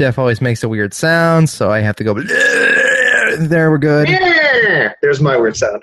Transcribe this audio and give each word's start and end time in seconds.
Jeff 0.00 0.18
always 0.18 0.40
makes 0.40 0.64
a 0.64 0.68
weird 0.70 0.94
sound, 0.94 1.50
so 1.50 1.70
I 1.70 1.80
have 1.80 1.94
to 1.96 2.04
go. 2.04 2.14
There, 3.38 3.70
we're 3.70 3.76
good. 3.76 4.08
Yeah, 4.08 4.94
there's 5.02 5.20
my 5.20 5.36
weird 5.36 5.58
sound. 5.58 5.82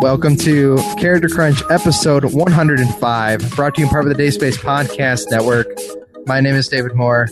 Welcome 0.00 0.36
to 0.36 0.78
Character 0.96 1.28
Crunch 1.28 1.64
episode 1.70 2.32
105, 2.32 3.56
brought 3.56 3.74
to 3.74 3.80
you 3.80 3.86
in 3.88 3.90
part 3.90 4.06
of 4.06 4.16
the 4.16 4.22
Dayspace 4.22 4.58
Podcast 4.58 5.28
Network. 5.28 5.66
My 6.26 6.40
name 6.40 6.54
is 6.54 6.68
David 6.68 6.94
Moore. 6.94 7.28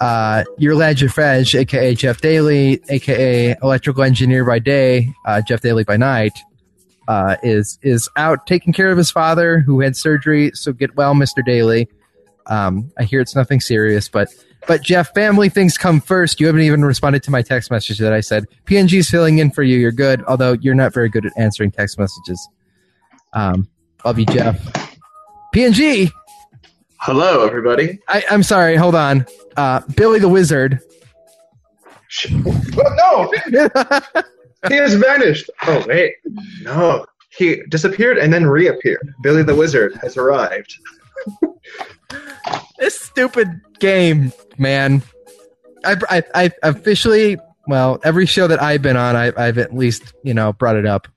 Uh, 0.00 0.44
your 0.58 0.74
lad 0.74 0.96
Jeffedge, 0.96 1.58
aka 1.58 1.94
Jeff 1.94 2.20
Daly, 2.20 2.80
aka 2.88 3.56
electrical 3.62 4.02
engineer 4.02 4.44
by 4.44 4.58
day, 4.58 5.12
uh, 5.24 5.40
Jeff 5.40 5.60
Daly 5.62 5.84
by 5.84 5.96
night, 5.96 6.38
uh, 7.08 7.36
is 7.42 7.78
is 7.82 8.08
out 8.16 8.46
taking 8.46 8.72
care 8.72 8.90
of 8.90 8.98
his 8.98 9.10
father 9.10 9.60
who 9.60 9.80
had 9.80 9.96
surgery. 9.96 10.50
So 10.54 10.72
get 10.72 10.96
well, 10.96 11.14
Mister 11.14 11.42
Daly. 11.42 11.88
Um, 12.46 12.92
I 12.98 13.04
hear 13.04 13.20
it's 13.20 13.34
nothing 13.34 13.60
serious, 13.60 14.08
but 14.08 14.28
but 14.68 14.82
Jeff, 14.82 15.14
family 15.14 15.48
things 15.48 15.78
come 15.78 16.00
first. 16.00 16.40
You 16.40 16.46
haven't 16.46 16.62
even 16.62 16.84
responded 16.84 17.22
to 17.24 17.30
my 17.30 17.42
text 17.42 17.70
message 17.70 17.98
that 17.98 18.12
I 18.12 18.20
said 18.20 18.44
PNG's 18.66 19.08
filling 19.08 19.38
in 19.38 19.50
for 19.50 19.62
you. 19.62 19.78
You're 19.78 19.92
good, 19.92 20.22
although 20.24 20.52
you're 20.52 20.74
not 20.74 20.92
very 20.92 21.08
good 21.08 21.24
at 21.24 21.32
answering 21.36 21.70
text 21.70 21.98
messages. 21.98 22.48
Um, 23.32 23.68
love 24.04 24.18
you, 24.18 24.26
Jeff. 24.26 24.60
PNG. 25.54 26.10
Hello, 27.00 27.46
everybody. 27.46 27.98
I, 28.08 28.24
I'm 28.30 28.42
sorry. 28.42 28.76
Hold 28.76 28.94
on. 28.94 29.26
Uh, 29.56 29.80
Billy 29.94 30.18
the 30.18 30.28
Wizard. 30.28 30.80
No, 32.30 33.32
he 34.68 34.74
has 34.74 34.94
vanished. 34.94 35.50
Oh 35.64 35.84
wait, 35.86 36.14
no, 36.62 37.04
he 37.36 37.62
disappeared 37.68 38.18
and 38.18 38.32
then 38.32 38.46
reappeared. 38.46 39.14
Billy 39.22 39.42
the 39.42 39.54
Wizard 39.54 39.94
has 40.02 40.16
arrived. 40.16 40.78
this 42.78 42.98
stupid 42.98 43.60
game, 43.80 44.32
man. 44.56 45.02
I, 45.84 45.96
I, 46.08 46.22
I 46.34 46.52
officially, 46.62 47.38
well, 47.66 48.00
every 48.04 48.26
show 48.26 48.46
that 48.46 48.62
I've 48.62 48.82
been 48.82 48.96
on, 48.96 49.14
I, 49.14 49.32
I've 49.36 49.58
at 49.58 49.74
least, 49.74 50.14
you 50.22 50.34
know, 50.34 50.52
brought 50.52 50.76
it 50.76 50.86
up. 50.86 51.08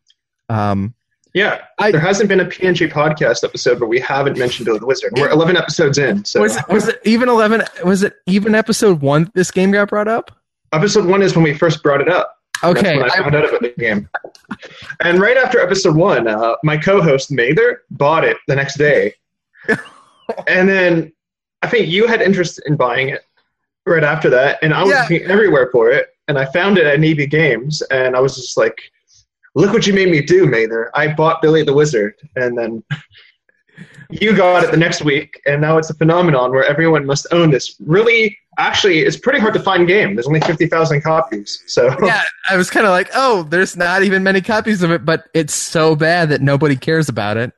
Um, 0.50 0.94
Yeah, 1.34 1.62
I- 1.78 1.92
there 1.92 2.00
hasn't 2.02 2.28
been 2.30 2.40
a 2.40 2.46
PNG 2.46 2.92
podcast 2.92 3.44
episode 3.44 3.80
where 3.80 3.88
we 3.90 4.00
haven't 4.00 4.38
mentioned 4.38 4.66
Billy 4.66 4.80
the 4.80 4.86
Wizard. 4.88 5.14
We're 5.16 5.30
11 5.30 5.58
episodes 5.58 5.98
in, 5.98 6.26
so 6.26 6.42
was 6.42 6.58
it, 6.58 6.68
was 6.70 6.88
it 6.88 7.00
even 7.06 7.30
11? 7.30 7.64
Was 7.86 8.02
it 8.04 8.16
even 8.26 8.56
episode 8.56 9.02
one 9.02 9.32
this 9.36 9.52
game 9.52 9.72
got 9.72 9.90
brought 9.90 10.08
up? 10.08 10.32
episode 10.72 11.06
one 11.06 11.22
is 11.24 11.36
when 11.36 11.44
we 11.44 11.52
first 11.54 11.82
brought 11.82 12.00
it 12.02 12.08
up. 12.10 12.36
Okay. 12.64 12.82
That's 12.82 12.98
when 12.98 13.04
I 13.04 13.14
I- 13.14 13.18
found 13.24 13.36
out 13.36 13.50
about 13.50 13.62
the 13.62 13.74
game. 13.78 14.08
And 15.00 15.20
right 15.20 15.38
after 15.38 15.60
episode 15.60 15.96
one, 15.96 16.28
uh, 16.28 16.56
my 16.64 16.78
co-host 16.78 17.32
Mather 17.32 17.84
bought 17.92 18.24
it 18.24 18.38
the 18.48 18.56
next 18.56 18.78
day, 18.78 19.14
and 20.48 20.68
then 20.70 21.12
I 21.62 21.68
think 21.68 21.88
you 21.88 22.08
had 22.08 22.22
interest 22.22 22.60
in 22.66 22.76
buying 22.76 23.10
it 23.10 23.22
right 23.86 24.04
after 24.04 24.30
that, 24.32 24.60
and 24.62 24.74
I 24.74 24.82
was 24.84 24.92
Yeah. 24.92 25.02
looking 25.04 25.24
everywhere 25.30 25.70
for 25.72 25.90
it, 25.92 26.08
and 26.28 26.38
I 26.38 26.46
found 26.46 26.78
it 26.78 26.86
at 26.86 27.00
Navy 27.00 27.26
Games, 27.28 27.82
and 27.84 28.16
I 28.16 28.20
was 28.20 28.36
just 28.36 28.58
like, 28.58 28.80
"Look 29.56 29.74
what 29.74 29.88
you 29.88 29.94
made 29.94 30.10
me 30.10 30.22
do, 30.22 30.46
Mather! 30.46 30.92
I 30.94 31.14
bought 31.14 31.42
Billy 31.42 31.64
the 31.64 31.74
Wizard, 31.74 32.16
and 32.36 32.58
then." 32.58 32.84
You 34.12 34.36
got 34.36 34.64
it 34.64 34.72
the 34.72 34.78
next 34.78 35.04
week, 35.04 35.40
and 35.46 35.62
now 35.62 35.78
it's 35.78 35.90
a 35.90 35.94
phenomenon 35.94 36.52
where 36.52 36.66
everyone 36.66 37.06
must 37.06 37.28
own 37.32 37.52
this. 37.52 37.76
Really, 37.80 38.36
actually, 38.58 39.00
it's 39.02 39.16
pretty 39.16 39.40
hard 39.40 39.54
to 39.54 39.60
find 39.60 39.88
game. 39.88 40.16
There's 40.16 40.28
only 40.28 40.42
fifty 40.42 40.66
thousand 40.66 41.02
copies, 41.02 41.64
so 41.68 41.96
yeah, 42.04 42.24
I 42.50 42.58
was 42.58 42.70
kind 42.70 42.86
of 42.88 42.92
like, 42.92 43.10
oh, 43.14 43.44
there's 43.44 43.78
not 43.78 44.02
even 44.04 44.24
many 44.24 44.42
copies 44.42 44.82
of 44.82 44.92
it, 44.92 45.06
but 45.06 45.30
it's 45.34 45.54
so 45.54 45.96
bad 45.96 46.30
that 46.30 46.42
nobody 46.42 46.76
cares 46.76 47.08
about 47.08 47.38
it. 47.38 47.54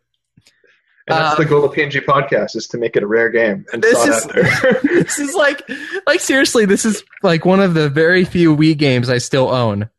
And 1.08 1.18
that's 1.18 1.38
the 1.38 1.44
um, 1.44 1.50
goal 1.50 1.64
of 1.66 1.72
PNG 1.72 2.04
podcast 2.06 2.56
is 2.56 2.68
to 2.68 2.78
make 2.78 2.96
it 2.96 3.04
a 3.04 3.08
rare 3.08 3.30
game 3.30 3.66
and 3.74 3.82
This 3.82 4.06
is- 4.06 4.26
this 4.84 5.20
is 5.20 5.34
like 5.34 5.68
like 6.06 6.20
seriously 6.20 6.66
this 6.66 6.86
is 6.86 7.04
like 7.24 7.44
one 7.44 7.60
of 7.60 7.74
the 7.74 7.90
very 7.90 8.24
few 8.24 8.56
wii 8.56 8.78
games 8.78 9.10
i 9.10 9.18
still 9.18 9.50
own 9.50 9.90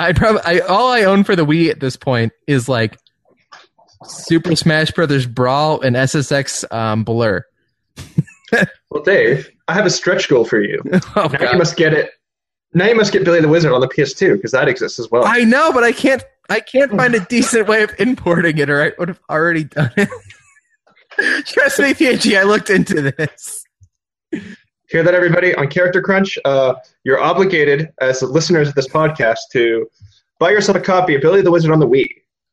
i 0.00 0.12
probably 0.12 0.42
I, 0.44 0.58
all 0.60 0.88
i 0.92 1.02
own 1.04 1.24
for 1.24 1.34
the 1.36 1.44
wii 1.44 1.70
at 1.70 1.80
this 1.80 1.96
point 1.96 2.32
is 2.46 2.68
like 2.68 2.98
super 4.04 4.54
smash 4.56 4.90
brothers 4.92 5.26
brawl 5.26 5.80
and 5.80 5.96
ssx 5.96 6.64
um, 6.72 7.04
blur 7.04 7.44
well, 8.90 9.02
Dave, 9.04 9.50
I 9.66 9.74
have 9.74 9.84
a 9.84 9.90
stretch 9.90 10.28
goal 10.28 10.44
for 10.44 10.62
you. 10.62 10.80
oh, 10.94 11.00
Now 11.16 11.26
God. 11.28 11.52
you 11.52 11.58
must 11.58 11.76
get 11.76 11.92
it. 11.92 12.12
Now 12.72 12.86
you 12.86 12.94
must 12.94 13.12
get 13.12 13.24
Billy 13.24 13.40
the 13.40 13.48
Wizard 13.48 13.72
on 13.72 13.80
the 13.80 13.88
PS2 13.88 14.34
because 14.36 14.52
that 14.52 14.68
exists 14.68 14.98
as 14.98 15.10
well. 15.10 15.24
i 15.26 15.42
know 15.44 15.72
but 15.72 15.82
i 15.84 15.92
can't 15.92 16.22
i 16.48 16.60
can't 16.60 16.92
find 16.92 17.14
a 17.14 17.20
decent 17.20 17.66
way 17.66 17.82
of 17.82 17.90
importing 17.98 18.56
it 18.58 18.70
or 18.70 18.82
i 18.82 18.92
would 18.98 19.08
have 19.08 19.20
already 19.28 19.64
done 19.64 19.90
it 19.96 20.08
trust 21.46 21.78
me 21.78 21.92
png 21.94 22.38
i 22.38 22.42
looked 22.42 22.70
into 22.70 23.00
this 23.02 23.64
Hear 24.88 25.02
that, 25.02 25.14
everybody? 25.14 25.54
On 25.54 25.68
Character 25.68 26.00
Crunch, 26.00 26.38
uh, 26.46 26.74
you're 27.04 27.20
obligated 27.20 27.92
as 28.00 28.22
listeners 28.22 28.68
of 28.68 28.74
this 28.74 28.88
podcast 28.88 29.36
to 29.52 29.86
buy 30.38 30.50
yourself 30.50 30.78
a 30.78 30.80
copy 30.80 31.14
of 31.14 31.20
Billy 31.20 31.42
the 31.42 31.50
Wizard 31.50 31.70
on 31.72 31.78
the 31.78 31.86
Wii. 31.86 32.06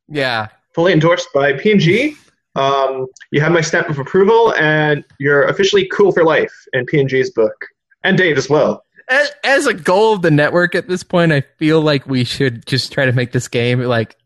yeah 0.10 0.48
Fully 0.74 0.92
endorsed 0.92 1.30
by 1.34 1.54
PNG. 1.54 2.14
Um, 2.56 3.08
you 3.32 3.40
have 3.40 3.54
my 3.54 3.62
stamp 3.62 3.88
of 3.90 4.00
approval, 4.00 4.54
and 4.56 5.06
you're 5.18 5.44
officially 5.44 5.88
cool 5.88 6.12
for 6.12 6.26
life 6.26 6.52
in 6.74 6.86
PNG's 6.86 7.30
book, 7.30 7.56
and 8.04 8.18
Dave 8.18 8.38
as 8.38 8.50
well. 8.50 8.84
as, 9.08 9.32
as 9.46 9.66
a 9.66 9.74
goal 9.74 10.14
of 10.14 10.22
the 10.22 10.32
network 10.32 10.76
at 10.76 10.90
this 10.90 11.04
point, 11.04 11.32
I 11.32 11.42
feel 11.58 11.80
like 11.80 12.06
we 12.06 12.26
should 12.26 12.66
just 12.66 12.92
try 12.92 13.06
to 13.06 13.14
make 13.14 13.32
this 13.32 13.48
game 13.48 13.80
like 13.80 14.18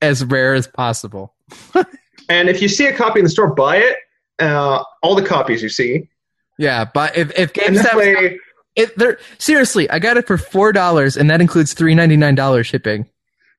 as 0.00 0.24
rare 0.24 0.54
as 0.54 0.66
possible. 0.66 1.34
And 2.28 2.48
if 2.48 2.62
you 2.62 2.68
see 2.68 2.86
a 2.86 2.94
copy 2.94 3.18
in 3.18 3.24
the 3.24 3.30
store, 3.30 3.52
buy 3.52 3.76
it. 3.76 3.96
Uh, 4.38 4.82
all 5.02 5.14
the 5.14 5.26
copies 5.26 5.62
you 5.62 5.68
see. 5.68 6.08
Yeah, 6.58 6.84
but 6.84 7.16
if 7.16 7.36
if 7.38 7.52
GameStop, 7.52 7.96
way, 7.96 8.38
if 8.76 8.94
they're 8.94 9.18
seriously, 9.38 9.88
I 9.90 9.98
got 9.98 10.16
it 10.16 10.26
for 10.26 10.38
four 10.38 10.72
dollars, 10.72 11.16
and 11.16 11.30
that 11.30 11.40
includes 11.40 11.72
three 11.74 11.94
ninety 11.94 12.16
nine 12.16 12.34
dollars 12.34 12.66
shipping. 12.66 13.06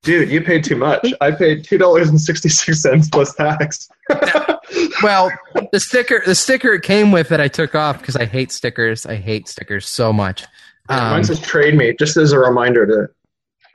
dude, 0.03 0.29
you 0.29 0.41
paid 0.41 0.63
too 0.63 0.75
much. 0.75 1.13
I 1.21 1.31
paid 1.31 1.63
two 1.63 1.77
dollars 1.77 2.09
and 2.09 2.19
sixty 2.19 2.49
six 2.49 2.81
cents 2.81 3.09
plus 3.09 3.33
tax. 3.35 3.89
Well, 5.03 5.31
the 5.71 5.79
sticker 5.79 6.23
the 6.25 6.33
sticker 6.33 6.73
it 6.73 6.83
came 6.83 7.11
with 7.11 7.29
that 7.29 7.41
I 7.41 7.47
took 7.47 7.75
off 7.75 7.99
because 7.99 8.15
I 8.15 8.25
hate 8.25 8.51
stickers. 8.51 9.05
I 9.05 9.15
hate 9.15 9.47
stickers 9.47 9.87
so 9.87 10.11
much. 10.13 10.45
Um, 10.89 10.99
Mine 11.11 11.23
says 11.25 11.39
trade 11.41 11.75
me, 11.75 11.93
just 11.99 12.17
as 12.17 12.31
a 12.31 12.39
reminder 12.39 12.85
to 12.87 13.09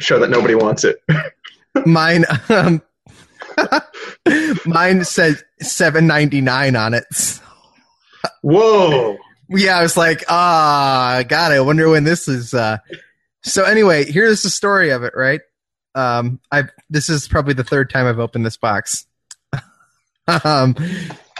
show 0.01 0.19
that 0.19 0.31
nobody 0.31 0.55
wants 0.55 0.85
it. 0.85 1.03
mine, 1.87 2.25
um, 2.49 2.83
mine 4.67 5.05
said 5.05 5.37
seven 5.61 6.07
ninety 6.07 6.41
nine 6.41 6.75
on 6.75 6.95
it. 6.95 7.05
Whoa! 8.43 9.19
Yeah, 9.49 9.79
I 9.79 9.83
was 9.83 9.97
like, 9.97 10.25
ah, 10.29 11.23
God, 11.27 11.53
I 11.53 11.61
wonder 11.61 11.89
when 11.89 12.05
this 12.05 12.29
is. 12.29 12.55
Uh... 12.55 12.79
So 13.43 13.65
anyway, 13.65 14.05
here's 14.05 14.43
the 14.43 14.51
story 14.51 14.91
of 14.91 15.05
it, 15.05 15.15
right? 15.17 15.41
Um, 15.95 16.41
I 16.53 16.65
this 16.91 17.09
is 17.09 17.27
probably 17.27 17.55
the 17.55 17.65
third 17.65 17.91
time 17.91 18.07
I've 18.07 18.19
opened 18.19 18.45
this 18.45 18.57
box. 18.57 19.07
um, 20.45 20.77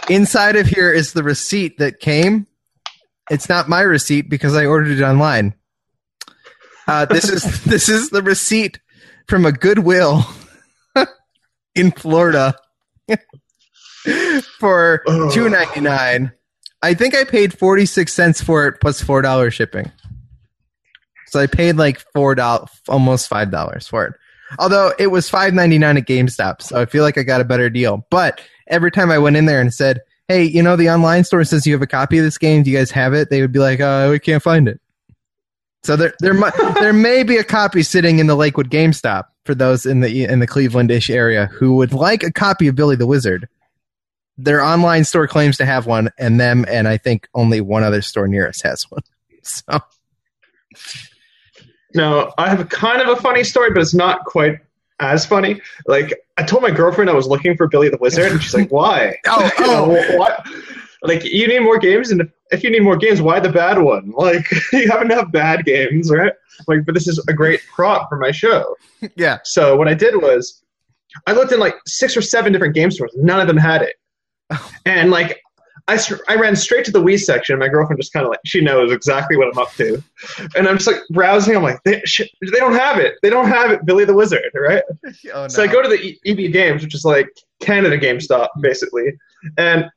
inside 0.09 0.55
of 0.55 0.67
here 0.67 0.91
is 0.91 1.13
the 1.13 1.23
receipt 1.23 1.77
that 1.77 1.99
came. 1.99 2.47
It's 3.29 3.47
not 3.47 3.69
my 3.69 3.81
receipt 3.81 4.29
because 4.29 4.55
I 4.55 4.65
ordered 4.65 4.99
it 4.99 5.03
online. 5.03 5.53
Uh, 6.87 7.05
this 7.05 7.29
is 7.29 7.63
this 7.63 7.89
is 7.89 8.09
the 8.09 8.23
receipt 8.23 8.79
from 9.27 9.45
a 9.45 9.51
Goodwill 9.51 10.25
in 11.75 11.91
Florida 11.91 12.55
for 14.59 15.03
two 15.31 15.49
ninety 15.49 15.81
nine. 15.81 16.31
I 16.81 16.93
think 16.93 17.15
I 17.15 17.23
paid 17.23 17.57
forty 17.57 17.85
six 17.85 18.13
cents 18.13 18.41
for 18.41 18.67
it 18.67 18.79
plus 18.81 19.01
four 19.01 19.21
dollars 19.21 19.53
shipping. 19.53 19.91
So 21.27 21.39
I 21.39 21.47
paid 21.47 21.75
like 21.75 21.99
four 22.13 22.35
dollars, 22.35 22.69
almost 22.87 23.27
five 23.27 23.51
dollars 23.51 23.87
for 23.87 24.05
it. 24.05 24.13
Although 24.57 24.93
it 24.97 25.07
was 25.07 25.29
five 25.29 25.53
ninety 25.53 25.77
nine 25.77 25.97
at 25.97 26.07
GameStop, 26.07 26.61
so 26.61 26.79
I 26.81 26.85
feel 26.85 27.03
like 27.03 27.17
I 27.17 27.23
got 27.23 27.41
a 27.41 27.45
better 27.45 27.69
deal. 27.69 28.05
But 28.09 28.41
every 28.67 28.91
time 28.91 29.11
I 29.11 29.19
went 29.19 29.35
in 29.35 29.45
there 29.45 29.61
and 29.61 29.73
said, 29.73 29.99
"Hey, 30.27 30.43
you 30.43 30.63
know 30.63 30.75
the 30.75 30.89
online 30.89 31.23
store 31.23 31.43
says 31.43 31.67
you 31.67 31.73
have 31.73 31.81
a 31.81 31.87
copy 31.87 32.17
of 32.17 32.23
this 32.23 32.37
game. 32.37 32.63
Do 32.63 32.71
you 32.71 32.77
guys 32.77 32.91
have 32.91 33.13
it?" 33.13 33.29
They 33.29 33.41
would 33.41 33.51
be 33.51 33.59
like, 33.59 33.79
"Uh, 33.79 34.07
we 34.11 34.19
can't 34.19 34.41
find 34.41 34.67
it." 34.67 34.79
So 35.83 35.95
there, 35.95 36.13
there, 36.19 36.33
mu- 36.33 36.49
there 36.79 36.93
may 36.93 37.23
be 37.23 37.37
a 37.37 37.43
copy 37.43 37.83
sitting 37.83 38.19
in 38.19 38.27
the 38.27 38.35
Lakewood 38.35 38.69
GameStop 38.69 39.25
for 39.45 39.53
those 39.53 39.85
in 39.85 39.99
the 39.99 40.25
in 40.25 40.39
the 40.39 40.47
Cleveland-ish 40.47 41.09
area 41.09 41.45
who 41.47 41.75
would 41.75 41.93
like 41.93 42.23
a 42.23 42.31
copy 42.31 42.67
of 42.67 42.75
Billy 42.75 42.95
the 42.95 43.07
Wizard. 43.07 43.47
Their 44.41 44.63
online 44.63 45.03
store 45.03 45.27
claims 45.27 45.57
to 45.57 45.65
have 45.65 45.85
one, 45.85 46.09
and 46.17 46.39
them, 46.39 46.65
and 46.69 46.87
I 46.87 46.97
think 46.97 47.27
only 47.33 47.59
one 47.61 47.83
other 47.83 48.01
store 48.01 48.27
near 48.27 48.47
us 48.47 48.61
has 48.61 48.83
one. 48.89 49.01
So 49.41 49.79
Now, 51.95 52.33
I 52.37 52.49
have 52.49 52.59
a 52.59 52.65
kind 52.65 53.01
of 53.01 53.07
a 53.07 53.15
funny 53.19 53.43
story, 53.43 53.71
but 53.71 53.81
it's 53.81 53.95
not 53.95 54.25
quite 54.25 54.59
as 54.99 55.25
funny. 55.25 55.59
Like, 55.87 56.13
I 56.37 56.43
told 56.43 56.61
my 56.61 56.71
girlfriend 56.71 57.09
I 57.09 57.13
was 57.13 57.25
looking 57.25 57.57
for 57.57 57.67
Billy 57.67 57.89
the 57.89 57.97
Wizard, 57.97 58.31
and 58.31 58.43
she's 58.43 58.53
like, 58.53 58.71
"Why?" 58.71 59.17
Oh, 59.27 59.51
oh. 59.59 60.17
what? 60.17 60.45
like 61.01 61.23
you 61.23 61.47
need 61.47 61.61
more 61.61 61.79
games, 61.79 62.11
and 62.11 62.21
if, 62.21 62.29
if 62.51 62.63
you 62.63 62.69
need 62.69 62.83
more 62.83 62.97
games, 62.97 63.21
why 63.21 63.39
the 63.39 63.51
bad 63.51 63.79
one? 63.81 64.11
Like 64.11 64.49
you 64.73 64.89
have 64.89 65.01
enough 65.01 65.31
bad 65.31 65.65
games, 65.65 66.11
right? 66.11 66.33
Like, 66.67 66.85
but 66.85 66.93
this 66.93 67.07
is 67.07 67.23
a 67.27 67.33
great 67.33 67.61
prop 67.73 68.09
for 68.09 68.17
my 68.17 68.31
show. 68.31 68.75
Yeah. 69.15 69.39
So 69.43 69.75
what 69.75 69.87
I 69.87 69.93
did 69.93 70.21
was, 70.21 70.61
I 71.25 71.31
looked 71.31 71.51
in 71.51 71.59
like 71.59 71.75
six 71.87 72.17
or 72.17 72.21
seven 72.21 72.51
different 72.51 72.75
game 72.75 72.91
stores. 72.91 73.13
None 73.15 73.39
of 73.39 73.47
them 73.47 73.57
had 73.57 73.81
it, 73.81 73.95
and 74.85 75.11
like 75.11 75.41
I, 75.87 75.99
I 76.27 76.35
ran 76.35 76.55
straight 76.55 76.85
to 76.85 76.91
the 76.91 77.01
Wii 77.01 77.19
section. 77.19 77.57
My 77.57 77.67
girlfriend 77.67 77.99
just 77.99 78.13
kind 78.13 78.23
of 78.25 78.29
like 78.29 78.39
she 78.45 78.61
knows 78.61 78.91
exactly 78.91 79.37
what 79.37 79.47
I'm 79.51 79.57
up 79.57 79.71
to, 79.73 80.03
and 80.55 80.67
I'm 80.67 80.77
just 80.77 80.87
like 80.87 81.01
browsing. 81.09 81.55
I'm 81.55 81.63
like, 81.63 81.81
they, 81.83 82.01
sh- 82.05 82.29
they 82.41 82.59
don't 82.59 82.75
have 82.75 82.99
it. 82.99 83.15
They 83.23 83.29
don't 83.29 83.47
have 83.47 83.71
it. 83.71 83.85
Billy 83.85 84.05
the 84.05 84.13
Wizard, 84.13 84.51
right? 84.53 84.83
Oh, 85.33 85.47
So 85.47 85.63
I 85.63 85.67
go 85.67 85.81
to 85.81 85.89
the 85.89 86.17
EB 86.25 86.51
Games, 86.53 86.83
which 86.83 86.93
is 86.93 87.05
like 87.05 87.27
Canada 87.59 87.97
GameStop, 87.97 88.49
basically, 88.61 89.13
and 89.57 89.89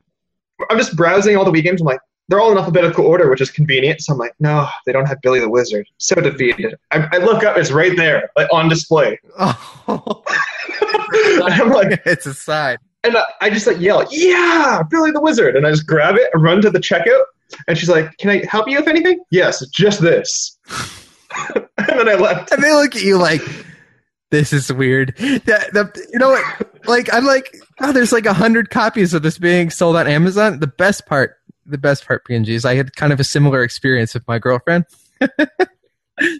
I'm 0.70 0.78
just 0.78 0.96
browsing 0.96 1.36
all 1.36 1.44
the 1.44 1.50
Wii 1.50 1.62
games. 1.62 1.80
I'm 1.80 1.86
like, 1.86 2.00
they're 2.28 2.40
all 2.40 2.52
in 2.52 2.58
alphabetical 2.58 3.04
order, 3.04 3.28
which 3.28 3.40
is 3.40 3.50
convenient. 3.50 4.00
So 4.00 4.12
I'm 4.14 4.18
like, 4.18 4.32
no, 4.40 4.66
they 4.86 4.92
don't 4.92 5.06
have 5.06 5.20
Billy 5.20 5.40
the 5.40 5.50
Wizard. 5.50 5.86
So 5.98 6.14
defeated. 6.16 6.76
I, 6.90 7.08
I 7.12 7.18
look 7.18 7.44
up, 7.44 7.56
it's 7.58 7.70
right 7.70 7.96
there, 7.96 8.30
like 8.36 8.48
on 8.52 8.68
display. 8.68 9.18
Oh, 9.88 11.46
I'm 11.46 11.68
like, 11.70 12.00
it's 12.06 12.24
a 12.26 12.32
sign. 12.32 12.78
And 13.04 13.16
I, 13.16 13.24
I 13.40 13.50
just 13.50 13.66
like 13.66 13.80
yell, 13.80 14.06
yeah, 14.10 14.82
Billy 14.88 15.10
the 15.10 15.20
Wizard, 15.20 15.56
and 15.56 15.66
I 15.66 15.70
just 15.70 15.86
grab 15.86 16.16
it 16.16 16.30
and 16.32 16.42
run 16.42 16.62
to 16.62 16.70
the 16.70 16.78
checkout. 16.78 17.24
And 17.68 17.76
she's 17.76 17.88
like, 17.88 18.16
can 18.18 18.30
I 18.30 18.44
help 18.48 18.68
you 18.68 18.78
with 18.78 18.88
anything? 18.88 19.22
Yes, 19.30 19.66
just 19.70 20.00
this. 20.00 20.56
and 21.54 21.66
then 21.76 22.08
I 22.08 22.14
left. 22.14 22.52
And 22.52 22.62
they 22.62 22.72
look 22.72 22.96
at 22.96 23.02
you 23.02 23.18
like, 23.18 23.42
this 24.30 24.52
is 24.52 24.72
weird. 24.72 25.14
That, 25.18 25.70
the, 25.72 26.06
you 26.12 26.18
know 26.18 26.30
what? 26.30 26.86
Like, 26.86 27.12
I'm 27.12 27.26
like, 27.26 27.54
oh, 27.80 27.92
there's 27.92 28.12
like 28.12 28.26
a 28.26 28.32
hundred 28.32 28.70
copies 28.70 29.12
of 29.12 29.22
this 29.22 29.36
being 29.36 29.68
sold 29.68 29.96
on 29.96 30.06
Amazon. 30.06 30.60
The 30.60 30.66
best 30.66 31.06
part, 31.06 31.36
the 31.66 31.78
best 31.78 32.06
part, 32.06 32.26
PNG, 32.26 32.48
is 32.48 32.64
I 32.64 32.74
had 32.74 32.96
kind 32.96 33.12
of 33.12 33.20
a 33.20 33.24
similar 33.24 33.62
experience 33.62 34.14
with 34.14 34.26
my 34.26 34.38
girlfriend. 34.38 34.86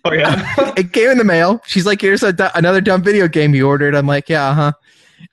Oh 0.04 0.12
yeah. 0.12 0.54
It 0.76 0.92
came 0.92 1.10
in 1.10 1.18
the 1.18 1.24
mail. 1.24 1.60
She's 1.66 1.86
like, 1.86 2.00
here's 2.00 2.22
a, 2.22 2.34
another 2.54 2.80
dumb 2.80 3.02
video 3.02 3.28
game 3.28 3.54
you 3.54 3.66
ordered. 3.66 3.94
I'm 3.94 4.06
like, 4.06 4.28
yeah, 4.28 4.48
uh 4.48 4.54
huh. 4.54 4.72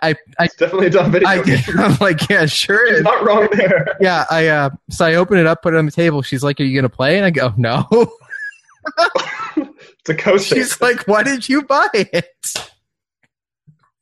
I, 0.02 0.16
I, 0.40 0.46
It's 0.46 0.56
definitely 0.56 0.88
a 0.88 0.92
dumb 0.92 1.12
video. 1.12 1.28
I, 1.28 1.42
game. 1.44 1.60
I'm 1.78 1.98
like, 2.00 2.30
yeah, 2.30 2.46
sure 2.46 2.86
is. 2.86 3.02
not 3.04 3.24
wrong 3.24 3.48
there. 3.52 3.98
Yeah, 4.02 4.26
I, 4.30 4.48
uh, 4.48 4.70
so 4.90 5.06
I 5.06 5.16
open 5.16 5.38
it 5.38 5.46
up, 5.46 5.62
put 5.62 5.74
it 5.74 5.78
on 5.78 5.86
the 5.86 5.92
table. 5.92 6.22
She's 6.22 6.44
like, 6.44 6.60
are 6.60 6.64
you 6.64 6.74
going 6.74 6.90
to 6.90 6.96
play? 6.96 7.18
And 7.18 7.26
I 7.26 7.32
go, 7.32 7.54
no. 7.58 7.88
It's 9.56 10.10
a 10.10 10.16
coaster. 10.16 10.56
She's 10.56 10.80
like, 10.82 11.08
why 11.08 11.24
did 11.24 11.50
you 11.50 11.62
buy 11.64 11.88
it? 11.94 12.26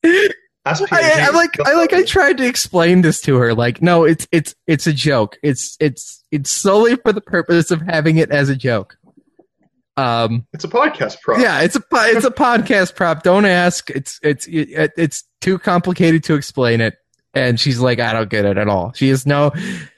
I, 0.04 0.74
PNG. 0.74 0.90
I 0.92 1.30
like 1.32 1.60
I 1.66 1.74
like 1.74 1.94
I 1.94 2.04
tried 2.04 2.38
to 2.38 2.46
explain 2.48 3.02
this 3.02 3.22
to 3.22 3.36
her. 3.38 3.54
Like, 3.56 3.82
no, 3.82 4.04
it's 4.04 4.28
it's 4.32 4.54
it's 4.68 4.86
a 4.86 4.94
joke. 4.94 5.38
It's 5.42 5.76
it's 5.80 6.24
it's 6.32 6.52
solely 6.52 6.98
for 6.98 7.14
the 7.14 7.22
purpose 7.22 7.72
of 7.72 7.82
having 7.82 8.18
it 8.18 8.30
as 8.32 8.50
a 8.50 8.56
joke. 8.56 8.98
Um, 9.96 10.46
It's 10.54 10.64
a 10.64 10.68
podcast 10.68 11.22
prop. 11.22 11.40
yeah, 11.40 11.62
it's 11.62 11.76
a 11.76 11.82
it's 11.92 12.26
a 12.26 12.32
podcast 12.32 12.96
prop. 12.96 13.24
Don't 13.24 13.46
ask. 13.46 13.90
It's 13.90 14.20
it's 14.22 14.46
it, 14.48 14.92
it's 14.98 15.24
too 15.42 15.58
complicated 15.60 16.24
to 16.26 16.36
explain 16.36 16.82
it. 16.82 16.96
And 17.34 17.60
she's 17.60 17.80
like, 17.80 18.00
I 18.00 18.14
don't 18.14 18.30
get 18.30 18.46
it 18.46 18.58
at 18.58 18.68
all. 18.68 18.94
She 18.94 19.10
is 19.10 19.26
no. 19.26 19.52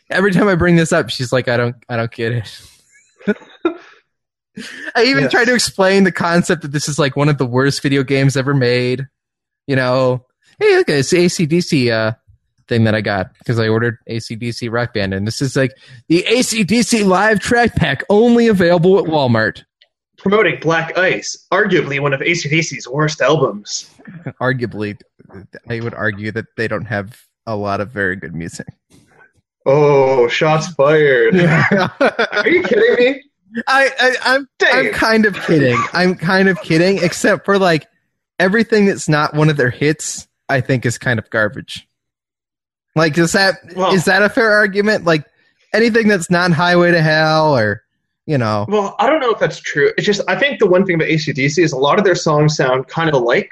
Every 0.09 0.31
time 0.31 0.47
I 0.47 0.56
bring 0.56 0.75
this 0.75 0.91
up, 0.91 1.09
she's 1.09 1.31
like, 1.31 1.47
I 1.47 1.56
don't 1.57 1.75
I 1.88 1.95
don't 1.97 2.12
get 2.12 2.31
it. 2.33 2.62
I 4.95 5.03
even 5.03 5.24
Yes. 5.24 5.31
tried 5.31 5.45
to 5.45 5.53
explain 5.53 6.03
the 6.03 6.12
concept 6.12 6.63
that 6.63 6.71
this 6.71 6.89
is 6.89 7.00
like 7.00 7.15
one 7.15 7.30
of 7.30 7.38
the 7.38 7.45
worst 7.45 7.81
video 7.81 8.03
games 8.03 8.36
ever 8.36 8.53
made. 8.53 9.07
You 9.68 9.75
know, 9.75 10.25
hey, 10.59 10.75
look, 10.77 10.89
it's 10.89 11.12
the 11.12 11.18
ACDC 11.25 11.91
uh, 11.91 12.13
thing 12.68 12.83
that 12.86 12.95
I 12.95 13.01
got 13.01 13.31
because 13.38 13.59
I 13.59 13.68
ordered 13.69 14.00
ACDC 14.09 14.69
Rock 14.71 14.94
Band, 14.94 15.13
and 15.13 15.25
this 15.25 15.41
is 15.41 15.56
like 15.56 15.71
the 16.09 16.24
ACDC 16.27 17.06
live 17.06 17.39
track 17.39 17.75
pack 17.75 18.03
only 18.09 18.47
available 18.47 18.97
at 18.97 19.06
Walmart. 19.06 19.63
Promoting 20.19 20.60
Black 20.60 20.98
Ice, 20.98 21.48
arguably 21.51 22.00
one 22.00 22.13
of 22.13 22.19
ACDC's 22.19 22.88
worst 22.88 23.21
albums. 23.21 23.89
Arguably, 24.42 25.00
I 25.69 25.80
would 25.80 25.94
argue 25.94 26.31
that 26.33 26.45
they 26.57 26.68
don't 26.68 26.86
have 26.86 27.21
a 27.45 27.56
lot 27.56 27.80
of 27.81 27.92
very 27.92 28.16
good 28.16 28.36
music. 28.36 28.68
Oh, 29.66 30.27
shots 30.27 30.68
fired. 30.74 31.36
I, 31.36 32.27
Are 32.44 32.50
you 32.50 32.63
kidding 32.63 32.95
me? 33.16 33.24
I, 33.68 33.89
I'm 34.00 34.16
I'm 34.39 34.50
Dave. 34.60 34.94
kind 34.94 35.25
of 35.25 35.36
kidding. 35.36 35.77
I'm 35.94 36.16
kind 36.16 36.50
of 36.50 36.62
kidding, 36.62 37.00
except 37.00 37.45
for 37.45 37.57
like 37.57 37.88
everything 38.39 38.86
that's 38.86 39.10
not 39.10 39.33
one 39.33 39.50
of 39.50 39.57
their 39.57 39.69
hits. 39.72 40.27
I 40.50 40.62
think 40.62 40.86
is 40.86 40.98
kind 40.98 41.19
of 41.19 41.30
garbage. 41.30 41.88
Like, 42.95 43.18
is 43.18 43.31
that 43.33 43.56
is 43.69 43.75
Well- 43.75 43.95
that 43.98 44.22
a 44.24 44.30
fair 44.30 44.51
argument? 44.51 45.06
Like 45.06 45.25
anything 45.74 46.07
that's 46.07 46.30
not 46.30 46.51
Highway 46.51 46.92
to 46.92 47.01
Hell 47.01 47.56
or 47.57 47.83
you 48.29 48.37
know, 48.37 48.65
Well, 48.69 48.95
I 48.99 49.07
don't 49.09 49.19
know 49.21 49.31
if 49.31 49.39
that's 49.39 49.59
true. 49.59 49.91
It's 49.97 50.05
just, 50.05 50.21
I 50.27 50.35
think 50.37 50.59
the 50.59 50.67
one 50.67 50.85
thing 50.85 50.95
about 50.95 51.07
ACDC 51.07 51.63
is 51.63 51.71
a 51.71 51.77
lot 51.77 51.97
of 51.97 52.05
their 52.05 52.13
songs 52.15 52.55
sound 52.55 52.87
kind 52.87 53.09
of 53.09 53.15
alike. 53.15 53.51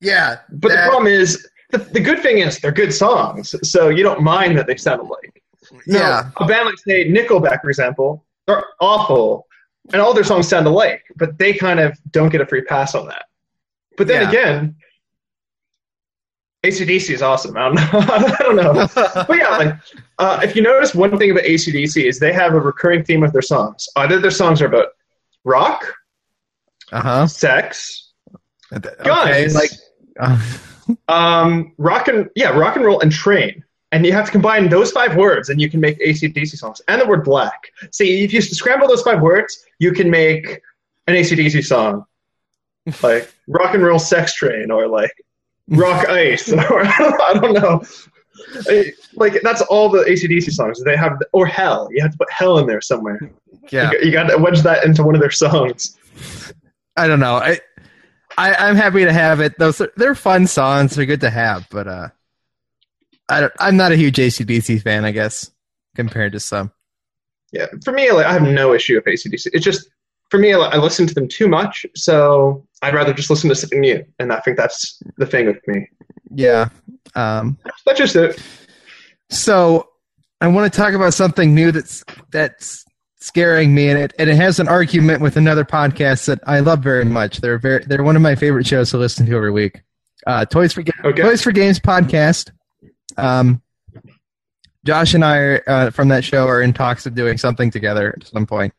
yeah. 0.00 0.38
But 0.50 0.68
the 0.70 0.78
problem 0.88 1.06
is, 1.08 1.46
the, 1.72 1.78
the 1.78 1.98
good 2.00 2.20
thing 2.20 2.38
is 2.38 2.60
they're 2.60 2.70
good 2.70 2.94
songs. 2.94 3.54
So 3.68 3.88
you 3.88 4.04
don't 4.04 4.22
mind 4.22 4.56
that 4.58 4.68
they 4.68 4.76
sound 4.76 5.00
alike. 5.00 5.42
So 5.64 5.76
Yeah. 5.86 6.30
A 6.36 6.46
band 6.46 6.66
like, 6.66 6.78
say, 6.78 7.10
Nickelback, 7.10 7.62
for 7.62 7.68
example, 7.70 8.24
they're 8.46 8.64
awful. 8.80 9.48
And 9.92 10.00
all 10.00 10.14
their 10.14 10.22
songs 10.32 10.46
sound 10.46 10.66
alike. 10.68 11.02
But 11.16 11.38
they 11.38 11.52
kind 11.52 11.80
of 11.80 11.98
don't 12.12 12.28
get 12.28 12.40
a 12.40 12.46
free 12.46 12.62
pass 12.62 12.94
on 12.94 13.08
that. 13.08 13.24
But 13.96 14.06
then 14.06 14.22
Yeah. 14.22 14.28
again, 14.28 14.76
ACDC 16.66 17.10
is 17.10 17.22
awesome. 17.22 17.56
I 17.56 17.68
don't 17.68 17.74
know. 17.74 17.88
I 17.92 18.36
don't 18.40 18.56
know. 18.56 18.88
but 18.94 19.36
yeah, 19.36 19.56
like 19.56 19.76
uh, 20.18 20.40
if 20.42 20.56
you 20.56 20.62
notice 20.62 20.94
one 20.94 21.16
thing 21.18 21.30
about 21.30 21.44
ACDC 21.44 22.04
is 22.04 22.18
they 22.18 22.32
have 22.32 22.54
a 22.54 22.60
recurring 22.60 23.04
theme 23.04 23.22
of 23.22 23.32
their 23.32 23.42
songs. 23.42 23.88
Either 23.96 24.18
their 24.18 24.30
songs 24.30 24.60
are 24.60 24.66
about 24.66 24.88
rock, 25.44 25.84
uh 26.92 27.00
huh. 27.00 27.26
sex, 27.26 28.12
Okay, 28.72 28.90
guns, 29.04 29.54
like 29.54 29.70
um, 31.08 31.72
rock 31.78 32.08
and 32.08 32.28
yeah, 32.34 32.50
rock 32.50 32.76
and 32.76 32.84
roll 32.84 33.00
and 33.00 33.12
train. 33.12 33.62
And 33.92 34.04
you 34.04 34.12
have 34.12 34.26
to 34.26 34.32
combine 34.32 34.68
those 34.68 34.90
five 34.90 35.16
words, 35.16 35.48
and 35.48 35.60
you 35.60 35.70
can 35.70 35.80
make 35.80 35.98
ACDC 36.00 36.56
songs. 36.56 36.82
And 36.88 37.00
the 37.00 37.06
word 37.06 37.24
black. 37.24 37.70
See, 37.92 38.24
if 38.24 38.32
you 38.32 38.42
scramble 38.42 38.88
those 38.88 39.02
five 39.02 39.22
words, 39.22 39.64
you 39.78 39.92
can 39.92 40.10
make 40.10 40.60
an 41.06 41.14
ACDC 41.14 41.64
song, 41.64 42.04
like 43.02 43.32
rock 43.46 43.74
and 43.74 43.84
roll 43.84 44.00
sex 44.00 44.34
train, 44.34 44.72
or 44.72 44.88
like 44.88 45.12
rock 45.68 46.08
ice, 46.08 46.52
or 46.52 46.82
I 46.84 47.38
don't 47.40 47.52
know. 47.54 47.82
I- 48.68 48.92
Like 49.14 49.40
that's 49.42 49.62
all 49.62 49.88
the 49.88 50.04
ACDC 50.04 50.50
songs 50.52 50.82
they 50.84 50.96
have, 50.96 51.20
or 51.32 51.46
hell. 51.46 51.88
You 51.90 52.02
have 52.02 52.12
to 52.12 52.18
put 52.18 52.30
hell 52.30 52.58
in 52.58 52.66
there 52.66 52.80
somewhere. 52.82 53.18
yeah. 53.70 53.90
You, 54.02 54.10
got 54.12 54.24
to 54.24 54.36
wedge 54.36 54.60
that 54.62 54.84
into 54.84 55.02
one 55.02 55.14
of 55.14 55.20
their 55.22 55.30
songs. 55.30 55.96
I 56.96 57.06
don't 57.08 57.20
know. 57.20 57.36
I, 57.36 57.58
I 58.36 58.54
I'm 58.54 58.76
happy 58.76 59.04
to 59.04 59.12
have 59.12 59.40
it. 59.40 59.58
Those 59.58 59.80
are, 59.80 59.90
they're 59.96 60.14
fun 60.14 60.46
songs. 60.46 60.94
They're 60.94 61.06
good 61.06 61.22
to 61.22 61.30
have, 61.30 61.66
but 61.70 61.88
uh, 61.88 62.08
I 63.28 63.40
don't. 63.40 63.52
I'm 63.58 63.76
not 63.78 63.92
a 63.92 63.96
huge 63.96 64.16
ACDC 64.16 64.82
fan. 64.82 65.04
I 65.06 65.12
guess 65.12 65.50
compared 65.94 66.32
to 66.32 66.40
some. 66.40 66.70
Yeah, 67.52 67.66
for 67.84 67.92
me, 67.92 68.10
like, 68.12 68.26
I 68.26 68.32
have 68.34 68.42
no 68.42 68.74
issue 68.74 68.96
with 68.96 69.04
ACDC. 69.06 69.48
It's 69.54 69.64
just 69.64 69.88
for 70.30 70.38
me, 70.38 70.52
I 70.52 70.76
listen 70.76 71.06
to 71.06 71.14
them 71.14 71.28
too 71.28 71.48
much, 71.48 71.86
so 71.94 72.66
I'd 72.82 72.94
rather 72.94 73.12
just 73.12 73.30
listen 73.30 73.48
to 73.48 73.54
something 73.54 73.80
new, 73.80 74.04
and 74.18 74.32
I 74.32 74.40
think 74.40 74.56
that's 74.56 75.00
the 75.16 75.26
thing 75.26 75.46
with 75.46 75.66
me. 75.66 75.88
Yeah. 76.34 76.68
Um. 77.14 77.58
That's 77.84 77.98
just 77.98 78.16
it. 78.16 78.40
So 79.30 79.88
I 80.40 80.48
want 80.48 80.72
to 80.72 80.76
talk 80.76 80.94
about 80.94 81.14
something 81.14 81.54
new 81.54 81.72
that's 81.72 82.04
that's 82.30 82.84
scaring 83.20 83.74
me, 83.74 83.88
and 83.88 83.98
it 83.98 84.12
and 84.18 84.28
it 84.28 84.36
has 84.36 84.58
an 84.60 84.68
argument 84.68 85.22
with 85.22 85.36
another 85.36 85.64
podcast 85.64 86.26
that 86.26 86.40
I 86.46 86.60
love 86.60 86.80
very 86.80 87.04
much. 87.04 87.38
They're 87.38 87.58
very 87.58 87.84
they're 87.84 88.02
one 88.02 88.16
of 88.16 88.22
my 88.22 88.34
favorite 88.34 88.66
shows 88.66 88.90
to 88.90 88.98
listen 88.98 89.26
to 89.26 89.36
every 89.36 89.50
week. 89.50 89.82
Uh, 90.26 90.44
Toys 90.44 90.72
for 90.72 90.82
Ga- 90.82 90.92
Okay. 91.04 91.22
Toys 91.22 91.42
for 91.42 91.52
Games 91.52 91.78
podcast. 91.78 92.50
Um, 93.16 93.62
Josh 94.84 95.14
and 95.14 95.24
I 95.24 95.36
are, 95.38 95.62
uh, 95.66 95.90
from 95.90 96.08
that 96.08 96.24
show 96.24 96.46
are 96.46 96.62
in 96.62 96.72
talks 96.72 97.06
of 97.06 97.14
doing 97.14 97.38
something 97.38 97.70
together 97.70 98.14
at 98.16 98.26
some 98.26 98.46
point. 98.46 98.72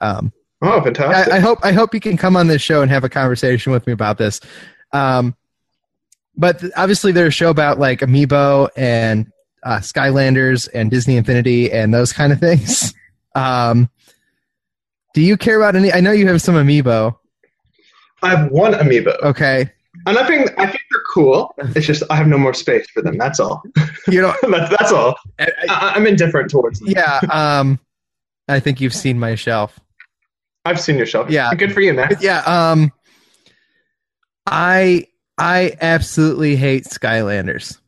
Um, 0.00 0.32
Oh, 0.66 0.82
fantastic! 0.82 1.32
I, 1.32 1.36
I 1.36 1.40
hope 1.40 1.58
I 1.62 1.72
hope 1.72 1.94
you 1.94 2.00
can 2.00 2.16
come 2.16 2.36
on 2.36 2.46
this 2.48 2.62
show 2.62 2.82
and 2.82 2.90
have 2.90 3.04
a 3.04 3.08
conversation 3.08 3.72
with 3.72 3.86
me 3.86 3.92
about 3.92 4.18
this. 4.18 4.40
Um, 4.92 5.34
but 6.36 6.58
th- 6.60 6.72
obviously, 6.76 7.12
there's 7.12 7.28
a 7.28 7.30
show 7.30 7.50
about 7.50 7.78
like 7.78 8.00
Amiibo 8.00 8.68
and 8.76 9.30
uh, 9.62 9.78
Skylanders 9.78 10.68
and 10.74 10.90
Disney 10.90 11.16
Infinity 11.16 11.70
and 11.72 11.92
those 11.94 12.12
kind 12.12 12.32
of 12.32 12.40
things. 12.40 12.92
Um, 13.34 13.90
do 15.12 15.20
you 15.20 15.36
care 15.36 15.58
about 15.58 15.76
any? 15.76 15.92
I 15.92 16.00
know 16.00 16.10
you 16.12 16.26
have 16.28 16.40
some 16.40 16.54
Amiibo. 16.54 17.14
I 18.22 18.30
have 18.34 18.50
one 18.50 18.72
amiibo, 18.72 19.14
Okay, 19.24 19.70
and 20.06 20.16
I 20.18 20.26
think 20.26 20.58
I 20.58 20.64
think 20.64 20.80
they're 20.90 21.02
cool. 21.12 21.54
It's 21.58 21.86
just 21.86 22.02
I 22.08 22.16
have 22.16 22.28
no 22.28 22.38
more 22.38 22.54
space 22.54 22.88
for 22.88 23.02
them. 23.02 23.18
That's 23.18 23.38
all. 23.38 23.62
you 24.08 24.22
know, 24.22 24.32
that's, 24.48 24.70
that's 24.78 24.90
all. 24.90 25.16
I- 25.38 25.52
I'm 25.94 26.06
indifferent 26.06 26.50
towards 26.50 26.80
them. 26.80 26.88
yeah. 26.88 27.20
Um, 27.30 27.78
I 28.48 28.58
think 28.58 28.80
you've 28.80 28.94
seen 28.94 29.18
my 29.18 29.34
shelf. 29.34 29.78
I've 30.66 30.80
seen 30.80 30.96
your 30.96 31.06
shelf. 31.06 31.30
Yeah. 31.30 31.54
good 31.54 31.72
for 31.72 31.80
you, 31.80 31.94
man. 31.94 32.10
Yeah. 32.20 32.40
Um, 32.40 32.92
I 34.46 35.06
I 35.38 35.76
absolutely 35.80 36.56
hate 36.56 36.84
Skylanders. 36.84 37.78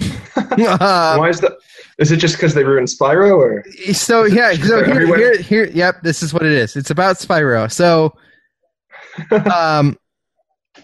Uh, 0.00 1.16
Why 1.16 1.28
is 1.28 1.40
that? 1.40 1.52
Is 1.98 2.10
it 2.10 2.16
just 2.16 2.36
because 2.36 2.54
they 2.54 2.64
ruined 2.64 2.88
Spyro, 2.88 3.36
or 3.36 3.64
So 3.92 4.24
yeah, 4.24 4.52
so 4.54 4.82
here, 4.82 5.16
here, 5.16 5.38
here, 5.38 5.64
yep, 5.66 6.02
this 6.02 6.22
is 6.22 6.32
what 6.32 6.44
it 6.44 6.52
is. 6.52 6.74
It's 6.74 6.90
about 6.90 7.16
Spyro. 7.16 7.70
So, 7.70 8.16
um, 9.54 9.96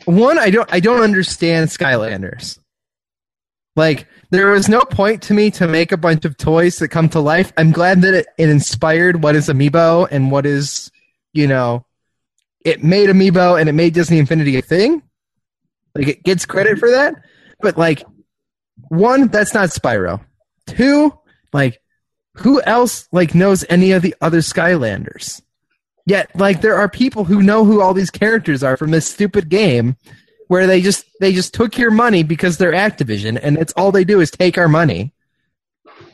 one, 0.04 0.38
I 0.38 0.50
don't, 0.50 0.72
I 0.72 0.80
don't 0.80 1.00
understand 1.00 1.70
Skylanders. 1.70 2.58
Like, 3.75 4.06
there 4.30 4.50
was 4.50 4.68
no 4.68 4.80
point 4.80 5.22
to 5.25 5.34
me 5.34 5.50
to 5.52 5.66
make 5.66 5.92
a 5.92 5.96
bunch 5.96 6.25
of 6.25 6.37
toys 6.37 6.78
that 6.78 6.88
come 6.88 7.08
to 7.10 7.20
life. 7.20 7.52
I'm 7.56 7.70
glad 7.70 8.02
that 8.02 8.12
it, 8.12 8.26
it 8.37 8.50
inspired 8.50 9.22
what 9.22 9.34
is 9.34 9.48
Amiibo 9.48 10.08
and 10.10 10.30
what 10.30 10.44
is, 10.44 10.90
you 11.32 11.47
know, 11.47 11.85
it 12.64 12.82
made 12.82 13.08
Amiibo 13.08 13.58
and 13.58 13.68
it 13.68 13.73
made 13.73 13.94
Disney 13.94 14.18
Infinity 14.18 14.56
a 14.56 14.62
thing. 14.62 15.02
Like, 15.94 16.08
it 16.08 16.23
gets 16.23 16.47
credit 16.47 16.78
for 16.78 16.90
that. 16.90 17.14
But 17.61 17.76
like, 17.76 18.02
one, 18.88 19.28
that's 19.28 19.54
not 19.54 19.70
Spyro. 19.70 20.20
Two, 20.66 21.12
like, 21.52 21.80
who 22.35 22.62
else 22.62 23.08
like 23.11 23.35
knows 23.35 23.64
any 23.68 23.92
of 23.92 24.02
the 24.02 24.14
other 24.20 24.38
Skylanders? 24.38 25.42
Yet, 26.06 26.30
like, 26.35 26.61
there 26.61 26.76
are 26.76 26.88
people 26.88 27.25
who 27.25 27.42
know 27.42 27.64
who 27.64 27.82
all 27.82 27.94
these 27.94 28.11
characters 28.11 28.62
are 28.62 28.76
from 28.76 28.92
this 28.92 29.06
stupid 29.06 29.49
game, 29.49 29.97
where 30.47 30.66
they 30.66 30.80
just 30.80 31.04
they 31.20 31.32
just 31.32 31.52
took 31.52 31.76
your 31.76 31.90
money 31.90 32.23
because 32.23 32.56
they're 32.56 32.73
Activision, 32.73 33.38
and 33.42 33.58
it's 33.58 33.73
all 33.75 33.92
they 33.92 34.04
do 34.04 34.20
is 34.20 34.30
take 34.30 34.56
our 34.56 34.68
money 34.68 35.12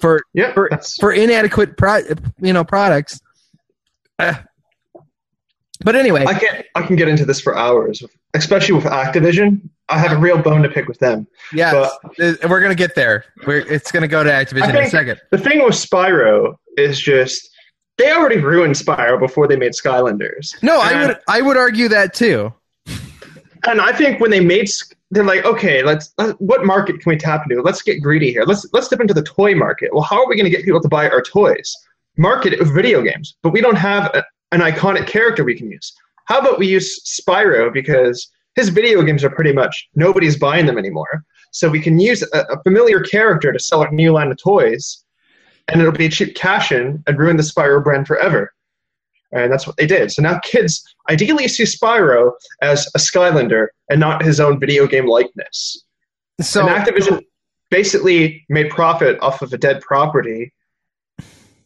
for 0.00 0.22
yeah, 0.32 0.52
for 0.52 0.68
for 0.98 1.12
inadequate 1.12 1.76
pro, 1.76 2.00
you 2.40 2.52
know 2.52 2.64
products. 2.64 3.20
Uh, 4.18 4.34
but 5.80 5.96
anyway, 5.96 6.24
I 6.26 6.34
can 6.38 6.64
I 6.74 6.82
can 6.82 6.96
get 6.96 7.08
into 7.08 7.24
this 7.24 7.40
for 7.40 7.56
hours, 7.56 8.02
especially 8.34 8.74
with 8.74 8.84
Activision. 8.84 9.60
I 9.88 9.98
have 9.98 10.12
a 10.12 10.16
real 10.18 10.38
bone 10.40 10.62
to 10.62 10.68
pick 10.68 10.86
with 10.88 10.98
them. 10.98 11.26
yeah, 11.52 11.72
uh, 12.20 12.34
we're 12.48 12.60
gonna 12.60 12.74
get 12.74 12.94
there. 12.94 13.24
We're, 13.46 13.58
it's 13.58 13.90
gonna 13.92 14.08
go 14.08 14.22
to 14.24 14.30
Activision 14.30 14.70
in 14.70 14.76
a 14.76 14.88
second. 14.90 15.20
The 15.30 15.38
thing 15.38 15.62
with 15.64 15.74
Spyro 15.74 16.54
is 16.76 16.98
just 17.00 17.48
they 17.98 18.10
already 18.12 18.38
ruined 18.38 18.74
Spyro 18.74 19.18
before 19.20 19.46
they 19.48 19.56
made 19.56 19.72
Skylanders. 19.72 20.60
No, 20.62 20.80
I 20.80 21.06
would 21.06 21.18
I 21.28 21.40
would 21.42 21.56
argue 21.56 21.88
that 21.88 22.14
too. 22.14 22.52
And 23.66 23.80
I 23.80 23.92
think 23.92 24.20
when 24.20 24.30
they 24.30 24.40
made, 24.40 24.68
they're 25.10 25.24
like, 25.24 25.44
okay, 25.46 25.82
let's. 25.82 26.12
let- 26.18 26.38
What 26.38 26.66
market 26.66 27.00
can 27.00 27.08
we 27.08 27.16
tap 27.16 27.44
into? 27.48 27.62
Let's 27.62 27.80
get 27.80 28.02
greedy 28.02 28.30
here. 28.30 28.44
Let's 28.44 28.66
let's 28.74 28.88
dip 28.88 29.00
into 29.00 29.14
the 29.14 29.22
toy 29.22 29.54
market. 29.54 29.88
Well, 29.94 30.02
how 30.02 30.22
are 30.22 30.28
we 30.28 30.36
going 30.36 30.44
to 30.44 30.50
get 30.54 30.66
people 30.66 30.82
to 30.82 30.88
buy 30.88 31.08
our 31.08 31.22
toys? 31.22 31.74
Market 32.18 32.58
video 32.62 33.00
games, 33.00 33.36
but 33.42 33.54
we 33.54 33.62
don't 33.62 33.76
have 33.78 34.14
a, 34.14 34.22
an 34.54 34.60
iconic 34.60 35.06
character 35.08 35.42
we 35.44 35.56
can 35.56 35.68
use. 35.68 35.92
How 36.26 36.38
about 36.38 36.58
we 36.58 36.68
use 36.68 37.02
Spyro 37.04 37.72
because 37.72 38.30
his 38.54 38.68
video 38.68 39.02
games 39.02 39.24
are 39.24 39.30
pretty 39.30 39.52
much 39.52 39.88
nobody's 39.96 40.38
buying 40.38 40.66
them 40.66 40.78
anymore. 40.78 41.24
So 41.50 41.68
we 41.68 41.80
can 41.80 41.98
use 41.98 42.22
a, 42.32 42.40
a 42.52 42.62
familiar 42.62 43.00
character 43.00 43.52
to 43.52 43.58
sell 43.58 43.82
a 43.82 43.90
new 43.90 44.12
line 44.12 44.30
of 44.30 44.38
toys, 44.38 45.04
and 45.68 45.80
it'll 45.80 45.92
be 45.92 46.06
a 46.06 46.10
cheap 46.10 46.36
cash 46.36 46.72
in 46.72 47.02
and 47.06 47.18
ruin 47.18 47.36
the 47.36 47.42
Spyro 47.42 47.82
brand 47.82 48.06
forever. 48.06 48.52
And 49.32 49.52
that's 49.52 49.66
what 49.66 49.76
they 49.76 49.86
did. 49.86 50.12
So 50.12 50.22
now 50.22 50.38
kids 50.44 50.84
ideally 51.10 51.48
see 51.48 51.64
Spyro 51.64 52.32
as 52.62 52.86
a 52.94 52.98
Skylander 52.98 53.66
and 53.90 53.98
not 53.98 54.22
his 54.22 54.38
own 54.38 54.60
video 54.60 54.86
game 54.86 55.08
likeness. 55.08 55.84
So 56.40 56.66
and 56.66 56.70
Activision 56.70 57.20
basically 57.70 58.44
made 58.48 58.70
profit 58.70 59.18
off 59.20 59.42
of 59.42 59.52
a 59.52 59.58
dead 59.58 59.80
property 59.80 60.52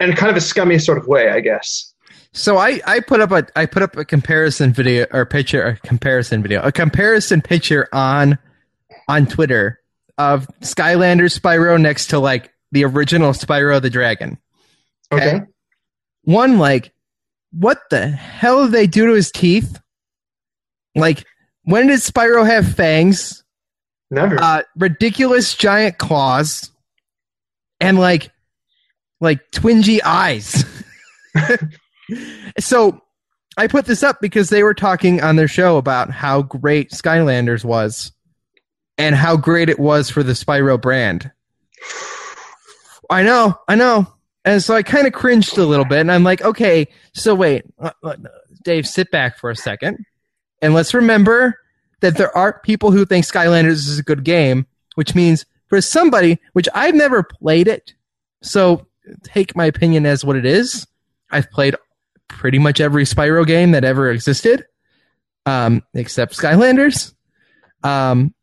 in 0.00 0.12
kind 0.14 0.30
of 0.30 0.36
a 0.36 0.40
scummy 0.40 0.78
sort 0.78 0.96
of 0.96 1.06
way, 1.06 1.28
I 1.28 1.40
guess. 1.40 1.92
So 2.32 2.58
I, 2.58 2.80
I 2.86 3.00
put 3.00 3.20
up 3.20 3.32
a 3.32 3.46
I 3.56 3.66
put 3.66 3.82
up 3.82 3.96
a 3.96 4.04
comparison 4.04 4.72
video 4.72 5.06
or 5.12 5.24
picture 5.24 5.62
a 5.62 5.76
comparison 5.78 6.42
video 6.42 6.60
a 6.62 6.70
comparison 6.70 7.40
picture 7.40 7.88
on 7.92 8.38
on 9.08 9.26
Twitter 9.26 9.80
of 10.18 10.46
Skylander 10.60 11.26
Spyro 11.26 11.80
next 11.80 12.08
to 12.08 12.18
like 12.18 12.52
the 12.72 12.84
original 12.84 13.32
Spyro 13.32 13.80
the 13.80 13.90
Dragon. 13.90 14.38
Okay. 15.10 15.36
Okay. 15.36 15.46
One 16.24 16.58
like 16.58 16.92
what 17.50 17.80
the 17.90 18.06
hell 18.08 18.64
did 18.64 18.72
they 18.72 18.86
do 18.86 19.06
to 19.06 19.14
his 19.14 19.32
teeth? 19.32 19.80
Like 20.94 21.24
when 21.64 21.86
did 21.86 22.00
Spyro 22.00 22.46
have 22.46 22.74
fangs? 22.74 23.42
Never. 24.10 24.38
Uh 24.40 24.62
ridiculous 24.76 25.54
giant 25.54 25.98
claws 25.98 26.70
and 27.80 27.98
like 27.98 28.30
like 29.20 29.50
twingy 29.50 30.00
eyes. 30.04 30.64
so 32.58 33.00
I 33.56 33.66
put 33.66 33.86
this 33.86 34.02
up 34.02 34.20
because 34.20 34.50
they 34.50 34.62
were 34.62 34.74
talking 34.74 35.20
on 35.20 35.36
their 35.36 35.48
show 35.48 35.76
about 35.76 36.10
how 36.10 36.42
great 36.42 36.90
Skylanders 36.90 37.64
was 37.64 38.12
and 38.96 39.14
how 39.14 39.36
great 39.36 39.68
it 39.68 39.78
was 39.78 40.10
for 40.10 40.22
the 40.22 40.32
Spyro 40.32 40.80
brand. 40.80 41.30
I 43.10 43.22
know, 43.22 43.58
I 43.68 43.74
know. 43.74 44.06
And 44.44 44.62
so 44.62 44.74
I 44.74 44.82
kind 44.82 45.06
of 45.06 45.12
cringed 45.12 45.58
a 45.58 45.66
little 45.66 45.84
bit 45.84 46.00
and 46.00 46.12
I'm 46.12 46.24
like, 46.24 46.42
okay, 46.42 46.86
so 47.14 47.34
wait, 47.34 47.64
uh, 47.78 47.90
uh, 48.02 48.16
Dave, 48.62 48.86
sit 48.86 49.10
back 49.10 49.38
for 49.38 49.50
a 49.50 49.56
second. 49.56 50.04
And 50.62 50.74
let's 50.74 50.94
remember 50.94 51.58
that 52.00 52.16
there 52.16 52.36
are 52.36 52.60
people 52.60 52.90
who 52.90 53.04
think 53.04 53.24
Skylanders 53.24 53.88
is 53.88 53.98
a 53.98 54.02
good 54.02 54.24
game, 54.24 54.66
which 54.94 55.14
means 55.14 55.44
for 55.68 55.80
somebody, 55.80 56.38
which 56.52 56.68
I've 56.74 56.94
never 56.94 57.22
played 57.22 57.68
it, 57.68 57.94
so 58.42 58.86
take 59.22 59.56
my 59.56 59.66
opinion 59.66 60.06
as 60.06 60.24
what 60.24 60.36
it 60.36 60.46
is. 60.46 60.86
I've 61.30 61.50
played 61.50 61.74
pretty 62.28 62.58
much 62.58 62.80
every 62.80 63.04
Spyro 63.04 63.46
game 63.46 63.72
that 63.72 63.84
ever 63.84 64.10
existed, 64.10 64.64
um, 65.46 65.82
except 65.94 66.36
Skylanders. 66.36 67.14
Um, 67.82 68.34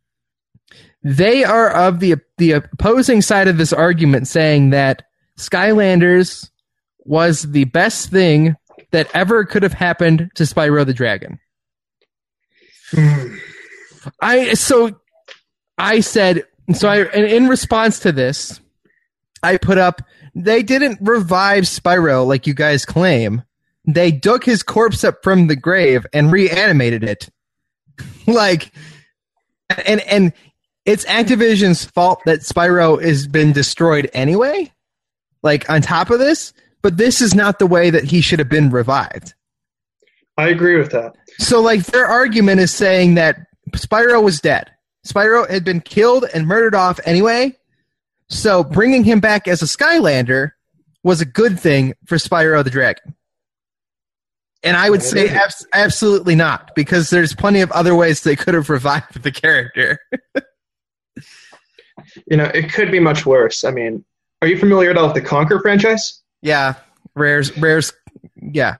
they 1.04 1.44
are 1.44 1.70
of 1.70 2.00
the 2.00 2.15
the 2.38 2.54
opposing 2.54 3.22
side 3.22 3.48
of 3.48 3.58
this 3.58 3.72
argument, 3.72 4.27
saying 4.27 4.72
that 4.72 5.04
Skylanders 5.38 6.50
was 7.00 7.44
the 7.44 7.65
best 7.65 8.10
thing 8.10 8.56
that 8.92 9.08
ever 9.13 9.46
could 9.46 9.63
have 9.63 9.74
happened 9.74 10.32
to 10.36 10.44
Spyro 10.44 10.86
the 10.86 10.94
Dragon. 10.94 11.39
I 14.22 14.54
so 14.54 15.00
I 15.77 16.00
said 16.00 16.46
so 16.74 16.89
I 16.89 17.06
in 17.13 17.48
response 17.48 18.00
to 18.00 18.12
this, 18.12 18.60
I 19.44 19.58
put 19.58 19.77
up 19.77 20.01
they 20.34 20.63
didn't 20.63 21.00
revive 21.01 21.63
Spyro 21.63 22.25
like 22.25 22.48
you 22.48 22.54
guys 22.54 22.86
claim. 22.86 23.44
They 23.88 24.12
dug 24.12 24.44
his 24.44 24.63
corpse 24.63 25.04
up 25.04 25.24
from 25.24 25.48
the 25.48 25.56
grave 25.56 26.06
and 26.13 26.32
reanimated 26.32 27.04
it. 27.04 27.30
like 28.27 28.72
and 29.86 30.01
and 30.01 30.34
it's 30.86 31.06
Activision's 31.06 31.86
fault 31.86 32.22
that 32.25 32.42
Spyro 32.42 33.01
has 33.01 33.27
been 33.27 33.51
destroyed 33.51 34.10
anyway. 34.13 34.72
Like 35.44 35.70
on 35.70 35.82
top 35.82 36.10
of 36.10 36.20
this, 36.20 36.54
but 36.82 36.98
this 36.98 37.22
is 37.22 37.34
not 37.34 37.60
the 37.60 37.68
way 37.68 37.89
that 37.89 38.04
he 38.04 38.22
should 38.22 38.39
have 38.39 38.50
been 38.50 38.70
revived. 38.70 39.34
I 40.38 40.50
agree 40.50 40.77
with 40.77 40.92
that. 40.92 41.15
So, 41.39 41.62
like, 41.62 41.86
their 41.86 42.06
argument 42.06 42.60
is 42.60 42.72
saying 42.74 43.15
that 43.15 43.39
Spyro 43.72 44.22
was 44.22 44.39
dead. 44.42 44.70
Spyro 45.06 45.50
had 45.50 45.63
been 45.63 45.82
killed 45.82 46.25
and 46.34 46.46
murdered 46.46 46.75
off 46.75 47.00
anyway. 47.06 47.56
So, 48.30 48.63
bringing 48.63 49.04
him 49.04 49.20
back 49.20 49.48
as 49.48 49.62
a 49.62 49.65
Skylander 49.65 50.51
was 51.04 51.22
a 51.22 51.25
good 51.25 51.60
thing 51.60 51.94
for 52.06 52.18
Spyro 52.18 52.63
the 52.63 52.70
Dragon. 52.70 53.15
And 54.64 54.76
I 54.76 54.90
would 54.90 55.04
say 55.04 55.30
abs- 55.30 55.66
absolutely 55.74 56.34
not, 56.36 56.74
because 56.76 57.10
there's 57.12 57.36
plenty 57.36 57.62
of 57.62 57.72
other 57.72 57.94
ways 57.96 58.22
they 58.24 58.36
could 58.36 58.54
have 58.56 58.70
revived 58.70 59.22
the 59.22 59.32
character. 59.32 60.00
You 62.28 62.38
know, 62.38 62.46
it 62.46 62.72
could 62.74 62.92
be 62.92 63.00
much 63.00 63.26
worse. 63.26 63.64
I 63.64 63.72
mean, 63.72 64.04
are 64.42 64.48
you 64.48 64.58
familiar 64.58 64.90
at 64.90 64.98
all 64.98 65.08
with 65.12 65.16
the 65.16 65.28
Conker 65.28 65.62
franchise? 65.62 66.22
yeah, 66.42 66.76
Rare's, 67.16 67.56
Rare's, 67.58 67.94
yeah. 68.36 68.76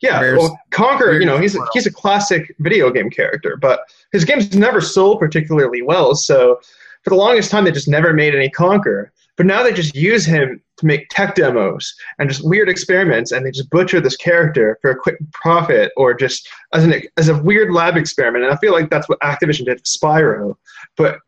Yeah, 0.00 0.20
Rare's- 0.20 0.38
well, 0.38 0.58
Conker, 0.70 1.00
Rare's 1.06 1.20
you 1.20 1.26
know, 1.26 1.38
he's 1.38 1.56
a, 1.56 1.60
he's 1.72 1.86
a 1.86 1.92
classic 1.92 2.54
video 2.60 2.90
game 2.90 3.10
character, 3.10 3.56
but 3.56 3.80
his 4.12 4.24
games 4.24 4.54
never 4.54 4.80
sold 4.80 5.18
particularly 5.18 5.82
well. 5.82 6.14
So 6.14 6.60
for 7.02 7.10
the 7.10 7.16
longest 7.16 7.50
time, 7.50 7.64
they 7.64 7.72
just 7.72 7.88
never 7.88 8.12
made 8.12 8.34
any 8.34 8.48
Conker. 8.48 9.10
But 9.36 9.46
now 9.46 9.62
they 9.62 9.72
just 9.72 9.94
use 9.94 10.24
him 10.24 10.62
to 10.78 10.86
make 10.86 11.08
tech 11.10 11.34
demos 11.34 11.94
and 12.18 12.28
just 12.28 12.46
weird 12.46 12.68
experiments, 12.68 13.32
and 13.32 13.44
they 13.44 13.50
just 13.50 13.70
butcher 13.70 14.00
this 14.00 14.16
character 14.16 14.78
for 14.80 14.90
a 14.90 14.96
quick 14.96 15.16
profit 15.32 15.92
or 15.96 16.14
just 16.14 16.48
as 16.72 16.84
an 16.84 17.02
as 17.16 17.28
a 17.28 17.36
weird 17.42 17.72
lab 17.72 17.96
experiment. 17.96 18.44
And 18.44 18.52
I 18.52 18.56
feel 18.56 18.72
like 18.72 18.90
that's 18.90 19.08
what 19.08 19.20
Activision 19.20 19.66
did 19.66 19.74
with 19.74 19.84
Spyro. 19.84 20.56
But 20.96 21.18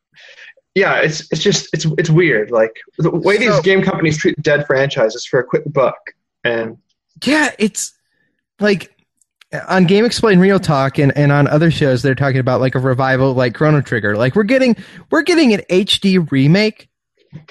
yeah, 0.74 0.96
it's 0.96 1.30
it's 1.32 1.42
just 1.42 1.68
it's 1.72 1.86
it's 1.98 2.10
weird. 2.10 2.50
Like 2.50 2.76
the 2.98 3.10
way 3.10 3.36
these 3.36 3.60
game 3.60 3.82
companies 3.82 4.16
treat 4.16 4.40
dead 4.42 4.66
franchises 4.66 5.26
for 5.26 5.40
a 5.40 5.44
quick 5.44 5.64
buck, 5.66 5.98
and 6.44 6.78
Yeah, 7.24 7.50
it's 7.58 7.92
like 8.60 8.94
on 9.68 9.86
GameXplain 9.86 10.40
Real 10.40 10.60
Talk 10.60 10.98
and, 10.98 11.16
and 11.16 11.32
on 11.32 11.48
other 11.48 11.70
shows 11.70 12.02
they're 12.02 12.14
talking 12.14 12.38
about 12.38 12.60
like 12.60 12.74
a 12.74 12.78
revival 12.78 13.34
like 13.34 13.54
Chrono 13.54 13.80
Trigger. 13.80 14.16
Like 14.16 14.34
we're 14.34 14.44
getting 14.44 14.76
we're 15.10 15.22
getting 15.22 15.54
an 15.54 15.60
HD 15.70 16.30
remake 16.30 16.87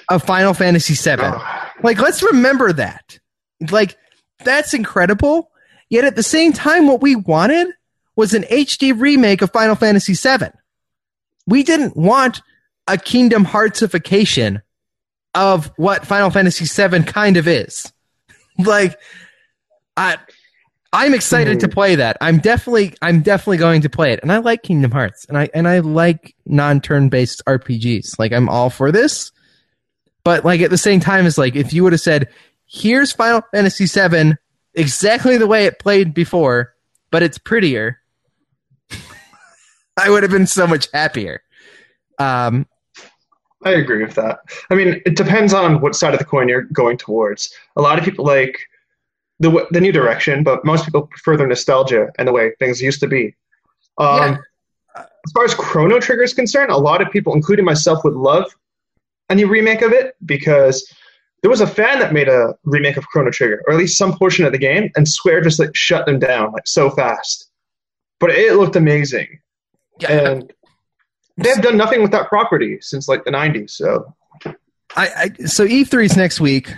of 0.08 0.22
Final 0.22 0.54
Fantasy 0.54 0.94
VII. 0.94 1.22
oh, 1.22 1.70
Like 1.82 2.00
let's 2.00 2.22
remember 2.22 2.72
that. 2.72 3.18
Like 3.70 3.96
that's 4.44 4.74
incredible. 4.74 5.50
Yet 5.90 6.04
at 6.04 6.16
the 6.16 6.22
same 6.22 6.52
time 6.52 6.86
what 6.86 7.00
we 7.00 7.16
wanted 7.16 7.68
was 8.16 8.34
an 8.34 8.42
HD 8.42 8.98
remake 8.98 9.42
of 9.42 9.52
Final 9.52 9.74
Fantasy 9.74 10.14
VII. 10.14 10.50
We 11.46 11.62
didn't 11.62 11.96
want 11.96 12.42
a 12.86 12.98
Kingdom 12.98 13.44
Heartsification 13.44 14.62
of 15.34 15.70
what 15.76 16.06
Final 16.06 16.30
Fantasy 16.30 16.64
VII 16.64 17.04
kind 17.04 17.36
of 17.36 17.46
is. 17.46 17.92
like, 18.58 18.98
I. 19.96 20.18
I'm 20.90 21.12
excited 21.12 21.60
to 21.60 21.66
hmm. 21.66 21.72
play 21.72 21.94
that. 21.96 22.16
I'm 22.22 22.38
definitely 22.38 22.94
I'm 23.02 23.20
definitely 23.20 23.58
going 23.58 23.82
to 23.82 23.90
play 23.90 24.14
it. 24.14 24.20
And 24.22 24.32
I 24.32 24.38
like 24.38 24.62
Kingdom 24.62 24.90
Hearts 24.90 25.26
and 25.26 25.36
I 25.36 25.50
and 25.52 25.68
I 25.68 25.80
like 25.80 26.34
non-turn 26.46 27.10
based 27.10 27.42
RPGs. 27.44 28.18
Like 28.18 28.32
I'm 28.32 28.48
all 28.48 28.70
for 28.70 28.90
this. 28.90 29.30
But 30.24 30.44
like 30.44 30.60
at 30.60 30.70
the 30.70 30.78
same 30.78 31.00
time 31.00 31.26
it's 31.26 31.38
like 31.38 31.56
if 31.56 31.72
you 31.72 31.82
would 31.84 31.92
have 31.92 32.00
said, 32.00 32.28
here's 32.66 33.12
Final 33.12 33.42
Fantasy 33.52 33.86
VII 33.86 34.34
exactly 34.74 35.36
the 35.36 35.46
way 35.46 35.64
it 35.64 35.78
played 35.78 36.14
before, 36.14 36.74
but 37.10 37.22
it's 37.22 37.38
prettier, 37.38 38.00
I 39.96 40.10
would 40.10 40.22
have 40.22 40.32
been 40.32 40.46
so 40.46 40.66
much 40.66 40.88
happier. 40.92 41.42
Um 42.18 42.66
I 43.64 43.70
agree 43.72 44.04
with 44.04 44.14
that. 44.14 44.40
I 44.70 44.76
mean, 44.76 45.02
it 45.04 45.16
depends 45.16 45.52
on 45.52 45.80
what 45.80 45.96
side 45.96 46.12
of 46.12 46.20
the 46.20 46.24
coin 46.24 46.48
you're 46.48 46.62
going 46.62 46.96
towards. 46.96 47.52
A 47.76 47.82
lot 47.82 47.98
of 47.98 48.04
people 48.04 48.24
like 48.24 48.58
the 49.40 49.66
the 49.70 49.80
new 49.80 49.92
direction, 49.92 50.44
but 50.44 50.64
most 50.64 50.84
people 50.84 51.06
prefer 51.06 51.36
the 51.36 51.46
nostalgia 51.46 52.08
and 52.18 52.28
the 52.28 52.32
way 52.32 52.52
things 52.58 52.80
used 52.80 53.00
to 53.00 53.08
be. 53.08 53.34
Um, 53.98 54.38
yeah. 54.96 55.04
As 55.26 55.32
far 55.32 55.44
as 55.44 55.54
Chrono 55.54 56.00
Trigger 56.00 56.22
is 56.22 56.32
concerned, 56.32 56.70
a 56.70 56.76
lot 56.76 57.02
of 57.02 57.10
people, 57.10 57.34
including 57.34 57.64
myself, 57.64 58.02
would 58.04 58.14
love 58.14 58.46
a 59.28 59.34
new 59.34 59.48
remake 59.48 59.82
of 59.82 59.92
it 59.92 60.14
because 60.24 60.86
there 61.42 61.50
was 61.50 61.60
a 61.60 61.66
fan 61.66 62.00
that 62.00 62.12
made 62.12 62.28
a 62.28 62.54
remake 62.64 62.96
of 62.96 63.06
Chrono 63.06 63.30
Trigger, 63.30 63.62
or 63.66 63.74
at 63.74 63.78
least 63.78 63.96
some 63.96 64.16
portion 64.16 64.44
of 64.44 64.52
the 64.52 64.58
game, 64.58 64.90
and 64.96 65.06
Square 65.06 65.42
just 65.42 65.58
like 65.58 65.74
shut 65.74 66.06
them 66.06 66.18
down 66.18 66.52
like 66.52 66.66
so 66.66 66.90
fast. 66.90 67.50
But 68.18 68.30
it 68.30 68.56
looked 68.56 68.74
amazing, 68.74 69.38
yeah. 70.00 70.12
and 70.12 70.52
they've 71.36 71.62
done 71.62 71.76
nothing 71.76 72.02
with 72.02 72.10
that 72.10 72.28
property 72.28 72.78
since 72.80 73.08
like 73.08 73.24
the 73.24 73.30
'90s. 73.30 73.70
So, 73.70 74.12
I, 74.44 74.52
I 74.96 75.44
so 75.44 75.66
E3's 75.66 76.16
next 76.16 76.40
week. 76.40 76.74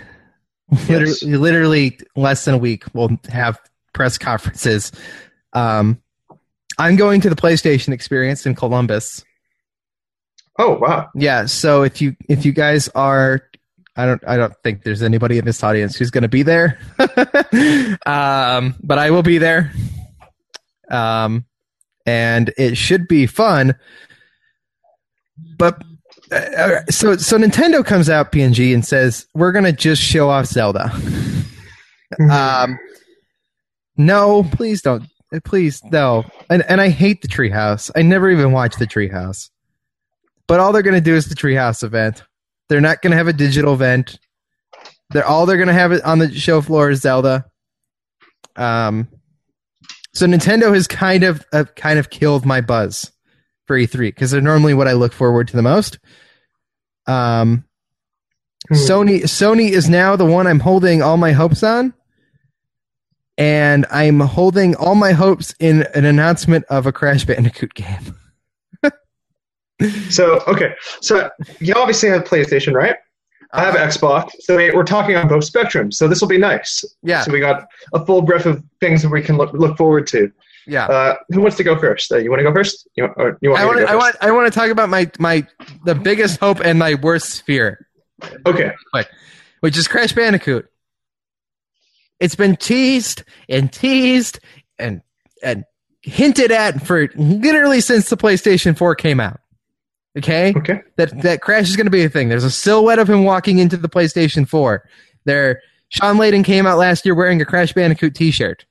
Yes. 0.87 0.89
Literally, 0.89 1.37
literally 1.37 1.99
less 2.15 2.45
than 2.45 2.53
a 2.53 2.57
week, 2.57 2.85
we'll 2.93 3.19
have 3.29 3.59
press 3.93 4.17
conferences. 4.17 4.91
Um, 5.53 6.01
I'm 6.77 6.95
going 6.95 7.19
to 7.21 7.29
the 7.29 7.35
PlayStation 7.35 7.93
Experience 7.93 8.45
in 8.45 8.55
Columbus. 8.55 9.25
Oh 10.59 10.77
wow! 10.77 11.09
Yeah, 11.15 11.45
so 11.45 11.83
if 11.83 12.01
you 12.01 12.15
if 12.27 12.45
you 12.45 12.51
guys 12.51 12.87
are, 12.89 13.41
I 13.95 14.05
don't 14.05 14.23
I 14.27 14.37
don't 14.37 14.53
think 14.63 14.83
there's 14.83 15.01
anybody 15.01 15.37
in 15.37 15.45
this 15.45 15.63
audience 15.63 15.95
who's 15.95 16.11
going 16.11 16.23
to 16.23 16.27
be 16.27 16.43
there, 16.43 16.79
um, 18.05 18.75
but 18.83 18.99
I 18.99 19.11
will 19.11 19.23
be 19.23 19.37
there. 19.37 19.71
Um, 20.89 21.45
and 22.05 22.53
it 22.57 22.75
should 22.75 23.07
be 23.07 23.27
fun. 23.27 23.75
But 25.57 25.81
uh, 26.31 26.81
so 26.89 27.17
so 27.17 27.37
Nintendo 27.37 27.85
comes 27.85 28.09
out 28.09 28.31
PNG 28.31 28.73
and 28.73 28.85
says 28.85 29.25
we're 29.33 29.51
gonna 29.51 29.71
just 29.71 30.01
show 30.01 30.29
off 30.29 30.47
Zelda. 30.47 30.91
Mm-hmm. 32.19 32.29
um, 32.29 32.79
no, 33.97 34.43
please 34.43 34.81
don't. 34.81 35.03
Please 35.45 35.81
no. 35.85 36.25
And 36.49 36.63
and 36.63 36.81
I 36.81 36.89
hate 36.89 37.21
the 37.21 37.27
Treehouse. 37.27 37.89
I 37.95 38.01
never 38.01 38.29
even 38.29 38.51
watched 38.51 38.79
the 38.79 38.87
Treehouse. 38.87 39.49
But 40.51 40.59
all 40.59 40.73
they're 40.73 40.81
gonna 40.81 40.99
do 40.99 41.15
is 41.15 41.27
the 41.27 41.35
Treehouse 41.35 41.81
event. 41.81 42.23
They're 42.67 42.81
not 42.81 43.01
gonna 43.01 43.15
have 43.15 43.29
a 43.29 43.31
digital 43.31 43.73
event. 43.73 44.19
They're 45.11 45.25
all 45.25 45.45
they're 45.45 45.57
gonna 45.57 45.71
have 45.71 45.93
it 45.93 46.03
on 46.03 46.19
the 46.19 46.29
show 46.29 46.59
floor 46.59 46.89
is 46.89 46.99
Zelda. 46.99 47.45
Um, 48.57 49.07
so 50.13 50.25
Nintendo 50.25 50.73
has 50.73 50.87
kind 50.87 51.23
of 51.23 51.45
uh, 51.53 51.63
kind 51.77 51.99
of 51.99 52.09
killed 52.09 52.45
my 52.45 52.59
buzz 52.59 53.13
for 53.65 53.77
E3 53.77 54.09
because 54.09 54.31
they're 54.31 54.41
normally 54.41 54.73
what 54.73 54.89
I 54.89 54.91
look 54.91 55.13
forward 55.13 55.47
to 55.47 55.55
the 55.55 55.61
most. 55.61 55.99
Um, 57.07 57.63
hmm. 58.67 58.75
Sony 58.75 59.21
Sony 59.21 59.69
is 59.69 59.89
now 59.89 60.17
the 60.17 60.25
one 60.25 60.47
I'm 60.47 60.59
holding 60.59 61.01
all 61.01 61.15
my 61.15 61.31
hopes 61.31 61.63
on, 61.63 61.93
and 63.37 63.85
I'm 63.89 64.19
holding 64.19 64.75
all 64.75 64.95
my 64.95 65.13
hopes 65.13 65.55
in 65.61 65.83
an 65.95 66.03
announcement 66.03 66.65
of 66.65 66.87
a 66.87 66.91
Crash 66.91 67.23
Bandicoot 67.23 67.73
game. 67.73 68.17
So 70.09 70.41
okay, 70.47 70.73
so 71.01 71.29
you 71.59 71.73
obviously 71.75 72.09
have 72.09 72.23
PlayStation, 72.23 72.73
right? 72.73 72.95
I 73.53 73.65
have 73.65 73.75
uh, 73.75 73.79
Xbox, 73.79 74.31
so 74.39 74.55
we're 74.55 74.83
talking 74.83 75.15
on 75.15 75.27
both 75.27 75.51
spectrums. 75.51 75.95
So 75.95 76.07
this 76.07 76.21
will 76.21 76.29
be 76.29 76.37
nice. 76.37 76.85
Yeah. 77.03 77.21
So 77.21 77.31
we 77.31 77.39
got 77.39 77.67
a 77.93 78.05
full 78.05 78.21
breadth 78.21 78.45
of 78.45 78.63
things 78.79 79.01
that 79.01 79.09
we 79.09 79.21
can 79.21 79.37
look 79.37 79.53
look 79.53 79.77
forward 79.77 80.07
to. 80.07 80.31
Yeah. 80.67 80.85
Uh, 80.85 81.15
who 81.29 81.41
wants 81.41 81.57
to 81.57 81.63
go 81.63 81.77
first? 81.77 82.11
Uh, 82.11 82.17
you 82.17 82.29
want 82.29 82.39
to 82.39 82.43
go 82.43 82.53
first? 82.53 82.87
You, 82.95 83.05
or 83.17 83.37
you 83.41 83.49
want 83.49 83.61
I 83.61 83.65
want 83.65 83.79
to, 83.79 83.89
I 83.89 83.95
want 83.95 84.15
I 84.21 84.31
want 84.31 84.51
to 84.51 84.57
talk 84.57 84.69
about 84.69 84.89
my 84.89 85.09
my 85.19 85.45
the 85.85 85.95
biggest 85.95 86.39
hope 86.39 86.59
and 86.63 86.79
my 86.79 86.95
worst 86.95 87.43
fear. 87.43 87.87
Okay. 88.45 88.71
which 89.61 89.77
is 89.77 89.87
Crash 89.87 90.13
Bandicoot. 90.13 90.67
It's 92.19 92.35
been 92.35 92.55
teased 92.55 93.23
and 93.49 93.71
teased 93.71 94.39
and 94.77 95.01
and 95.43 95.65
hinted 96.03 96.51
at 96.51 96.85
for 96.85 97.09
literally 97.15 97.81
since 97.81 98.09
the 98.09 98.17
PlayStation 98.17 98.77
4 98.77 98.95
came 98.95 99.19
out. 99.19 99.39
Okay? 100.17 100.53
Okay. 100.55 100.81
That 100.97 101.21
that 101.21 101.41
Crash 101.41 101.69
is 101.69 101.75
going 101.75 101.87
to 101.87 101.91
be 101.91 102.03
a 102.03 102.09
thing. 102.09 102.29
There's 102.29 102.43
a 102.43 102.51
silhouette 102.51 102.99
of 102.99 103.09
him 103.09 103.23
walking 103.23 103.59
into 103.59 103.77
the 103.77 103.89
PlayStation 103.89 104.47
4. 104.47 104.83
There 105.25 105.61
Shawn 105.89 106.17
Layden 106.17 106.43
came 106.43 106.65
out 106.65 106.77
last 106.77 107.05
year 107.05 107.15
wearing 107.15 107.41
a 107.41 107.45
Crash 107.45 107.73
Bandicoot 107.73 108.15
t-shirt. 108.15 108.65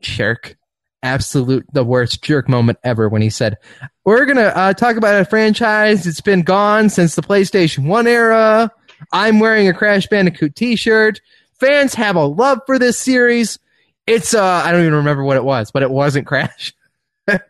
Jerk 0.00 0.56
absolute 1.02 1.66
the 1.72 1.84
worst 1.84 2.22
jerk 2.22 2.48
moment 2.48 2.78
ever 2.84 3.08
when 3.08 3.22
he 3.22 3.30
said, 3.30 3.56
"We're 4.04 4.24
gonna 4.24 4.52
uh, 4.54 4.72
talk 4.74 4.96
about 4.96 5.20
a 5.20 5.24
franchise. 5.24 6.06
It's 6.06 6.20
been 6.20 6.42
gone 6.42 6.88
since 6.90 7.14
the 7.14 7.22
PlayStation 7.22 7.86
One 7.86 8.06
era. 8.06 8.70
I'm 9.12 9.40
wearing 9.40 9.68
a 9.68 9.74
Crash 9.74 10.06
Bandicoot 10.06 10.54
T-shirt. 10.54 11.20
Fans 11.58 11.94
have 11.94 12.16
a 12.16 12.24
love 12.24 12.60
for 12.66 12.78
this 12.78 12.98
series. 12.98 13.58
It's 14.06 14.34
uh, 14.34 14.42
I 14.42 14.72
don't 14.72 14.82
even 14.82 14.94
remember 14.94 15.24
what 15.24 15.36
it 15.36 15.44
was, 15.44 15.70
but 15.70 15.82
it 15.82 15.90
wasn't 15.90 16.26
Crash. 16.26 16.74
and 17.26 17.40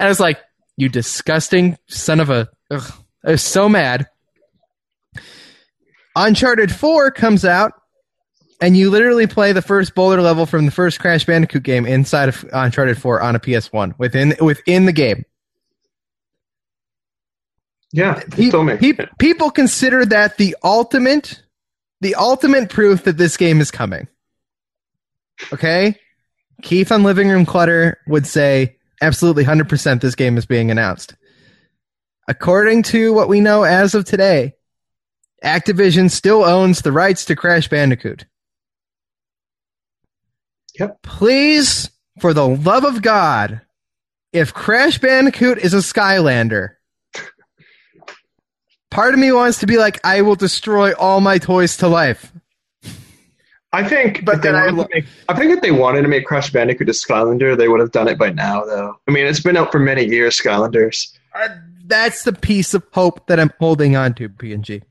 I 0.00 0.08
was 0.08 0.20
like, 0.20 0.38
"You 0.78 0.88
disgusting 0.88 1.76
son 1.88 2.20
of 2.20 2.30
a!" 2.30 2.48
Ugh. 2.70 2.92
I 3.26 3.32
was 3.32 3.42
so 3.42 3.68
mad. 3.68 4.06
Uncharted 6.16 6.72
4 6.72 7.10
comes 7.10 7.44
out 7.44 7.72
and 8.60 8.76
you 8.76 8.90
literally 8.90 9.26
play 9.26 9.52
the 9.52 9.62
first 9.62 9.94
boulder 9.94 10.20
level 10.22 10.46
from 10.46 10.64
the 10.64 10.72
first 10.72 10.98
Crash 10.98 11.24
Bandicoot 11.24 11.62
game 11.62 11.86
inside 11.86 12.28
of 12.28 12.44
Uncharted 12.52 12.98
4 12.98 13.20
on 13.20 13.36
a 13.36 13.40
PS1 13.40 13.98
within 13.98 14.34
within 14.40 14.86
the 14.86 14.92
game. 14.92 15.24
Yeah, 17.92 18.22
people, 18.32 18.64
people 19.18 19.50
consider 19.50 20.04
that 20.06 20.36
the 20.36 20.56
ultimate 20.62 21.42
the 22.00 22.14
ultimate 22.14 22.70
proof 22.70 23.04
that 23.04 23.16
this 23.16 23.36
game 23.36 23.60
is 23.60 23.70
coming. 23.70 24.08
Okay? 25.52 25.96
Keith 26.62 26.92
on 26.92 27.02
Living 27.02 27.28
Room 27.28 27.46
Clutter 27.46 27.98
would 28.06 28.26
say 28.26 28.76
absolutely 29.00 29.44
100% 29.44 30.00
this 30.00 30.14
game 30.14 30.36
is 30.36 30.46
being 30.46 30.70
announced. 30.70 31.14
According 32.26 32.82
to 32.84 33.12
what 33.12 33.28
we 33.28 33.40
know 33.40 33.62
as 33.62 33.94
of 33.94 34.04
today, 34.04 34.54
Activision 35.44 36.10
still 36.10 36.44
owns 36.44 36.82
the 36.82 36.92
rights 36.92 37.24
to 37.26 37.36
Crash 37.36 37.68
Bandicoot. 37.68 38.26
Yep. 40.78 41.02
Please, 41.02 41.90
for 42.20 42.34
the 42.34 42.46
love 42.46 42.84
of 42.84 43.02
God, 43.02 43.62
if 44.32 44.52
Crash 44.52 44.98
Bandicoot 44.98 45.58
is 45.58 45.74
a 45.74 45.78
Skylander, 45.78 46.74
part 48.90 49.14
of 49.14 49.20
me 49.20 49.32
wants 49.32 49.60
to 49.60 49.66
be 49.66 49.78
like, 49.78 49.98
I 50.04 50.22
will 50.22 50.36
destroy 50.36 50.92
all 50.92 51.20
my 51.20 51.38
toys 51.38 51.78
to 51.78 51.88
life. 51.88 52.32
I 53.72 53.86
think, 53.86 54.24
but 54.24 54.40
then 54.42 54.54
I, 54.54 54.70
make, 54.70 55.04
I 55.28 55.34
think 55.34 55.52
if 55.52 55.60
they 55.60 55.72
wanted 55.72 56.02
to 56.02 56.08
make 56.08 56.24
Crash 56.24 56.50
Bandicoot 56.50 56.88
a 56.88 56.92
Skylander, 56.92 57.56
they 57.56 57.68
would 57.68 57.80
have 57.80 57.92
done 57.92 58.08
it 58.08 58.18
by 58.18 58.30
now, 58.30 58.64
though. 58.64 58.94
I 59.06 59.10
mean, 59.10 59.26
it's 59.26 59.40
been 59.40 59.58
out 59.58 59.70
for 59.70 59.78
many 59.78 60.06
years, 60.06 60.40
Skylanders. 60.40 61.12
Uh, 61.34 61.48
that's 61.84 62.24
the 62.24 62.32
piece 62.32 62.72
of 62.72 62.82
hope 62.92 63.26
that 63.26 63.38
I'm 63.38 63.52
holding 63.58 63.94
on 63.94 64.14
to, 64.14 64.28
PNG. 64.28 64.82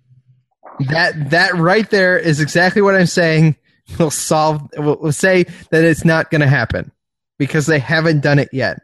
That 0.89 1.31
that 1.31 1.55
right 1.55 1.89
there 1.89 2.19
is 2.19 2.39
exactly 2.39 2.83
what 2.83 2.93
I'm 2.93 3.07
saying 3.07 3.55
will 3.97 4.11
solve 4.11 4.61
will, 4.77 5.11
say 5.11 5.45
that 5.71 5.83
it's 5.83 6.05
not 6.05 6.29
going 6.29 6.41
to 6.41 6.47
happen 6.47 6.91
because 7.39 7.65
they 7.65 7.79
haven't 7.79 8.21
done 8.21 8.37
it 8.37 8.49
yet. 8.51 8.81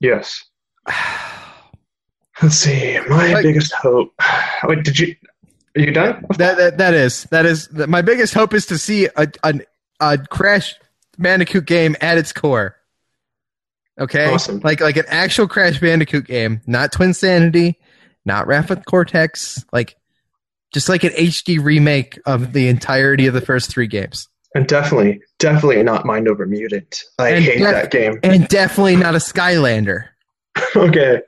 Yes. 0.00 0.44
Let's 2.42 2.56
see. 2.56 2.98
My 3.08 3.32
like, 3.32 3.44
biggest 3.44 3.72
hope. 3.72 4.12
Wait, 4.64 4.84
did 4.84 4.98
you? 4.98 5.14
Are 5.76 5.80
you 5.80 5.92
done? 5.92 6.26
That 6.36 6.56
that, 6.58 6.78
that 6.78 6.94
is 6.94 7.24
that 7.24 7.46
is 7.46 7.68
that 7.68 7.88
my 7.88 8.02
biggest 8.02 8.34
hope 8.34 8.54
is 8.54 8.66
to 8.66 8.78
see 8.78 9.06
a, 9.16 9.28
a 9.42 9.60
a 10.00 10.18
Crash 10.18 10.74
Bandicoot 11.18 11.66
game 11.66 11.96
at 12.00 12.18
its 12.18 12.32
core. 12.32 12.76
Okay, 13.98 14.32
awesome. 14.32 14.60
like 14.64 14.80
like 14.80 14.96
an 14.96 15.04
actual 15.08 15.48
Crash 15.48 15.80
Bandicoot 15.80 16.26
game, 16.26 16.60
not 16.66 16.92
Twinsanity, 16.92 17.76
not 18.24 18.46
Wrath 18.46 18.84
Cortex, 18.86 19.64
like 19.72 19.96
just 20.72 20.88
like 20.88 21.04
an 21.04 21.12
HD 21.12 21.62
remake 21.62 22.18
of 22.26 22.52
the 22.52 22.68
entirety 22.68 23.26
of 23.26 23.34
the 23.34 23.40
first 23.40 23.70
three 23.70 23.86
games. 23.86 24.28
And 24.54 24.66
definitely, 24.66 25.22
definitely 25.38 25.82
not 25.82 26.04
Mind 26.04 26.28
Over 26.28 26.46
Mutant. 26.46 27.02
I 27.18 27.30
and 27.30 27.44
hate 27.44 27.58
def- 27.58 27.72
that 27.72 27.90
game. 27.90 28.18
And 28.22 28.46
definitely 28.48 28.96
not 28.96 29.14
a 29.14 29.18
Skylander. 29.18 30.08
okay. 30.76 31.22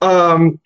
Um, 0.00 0.60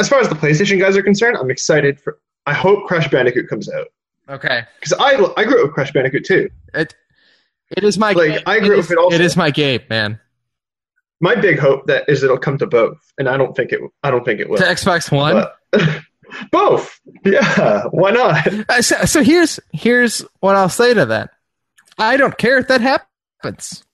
as 0.00 0.08
far 0.08 0.20
as 0.20 0.28
the 0.28 0.34
PlayStation 0.34 0.80
guys 0.80 0.96
are 0.96 1.02
concerned, 1.02 1.36
I'm 1.36 1.50
excited 1.50 2.00
for. 2.00 2.18
I 2.48 2.54
hope 2.54 2.86
Crash 2.86 3.08
Bandicoot 3.10 3.48
comes 3.48 3.68
out 3.70 3.88
Okay. 4.28 4.62
because 4.80 4.92
I 4.98 5.10
I 5.36 5.44
grew 5.44 5.60
up 5.60 5.66
with 5.66 5.72
Crash 5.74 5.92
Bandicoot 5.92 6.24
too. 6.24 6.50
It 6.74 6.94
it 7.76 7.84
is 7.84 7.98
my 7.98 8.12
Like, 8.12 8.30
game. 8.30 8.40
I 8.46 8.60
grew 8.60 8.70
it 8.76 8.78
up 8.78 8.84
is, 8.84 8.88
with 8.90 8.98
also- 8.98 9.14
it 9.14 9.20
is 9.20 9.36
my 9.36 9.50
game, 9.50 9.80
man. 9.90 10.18
My 11.20 11.34
big 11.34 11.58
hope 11.58 11.86
that 11.88 12.08
is 12.08 12.22
it'll 12.22 12.38
come 12.38 12.58
to 12.58 12.66
both, 12.66 12.98
and 13.18 13.28
I 13.28 13.36
don't 13.36 13.54
think 13.56 13.72
it. 13.72 13.80
I 14.02 14.10
don't 14.10 14.24
think 14.24 14.40
it 14.40 14.48
will. 14.48 14.58
To 14.58 14.64
Xbox 14.64 15.10
One. 15.12 15.34
But- 15.72 16.02
both, 16.52 17.00
yeah. 17.24 17.84
Why 17.90 18.10
not? 18.12 18.46
Uh, 18.70 18.80
so, 18.82 19.04
so 19.04 19.22
here's 19.22 19.58
here's 19.72 20.24
what 20.40 20.54
I'll 20.56 20.68
say 20.68 20.94
to 20.94 21.06
that. 21.06 21.30
I 21.98 22.16
don't 22.16 22.38
care 22.38 22.58
if 22.58 22.68
that 22.68 22.80
happens. 22.80 23.84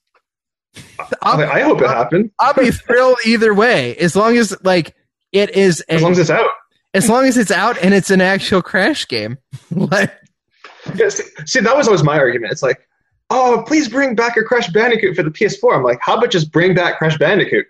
I'll, 1.23 1.41
I 1.41 1.61
hope 1.61 1.81
it 1.81 1.89
happens. 1.89 2.31
I'll 2.39 2.55
be 2.55 2.71
thrilled 2.71 3.19
either 3.25 3.55
way, 3.55 3.97
as 3.97 4.15
long 4.17 4.37
as 4.37 4.55
like 4.63 4.95
it 5.33 5.51
is 5.57 5.83
a, 5.89 5.95
As 5.95 6.03
long 6.03 6.13
as 6.13 6.19
it's 6.19 6.31
out. 6.31 6.51
As 6.95 7.09
long 7.09 7.27
as 7.27 7.37
it's 7.37 7.51
out 7.51 7.77
and 7.83 7.93
it's 7.93 8.11
an 8.11 8.21
actual 8.21 8.63
crash 8.63 9.07
game. 9.07 9.37
like 9.71 10.13
Yeah, 10.95 11.09
see, 11.11 11.25
see, 11.47 11.61
that 11.61 11.77
was 11.77 11.87
always 11.89 12.03
my 12.03 12.19
argument. 12.19 12.53
It's 12.53 12.63
like, 12.63 12.87
oh, 13.31 13.65
please 13.67 13.89
bring 13.89 14.15
back 14.15 14.37
a 14.37 14.43
Crash 14.43 14.69
Bandicoot 14.69 15.17
for 15.17 15.23
the 15.23 15.31
PS4. 15.31 15.77
I'm 15.77 15.83
like, 15.83 15.99
how 16.01 16.17
about 16.17 16.31
just 16.31 16.53
bring 16.53 16.75
back 16.75 16.99
Crash 16.99 17.19
Bandicoot? 17.19 17.67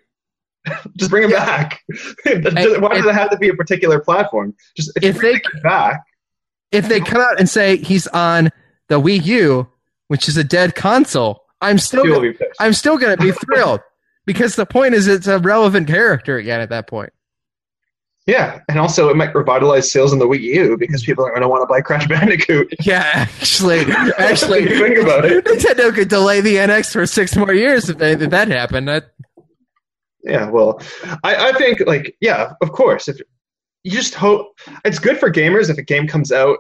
just 0.96 1.10
bring 1.10 1.24
it 1.24 1.30
Yeah. 1.30 1.44
back. 1.44 1.82
Why 2.24 2.94
does 2.94 3.06
it 3.06 3.14
have 3.14 3.30
to 3.30 3.36
be 3.38 3.48
a 3.48 3.54
particular 3.54 4.00
platform? 4.00 4.54
Just 4.76 4.90
if, 4.96 5.16
If 5.16 5.20
they- 5.22 5.34
it 5.34 5.42
back, 5.62 6.02
if 6.72 6.88
they 6.88 7.00
come 7.00 7.20
out 7.20 7.38
and 7.38 7.48
say 7.48 7.76
he's 7.76 8.06
on 8.08 8.50
the 8.88 9.00
Wii 9.00 9.24
U, 9.26 9.68
which 10.08 10.28
is 10.28 10.36
a 10.36 10.42
dead 10.44 10.74
console, 10.74 11.44
I'm 11.60 11.78
still 11.78 12.04
gonna. 12.04 12.32
I'm 12.60 12.72
still 12.74 12.98
going 12.98 13.16
to 13.16 13.22
be 13.22 13.30
thrilled 13.30 13.80
because 14.26 14.56
the 14.56 14.66
point 14.66 14.92
is 14.94 15.06
it's 15.06 15.26
a 15.28 15.38
relevant 15.38 15.86
character 15.86 16.36
again 16.36 16.60
at 16.60 16.68
that 16.70 16.86
point. 16.88 17.12
Yeah, 18.26 18.60
and 18.68 18.78
also 18.78 19.10
it 19.10 19.16
might 19.16 19.34
revitalize 19.34 19.90
sales 19.92 20.12
in 20.12 20.18
the 20.18 20.26
Wii 20.26 20.40
U 20.40 20.76
because 20.78 21.04
people 21.04 21.26
are 21.26 21.30
going 21.30 21.42
to 21.42 21.48
want 21.48 21.62
to 21.62 21.66
buy 21.66 21.82
Crash 21.82 22.06
Bandicoot. 22.06 22.72
Yeah, 22.84 23.02
actually, 23.14 23.80
actually, 24.18 24.66
think 24.66 24.98
about 24.98 25.24
it. 25.24 25.44
Nintendo 25.44 25.94
could 25.94 26.08
delay 26.08 26.40
the 26.40 26.56
NX 26.56 26.92
for 26.92 27.06
six 27.06 27.36
more 27.36 27.52
years 27.52 27.88
if, 27.88 27.98
they, 27.98 28.12
if 28.12 28.30
that 28.30 28.48
happened. 28.48 28.88
That, 28.88 29.12
Yeah, 30.22 30.48
well, 30.48 30.80
I, 31.22 31.50
I 31.50 31.52
think 31.52 31.80
like 31.86 32.16
yeah, 32.20 32.52
of 32.62 32.72
course. 32.72 33.08
If 33.08 33.18
you 33.84 33.90
just 33.90 34.14
hope 34.14 34.58
it's 34.84 34.98
good 34.98 35.18
for 35.18 35.30
gamers 35.30 35.68
if 35.68 35.76
a 35.76 35.82
game 35.82 36.08
comes 36.08 36.32
out, 36.32 36.58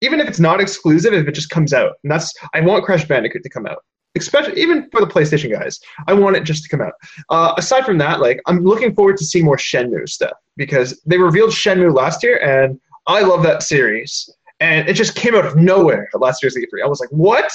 even 0.00 0.20
if 0.20 0.28
it's 0.28 0.40
not 0.40 0.60
exclusive, 0.60 1.12
if 1.12 1.26
it 1.26 1.34
just 1.34 1.50
comes 1.50 1.72
out, 1.72 1.92
and 2.02 2.10
that's 2.10 2.32
I 2.52 2.60
want 2.60 2.84
Crash 2.84 3.04
Bandicoot 3.06 3.42
to 3.44 3.48
come 3.48 3.66
out, 3.66 3.78
especially 4.16 4.60
even 4.60 4.88
for 4.90 5.00
the 5.00 5.06
PlayStation 5.06 5.50
guys. 5.50 5.80
I 6.06 6.12
want 6.14 6.36
it 6.36 6.44
just 6.44 6.62
to 6.64 6.68
come 6.68 6.80
out. 6.80 6.92
Uh, 7.30 7.54
aside 7.56 7.84
from 7.84 7.98
that, 7.98 8.20
like 8.20 8.40
I'm 8.46 8.60
looking 8.64 8.94
forward 8.94 9.16
to 9.18 9.24
seeing 9.24 9.44
more 9.44 9.56
Shenmue 9.56 10.08
stuff 10.08 10.36
because 10.56 11.00
they 11.06 11.18
revealed 11.18 11.50
Shenmue 11.50 11.94
last 11.94 12.22
year, 12.22 12.38
and 12.38 12.80
I 13.06 13.22
love 13.22 13.42
that 13.42 13.62
series, 13.62 14.28
and 14.60 14.88
it 14.88 14.94
just 14.94 15.14
came 15.14 15.34
out 15.34 15.44
of 15.44 15.56
nowhere 15.56 16.08
at 16.14 16.20
last 16.20 16.42
year's 16.42 16.56
E3. 16.56 16.82
I 16.84 16.86
was 16.88 17.00
like, 17.00 17.10
what? 17.10 17.50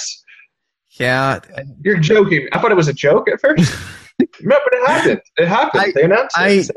yeah, 0.98 1.40
You're 1.82 1.98
joking? 1.98 2.48
I 2.52 2.58
thought 2.60 2.72
it 2.72 2.76
was 2.76 2.88
a 2.88 2.92
joke 2.92 3.28
at 3.30 3.40
first. 3.40 3.72
no, 4.40 4.58
but 4.64 4.72
it 4.74 4.86
happened. 4.86 5.20
It 5.38 5.48
happened. 5.48 5.82
I- 5.82 5.92
they 5.94 6.02
announced 6.02 6.36
I- 6.38 6.48
it. 6.48 6.70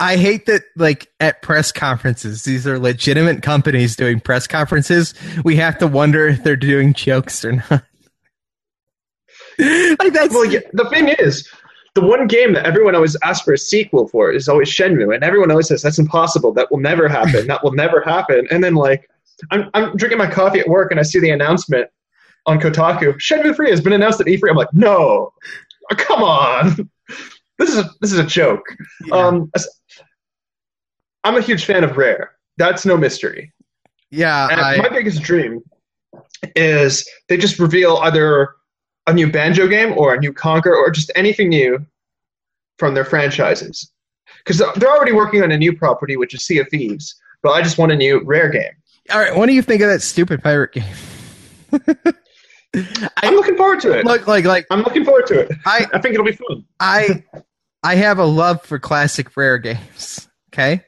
I 0.00 0.16
hate 0.16 0.46
that, 0.46 0.62
like, 0.76 1.08
at 1.18 1.42
press 1.42 1.72
conferences, 1.72 2.44
these 2.44 2.68
are 2.68 2.78
legitimate 2.78 3.42
companies 3.42 3.96
doing 3.96 4.20
press 4.20 4.46
conferences. 4.46 5.12
We 5.44 5.56
have 5.56 5.76
to 5.78 5.88
wonder 5.88 6.28
if 6.28 6.44
they're 6.44 6.54
doing 6.54 6.94
jokes 6.94 7.44
or 7.44 7.54
not. 7.68 7.82
like, 9.98 10.12
that's. 10.12 10.34
Well, 10.34 10.44
yeah, 10.44 10.60
the 10.72 10.88
thing 10.90 11.08
is, 11.08 11.48
the 11.94 12.02
one 12.02 12.26
game 12.26 12.52
that 12.52 12.64
everyone 12.64 12.94
always 12.94 13.16
asks 13.22 13.44
for 13.44 13.52
a 13.52 13.58
sequel 13.58 14.08
for 14.08 14.30
is 14.30 14.48
always 14.48 14.70
Shenmue, 14.70 15.14
and 15.14 15.24
everyone 15.24 15.50
always 15.50 15.68
says 15.68 15.82
that's 15.82 15.98
impossible. 15.98 16.52
That 16.52 16.70
will 16.70 16.78
never 16.78 17.08
happen. 17.08 17.46
that 17.48 17.64
will 17.64 17.72
never 17.72 18.00
happen. 18.00 18.46
And 18.50 18.62
then 18.62 18.74
like, 18.74 19.10
I'm 19.50 19.70
I'm 19.74 19.96
drinking 19.96 20.18
my 20.18 20.30
coffee 20.30 20.60
at 20.60 20.68
work, 20.68 20.90
and 20.90 21.00
I 21.00 21.02
see 21.02 21.18
the 21.18 21.30
announcement 21.30 21.90
on 22.46 22.60
Kotaku: 22.60 23.14
Shenmue 23.14 23.56
Three 23.56 23.70
has 23.70 23.80
been 23.80 23.92
announced 23.92 24.20
at 24.20 24.26
E3. 24.26 24.50
I'm 24.50 24.56
like, 24.56 24.72
no, 24.72 25.32
come 25.96 26.22
on, 26.22 26.88
this 27.58 27.70
is 27.70 27.78
a, 27.78 27.90
this 28.00 28.12
is 28.12 28.18
a 28.18 28.24
joke. 28.26 28.64
Um, 29.10 29.50
I'm 31.24 31.36
a 31.36 31.40
huge 31.40 31.64
fan 31.64 31.84
of 31.84 31.96
Rare. 31.96 32.32
That's 32.58 32.86
no 32.86 32.96
mystery. 32.96 33.52
yeah, 34.10 34.48
And 34.50 34.60
I, 34.60 34.76
my 34.78 34.88
biggest 34.88 35.22
dream 35.22 35.60
is 36.54 37.08
they 37.28 37.36
just 37.36 37.58
reveal 37.58 37.96
either 37.98 38.54
a 39.08 39.12
new 39.14 39.30
Banjo 39.30 39.66
game 39.66 39.96
or 39.96 40.14
a 40.14 40.20
new 40.20 40.32
Conker 40.32 40.74
or 40.76 40.90
just 40.90 41.10
anything 41.16 41.48
new 41.48 41.84
from 42.78 42.94
their 42.94 43.04
franchises. 43.04 43.90
Because 44.44 44.62
they're 44.76 44.90
already 44.90 45.12
working 45.12 45.42
on 45.42 45.50
a 45.50 45.58
new 45.58 45.76
property, 45.76 46.16
which 46.16 46.34
is 46.34 46.44
Sea 46.46 46.58
of 46.58 46.68
Thieves. 46.68 47.14
But 47.42 47.50
I 47.52 47.62
just 47.62 47.78
want 47.78 47.92
a 47.92 47.96
new 47.96 48.20
Rare 48.24 48.48
game. 48.50 48.72
all 49.10 49.18
right, 49.18 49.34
what 49.34 49.46
do 49.46 49.52
you 49.52 49.62
think 49.62 49.82
of 49.82 49.88
that 49.88 50.02
stupid 50.02 50.42
pirate 50.42 50.72
game? 50.72 50.94
I'm 53.22 53.34
looking 53.34 53.56
forward 53.56 53.80
to 53.80 53.92
it. 53.98 54.04
Look, 54.04 54.26
like, 54.26 54.44
like, 54.44 54.66
I'm 54.70 54.80
looking 54.80 55.04
forward 55.04 55.26
to 55.28 55.40
it. 55.40 55.52
I, 55.66 55.86
I 55.92 56.00
think 56.00 56.14
it'll 56.14 56.26
be 56.26 56.32
fun. 56.32 56.64
I 56.80 57.24
I 57.82 57.94
have 57.94 58.18
a 58.18 58.24
love 58.24 58.62
for 58.62 58.78
classic 58.78 59.34
rare 59.36 59.58
games. 59.58 60.28
Okay. 60.52 60.84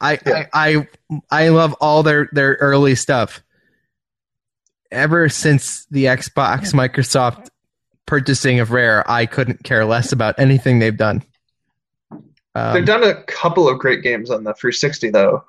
I, 0.00 0.18
Yeah. 0.26 0.46
I 0.52 0.76
I 0.76 0.88
I 1.30 1.48
love 1.48 1.74
all 1.80 2.02
their 2.02 2.28
their 2.32 2.54
early 2.60 2.94
stuff. 2.94 3.42
Ever 4.90 5.28
since 5.28 5.84
the 5.90 6.04
Xbox 6.06 6.72
Microsoft 6.72 7.48
purchasing 8.06 8.60
of 8.60 8.70
Rare, 8.70 9.08
I 9.10 9.26
couldn't 9.26 9.62
care 9.64 9.84
less 9.84 10.12
about 10.12 10.38
anything 10.38 10.78
they've 10.78 10.96
done. 10.96 11.22
Um, 12.54 12.72
They've 12.74 12.84
done 12.86 13.04
a 13.04 13.22
couple 13.24 13.68
of 13.68 13.78
great 13.78 14.02
games 14.02 14.30
on 14.30 14.44
the 14.44 14.54
360, 14.54 15.10
though. 15.10 15.44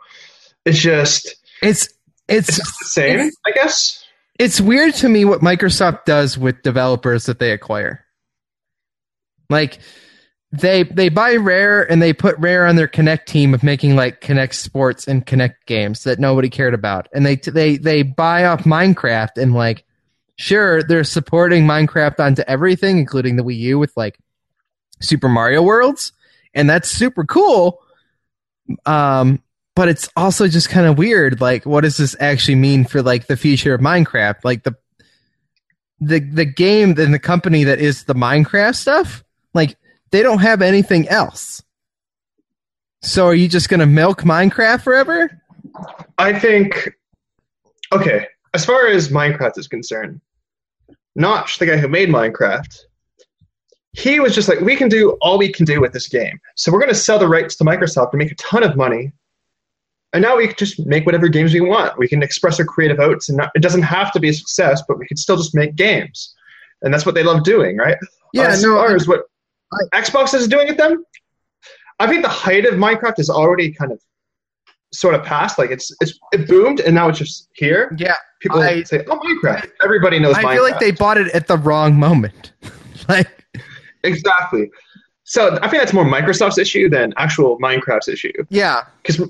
It's 0.65 0.77
just 0.77 1.35
it's 1.61 1.87
it's 2.27 2.49
it's 2.49 2.79
the 2.79 2.85
same, 2.85 3.19
it's- 3.19 3.35
I 3.45 3.51
guess. 3.51 4.05
it's 4.37 4.59
weird 4.61 4.93
to 4.95 5.09
me 5.09 5.23
what 5.25 5.39
Microsoft 5.41 6.03
does 6.05 6.37
with 6.37 6.61
developers 6.61 7.25
that 7.27 7.39
they 7.39 7.51
acquire. 7.51 8.05
Like 9.49 9.79
they 10.51 10.83
they 10.83 11.09
buy 11.09 11.35
Rare 11.35 11.89
and 11.91 12.01
they 12.01 12.11
put 12.11 12.37
Rare 12.39 12.65
on 12.65 12.75
their 12.75 12.87
Kinect 12.87 13.25
team 13.25 13.53
of 13.53 13.61
making 13.61 13.95
like 13.95 14.21
Kinect 14.21 14.55
Sports 14.55 15.07
and 15.07 15.25
Kinect 15.25 15.55
games 15.67 16.03
that 16.03 16.19
nobody 16.19 16.49
cared 16.49 16.73
about, 16.73 17.07
and 17.13 17.25
they 17.25 17.35
they 17.35 17.77
they 17.77 18.01
buy 18.01 18.45
off 18.45 18.63
Minecraft 18.63 19.37
and 19.37 19.53
like 19.53 19.85
sure 20.37 20.81
they're 20.81 21.03
supporting 21.03 21.65
Minecraft 21.65 22.19
onto 22.19 22.41
everything, 22.47 22.97
including 22.97 23.35
the 23.35 23.43
Wii 23.43 23.57
U 23.59 23.79
with 23.79 23.95
like 23.95 24.17
Super 25.01 25.29
Mario 25.29 25.61
Worlds, 25.61 26.13
and 26.55 26.67
that's 26.67 26.89
super 26.89 27.25
cool. 27.25 27.81
Um, 28.87 29.43
but 29.75 29.87
it's 29.87 30.09
also 30.15 30.47
just 30.47 30.69
kind 30.69 30.87
of 30.87 30.97
weird. 30.97 31.41
Like, 31.41 31.65
what 31.65 31.81
does 31.81 31.97
this 31.97 32.15
actually 32.19 32.55
mean 32.55 32.85
for 32.85 33.03
like 33.03 33.27
the 33.27 33.37
future 33.37 33.75
of 33.75 33.81
Minecraft? 33.81 34.43
Like 34.43 34.63
the 34.63 34.75
the 36.01 36.19
the 36.19 36.45
game 36.45 36.97
and 36.97 37.13
the 37.13 37.19
company 37.19 37.65
that 37.65 37.79
is 37.79 38.05
the 38.05 38.15
Minecraft 38.15 38.75
stuff, 38.75 39.23
like 39.53 39.77
they 40.11 40.23
don't 40.23 40.39
have 40.39 40.61
anything 40.61 41.07
else. 41.07 41.63
So 43.01 43.27
are 43.27 43.35
you 43.35 43.47
just 43.47 43.69
gonna 43.69 43.85
milk 43.85 44.23
Minecraft 44.23 44.81
forever? 44.81 45.41
I 46.17 46.37
think, 46.37 46.89
okay, 47.91 48.27
as 48.53 48.65
far 48.65 48.87
as 48.87 49.09
Minecraft 49.09 49.57
is 49.57 49.67
concerned, 49.67 50.21
Notch, 51.15 51.59
the 51.59 51.65
guy 51.65 51.77
who 51.77 51.87
made 51.87 52.09
Minecraft, 52.09 52.77
he 53.93 54.19
was 54.19 54.35
just 54.35 54.47
like, 54.47 54.59
we 54.59 54.75
can 54.75 54.87
do 54.87 55.11
all 55.21 55.37
we 55.37 55.51
can 55.51 55.65
do 55.65 55.81
with 55.81 55.93
this 55.93 56.07
game. 56.07 56.39
So 56.55 56.71
we're 56.71 56.79
going 56.79 56.93
to 56.93 56.95
sell 56.95 57.19
the 57.19 57.27
rights 57.27 57.55
to 57.57 57.63
Microsoft 57.63 58.13
and 58.13 58.19
make 58.19 58.31
a 58.31 58.35
ton 58.35 58.63
of 58.63 58.77
money. 58.77 59.11
And 60.13 60.21
now 60.21 60.37
we 60.37 60.47
can 60.47 60.55
just 60.55 60.85
make 60.85 61.05
whatever 61.05 61.27
games 61.27 61.53
we 61.53 61.61
want. 61.61 61.97
We 61.97 62.07
can 62.07 62.23
express 62.23 62.59
our 62.59 62.65
creative 62.65 62.99
outs, 62.99 63.29
and 63.29 63.37
not, 63.37 63.51
it 63.55 63.61
doesn't 63.61 63.83
have 63.83 64.11
to 64.13 64.19
be 64.19 64.29
a 64.29 64.33
success, 64.33 64.81
but 64.87 64.97
we 64.97 65.07
can 65.07 65.17
still 65.17 65.37
just 65.37 65.55
make 65.55 65.75
games. 65.75 66.33
And 66.81 66.93
that's 66.93 67.05
what 67.05 67.15
they 67.15 67.23
love 67.23 67.43
doing, 67.43 67.77
right? 67.77 67.97
Yeah, 68.33 68.47
as 68.47 68.63
no, 68.63 68.75
far 68.75 68.95
as 68.95 69.07
what 69.07 69.25
Xbox 69.93 70.33
is 70.33 70.47
doing 70.47 70.67
it 70.67 70.77
then. 70.77 71.03
I 71.99 72.07
think 72.07 72.21
the 72.23 72.29
height 72.29 72.65
of 72.65 72.75
Minecraft 72.75 73.19
is 73.19 73.29
already 73.29 73.71
kind 73.71 73.91
of 73.91 73.99
sort 74.93 75.15
of 75.15 75.23
past. 75.23 75.57
Like 75.59 75.69
it's 75.71 75.91
it's 76.01 76.17
it 76.31 76.47
boomed 76.47 76.79
and 76.79 76.95
now 76.95 77.09
it's 77.09 77.19
just 77.19 77.49
here. 77.53 77.95
Yeah, 77.99 78.15
People 78.41 78.59
I- 78.59 78.83
say, 78.83 79.03
"Oh, 79.09 79.19
Minecraft." 79.19 79.69
Everybody 79.83 80.19
knows 80.19 80.35
I 80.35 80.43
Minecraft. 80.43 80.53
feel 80.53 80.63
like 80.63 80.79
they 80.79 80.91
bought 80.91 81.17
it 81.17 81.27
at 81.33 81.47
the 81.47 81.57
wrong 81.57 81.95
moment. 81.99 82.53
like, 83.09 83.45
exactly. 84.03 84.69
So 85.25 85.59
I 85.61 85.67
think 85.67 85.81
that's 85.81 85.93
more 85.93 86.05
Microsoft's 86.05 86.57
issue 86.57 86.89
than 86.89 87.13
actual 87.17 87.59
Minecraft's 87.59 88.07
issue 88.07 88.31
yeah, 88.49 88.85
because 89.03 89.29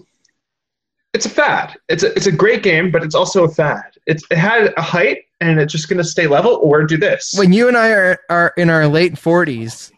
it's 1.14 1.26
a 1.26 1.30
fad. 1.30 1.76
It's 1.90 2.04
a 2.04 2.14
it's 2.16 2.28
a 2.28 2.32
great 2.32 2.64
game, 2.64 2.90
but 2.92 3.04
it's 3.04 3.16
also 3.16 3.44
a 3.44 3.50
fad. 3.50 3.84
It's 4.06 4.24
it 4.32 4.38
had 4.38 4.74
a 4.78 4.82
height 4.82 5.24
and 5.42 5.60
it's 5.60 5.74
just 5.74 5.90
going 5.90 5.98
to 5.98 6.04
stay 6.06 6.28
level 6.28 6.56
or 6.64 6.84
do 6.84 6.96
this. 6.98 7.34
when 7.38 7.52
you 7.52 7.68
and 7.68 7.76
I 7.76 7.90
are 7.90 8.20
are 8.30 8.54
in 8.58 8.70
our 8.70 8.88
late 8.88 9.18
forties, 9.18 9.92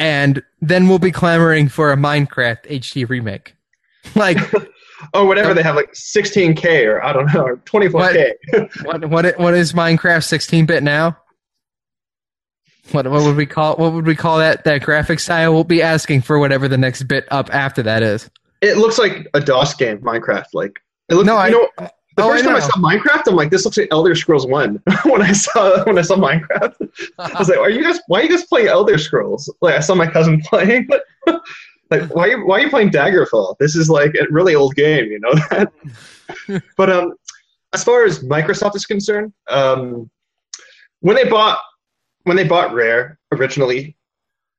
and 0.00 0.42
then 0.62 0.88
we'll 0.88 0.98
be 0.98 1.12
clamoring 1.12 1.68
for 1.68 1.92
a 1.92 1.96
Minecraft 1.96 2.66
HD 2.66 3.06
remake. 3.08 3.54
Like, 4.16 4.38
or 5.14 5.26
whatever 5.26 5.52
they 5.52 5.62
have 5.62 5.76
like 5.76 5.92
16k 5.92 6.86
or 6.86 7.04
I 7.04 7.12
don't 7.12 7.32
know 7.32 7.44
or 7.44 7.56
24k. 7.58 8.84
what 8.84 9.04
what 9.10 9.38
what 9.38 9.54
is 9.54 9.74
Minecraft 9.74 10.24
sixteen 10.24 10.64
bit 10.66 10.82
now? 10.82 11.16
What 12.92 13.06
what 13.08 13.22
would 13.22 13.36
we 13.36 13.44
call 13.46 13.76
what 13.76 13.92
would 13.92 14.06
we 14.06 14.16
call 14.16 14.38
that 14.38 14.64
that 14.64 14.82
graphic 14.82 15.20
style? 15.20 15.52
We'll 15.52 15.64
be 15.64 15.82
asking 15.82 16.22
for 16.22 16.38
whatever 16.38 16.66
the 16.66 16.78
next 16.78 17.02
bit 17.04 17.26
up 17.30 17.54
after 17.54 17.82
that 17.82 18.02
is. 18.02 18.28
It 18.62 18.78
looks 18.78 18.98
like 18.98 19.28
a 19.34 19.40
DOS 19.40 19.74
game, 19.74 19.98
Minecraft. 19.98 20.46
Like 20.54 20.80
it 21.10 21.14
looks. 21.14 21.26
No, 21.26 21.36
I- 21.36 21.50
know, 21.50 21.68
the 22.20 22.26
oh, 22.26 22.30
first 22.30 22.44
I 22.44 22.48
time 22.48 22.56
I 22.56 22.60
saw 22.60 22.76
Minecraft, 22.78 23.22
I'm 23.28 23.36
like, 23.36 23.50
this 23.50 23.64
looks 23.64 23.76
like 23.76 23.88
Elder 23.90 24.14
Scrolls 24.14 24.46
One. 24.46 24.82
when 25.04 25.22
I 25.22 25.32
saw 25.32 25.84
when 25.84 25.98
I 25.98 26.02
saw 26.02 26.16
Minecraft, 26.16 26.74
I 27.18 27.38
was 27.38 27.48
like, 27.48 27.58
are 27.58 27.70
you 27.70 27.82
guys? 27.82 28.00
Why 28.06 28.20
are 28.20 28.22
you 28.24 28.28
guys 28.28 28.44
playing 28.46 28.68
Elder 28.68 28.98
Scrolls? 28.98 29.52
Like 29.60 29.74
I 29.74 29.80
saw 29.80 29.94
my 29.94 30.06
cousin 30.06 30.40
playing. 30.44 30.88
like 31.90 32.02
why 32.14 32.24
are 32.24 32.28
you, 32.28 32.46
why 32.46 32.58
are 32.58 32.60
you 32.60 32.70
playing 32.70 32.90
Daggerfall? 32.90 33.56
This 33.58 33.74
is 33.74 33.88
like 33.88 34.14
a 34.14 34.26
really 34.30 34.54
old 34.54 34.74
game, 34.74 35.06
you 35.06 35.20
know 35.20 35.32
that. 35.50 35.72
but 36.76 36.90
um, 36.90 37.14
as 37.72 37.82
far 37.82 38.04
as 38.04 38.22
Microsoft 38.24 38.76
is 38.76 38.86
concerned, 38.86 39.32
um, 39.48 40.10
when 41.00 41.16
they 41.16 41.24
bought 41.24 41.58
when 42.24 42.36
they 42.36 42.44
bought 42.44 42.74
Rare 42.74 43.18
originally, 43.32 43.96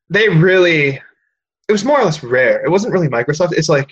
they 0.10 0.30
really 0.30 1.00
it 1.68 1.72
was 1.72 1.86
more 1.86 2.00
or 2.00 2.06
less 2.06 2.24
Rare. 2.24 2.66
It 2.66 2.70
wasn't 2.70 2.94
really 2.94 3.08
Microsoft. 3.08 3.54
It's 3.54 3.70
like 3.70 3.92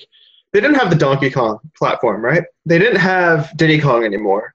they 0.53 0.61
didn't 0.61 0.77
have 0.77 0.89
the 0.89 0.95
Donkey 0.95 1.29
Kong 1.29 1.59
platform, 1.77 2.23
right? 2.23 2.43
They 2.65 2.79
didn't 2.79 2.99
have 2.99 3.55
Diddy 3.57 3.79
Kong 3.79 4.03
anymore. 4.03 4.53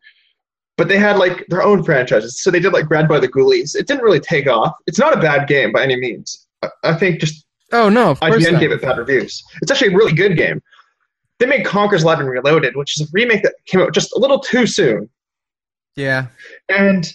But 0.76 0.88
they 0.88 0.98
had 0.98 1.18
like 1.18 1.46
their 1.48 1.62
own 1.62 1.84
franchises. 1.84 2.42
So 2.42 2.50
they 2.50 2.58
did 2.58 2.72
like 2.72 2.86
Grabbed 2.86 3.08
by 3.08 3.20
the 3.20 3.28
Ghoulies. 3.28 3.76
It 3.76 3.86
didn't 3.86 4.02
really 4.02 4.18
take 4.18 4.48
off. 4.48 4.72
It's 4.88 4.98
not 4.98 5.16
a 5.16 5.20
bad 5.20 5.46
game 5.46 5.70
by 5.70 5.84
any 5.84 5.94
means. 5.94 6.48
I, 6.62 6.68
I 6.82 6.94
think 6.94 7.20
just 7.20 7.44
Oh 7.72 7.88
no, 7.88 8.12
of 8.12 8.20
IGN 8.20 8.52
not. 8.52 8.60
gave 8.60 8.70
it 8.70 8.82
bad 8.82 8.98
reviews. 8.98 9.42
It's 9.60 9.70
actually 9.70 9.92
a 9.92 9.96
really 9.96 10.12
good 10.12 10.36
game. 10.36 10.62
They 11.40 11.46
made 11.46 11.64
Conker's 11.64 12.04
Live 12.04 12.20
and 12.20 12.28
Reloaded, 12.28 12.76
which 12.76 12.98
is 12.98 13.06
a 13.06 13.10
remake 13.12 13.42
that 13.42 13.54
came 13.66 13.80
out 13.80 13.92
just 13.92 14.12
a 14.14 14.18
little 14.18 14.38
too 14.38 14.66
soon. 14.66 15.10
Yeah. 15.96 16.26
And 16.68 17.12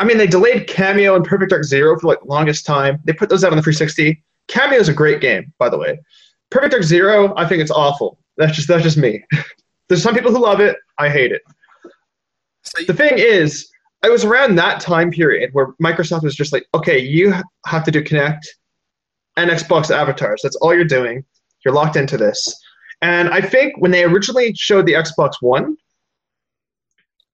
I 0.00 0.04
mean, 0.04 0.18
they 0.18 0.26
delayed 0.26 0.68
Kameo 0.68 1.14
and 1.14 1.24
Perfect 1.24 1.50
Dark 1.50 1.64
Zero 1.64 1.98
for 1.98 2.08
like 2.08 2.20
the 2.20 2.26
longest 2.26 2.66
time. 2.66 3.00
They 3.04 3.12
put 3.12 3.28
those 3.28 3.44
out 3.44 3.52
on 3.52 3.56
the 3.56 3.62
360. 3.62 4.22
Kameo 4.48 4.78
is 4.78 4.88
a 4.88 4.94
great 4.94 5.20
game, 5.20 5.52
by 5.58 5.68
the 5.68 5.78
way. 5.78 6.00
Perfect 6.50 6.72
Dark 6.72 6.84
Zero, 6.84 7.34
I 7.36 7.46
think 7.46 7.60
it's 7.60 7.70
awful. 7.70 8.18
That's 8.36 8.54
just 8.56 8.68
that's 8.68 8.82
just 8.82 8.96
me. 8.96 9.24
There's 9.88 10.02
some 10.02 10.14
people 10.14 10.30
who 10.32 10.40
love 10.40 10.60
it. 10.60 10.76
I 10.98 11.08
hate 11.08 11.32
it. 11.32 11.42
So 12.62 12.84
The 12.84 12.94
thing 12.94 13.14
is, 13.16 13.68
it 14.04 14.10
was 14.10 14.24
around 14.24 14.56
that 14.56 14.80
time 14.80 15.10
period 15.10 15.50
where 15.52 15.68
Microsoft 15.82 16.22
was 16.22 16.36
just 16.36 16.52
like, 16.52 16.66
okay, 16.74 16.98
you 16.98 17.34
have 17.66 17.84
to 17.84 17.90
do 17.90 18.02
Kinect 18.02 18.40
and 19.36 19.50
Xbox 19.50 19.90
avatars. 19.90 20.40
That's 20.42 20.56
all 20.56 20.74
you're 20.74 20.84
doing. 20.84 21.24
You're 21.64 21.74
locked 21.74 21.96
into 21.96 22.16
this. 22.16 22.54
And 23.02 23.28
I 23.30 23.40
think 23.40 23.74
when 23.78 23.90
they 23.90 24.04
originally 24.04 24.52
showed 24.54 24.86
the 24.86 24.92
Xbox 24.92 25.34
One, 25.40 25.76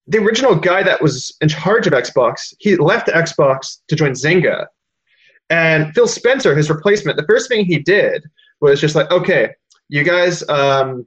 the 0.07 0.19
original 0.19 0.55
guy 0.55 0.83
that 0.83 1.01
was 1.01 1.35
in 1.41 1.49
charge 1.49 1.87
of 1.87 1.93
Xbox, 1.93 2.55
he 2.59 2.77
left 2.77 3.09
Xbox 3.09 3.79
to 3.89 3.97
join 3.97 4.13
Zynga. 4.13 4.67
And 5.51 5.95
Phil 5.95 6.09
Spencer, 6.09 6.55
his 6.55 6.71
replacement, 6.71 7.17
the 7.17 7.27
first 7.27 7.49
thing 7.49 7.65
he 7.65 7.79
did 7.79 8.23
was 8.71 8.81
just 8.81 8.95
like, 8.95 9.11
okay, 9.11 9.51
you 9.89 10.03
guys, 10.03 10.47
um, 10.49 11.07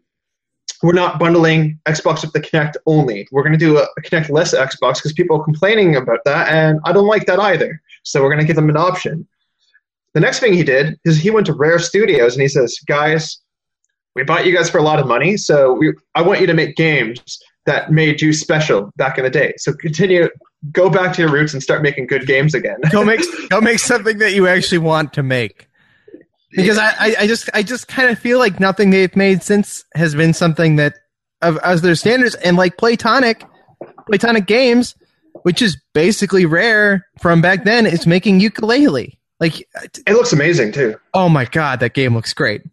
we're 0.84 0.94
not 0.94 1.20
bundling 1.20 1.80
Xbox 1.86 2.22
with 2.22 2.34
the 2.34 2.42
Kinect 2.42 2.76
only. 2.86 3.28
We're 3.32 3.44
going 3.44 3.58
to 3.58 3.60
do 3.60 3.78
a, 3.78 3.88
a 3.98 4.02
Kinect 4.02 4.30
less 4.30 4.54
Xbox 4.54 4.96
because 4.96 5.14
people 5.14 5.40
are 5.40 5.44
complaining 5.44 5.96
about 5.96 6.20
that, 6.26 6.50
and 6.50 6.80
I 6.86 6.94
don't 6.94 7.08
like 7.08 7.26
that 7.26 7.40
either. 7.40 7.82
So 8.04 8.22
we're 8.22 8.30
going 8.30 8.42
to 8.42 8.46
give 8.46 8.56
them 8.56 8.70
an 8.70 8.78
option. 8.78 9.28
The 10.14 10.20
next 10.20 10.40
thing 10.40 10.54
he 10.54 10.64
did 10.64 11.00
is 11.04 11.18
he 11.18 11.30
went 11.30 11.46
to 11.48 11.54
Rare 11.54 11.80
Studios 11.80 12.34
and 12.34 12.42
he 12.42 12.48
says, 12.48 12.80
guys, 12.88 13.40
we 14.16 14.24
bought 14.24 14.46
you 14.46 14.56
guys 14.56 14.70
for 14.70 14.80
a 14.80 14.84
lot 14.84 15.00
of 15.00 15.08
money, 15.08 15.38
so 15.38 15.74
we, 15.74 15.94
I 16.16 16.22
want 16.22 16.42
you 16.42 16.48
to 16.48 16.54
make 16.54 16.76
games 16.76 17.40
that 17.68 17.92
made 17.92 18.22
you 18.22 18.34
special 18.34 18.92
back 18.96 19.18
in 19.18 19.24
the 19.24 19.30
day. 19.30 19.54
So 19.58 19.74
continue, 19.74 20.30
go 20.72 20.90
back 20.90 21.14
to 21.16 21.22
your 21.22 21.32
roots 21.32 21.54
and 21.54 21.62
start 21.62 21.84
making 21.84 22.08
good 22.08 22.26
games 22.26 22.56
again. 22.56 22.78
go 22.92 23.04
make 23.04 23.22
go 23.50 23.62
make 23.62 23.80
something 23.80 24.18
that 24.20 24.34
you 24.34 24.48
actually 24.48 24.80
want 24.80 25.14
to 25.14 25.24
make. 25.24 25.68
Because 26.58 26.78
I, 26.78 26.88
I, 27.00 27.16
I 27.20 27.28
just 27.28 27.50
I 27.54 27.64
just 27.64 27.88
kind 27.88 28.10
of 28.10 28.20
feel 28.20 28.40
like 28.40 28.60
nothing 28.60 28.90
they've 28.90 29.16
made 29.16 29.44
since 29.44 29.86
has 29.96 30.14
been 30.16 30.34
something 30.34 30.76
that 30.78 30.96
of 31.42 31.58
as 31.64 31.82
their 31.82 31.96
standards 31.96 32.36
and 32.36 32.58
like 32.58 32.78
Playtonic 32.78 33.48
Playtonic 34.12 34.48
Games, 34.48 34.96
which 35.44 35.62
is 35.62 35.78
basically 35.94 36.46
rare 36.46 37.06
from 37.22 37.42
back 37.42 37.64
then, 37.64 37.86
is 37.86 38.08
making 38.08 38.40
Yooka-Laylee. 38.40 39.18
Like 39.40 39.68
uh, 39.80 39.86
it 40.08 40.14
looks 40.14 40.34
amazing 40.34 40.72
too. 40.72 40.96
oh 41.14 41.30
my 41.30 41.46
god, 41.46 41.80
that 41.82 41.94
game 41.94 42.16
looks 42.16 42.34
great. 42.34 42.64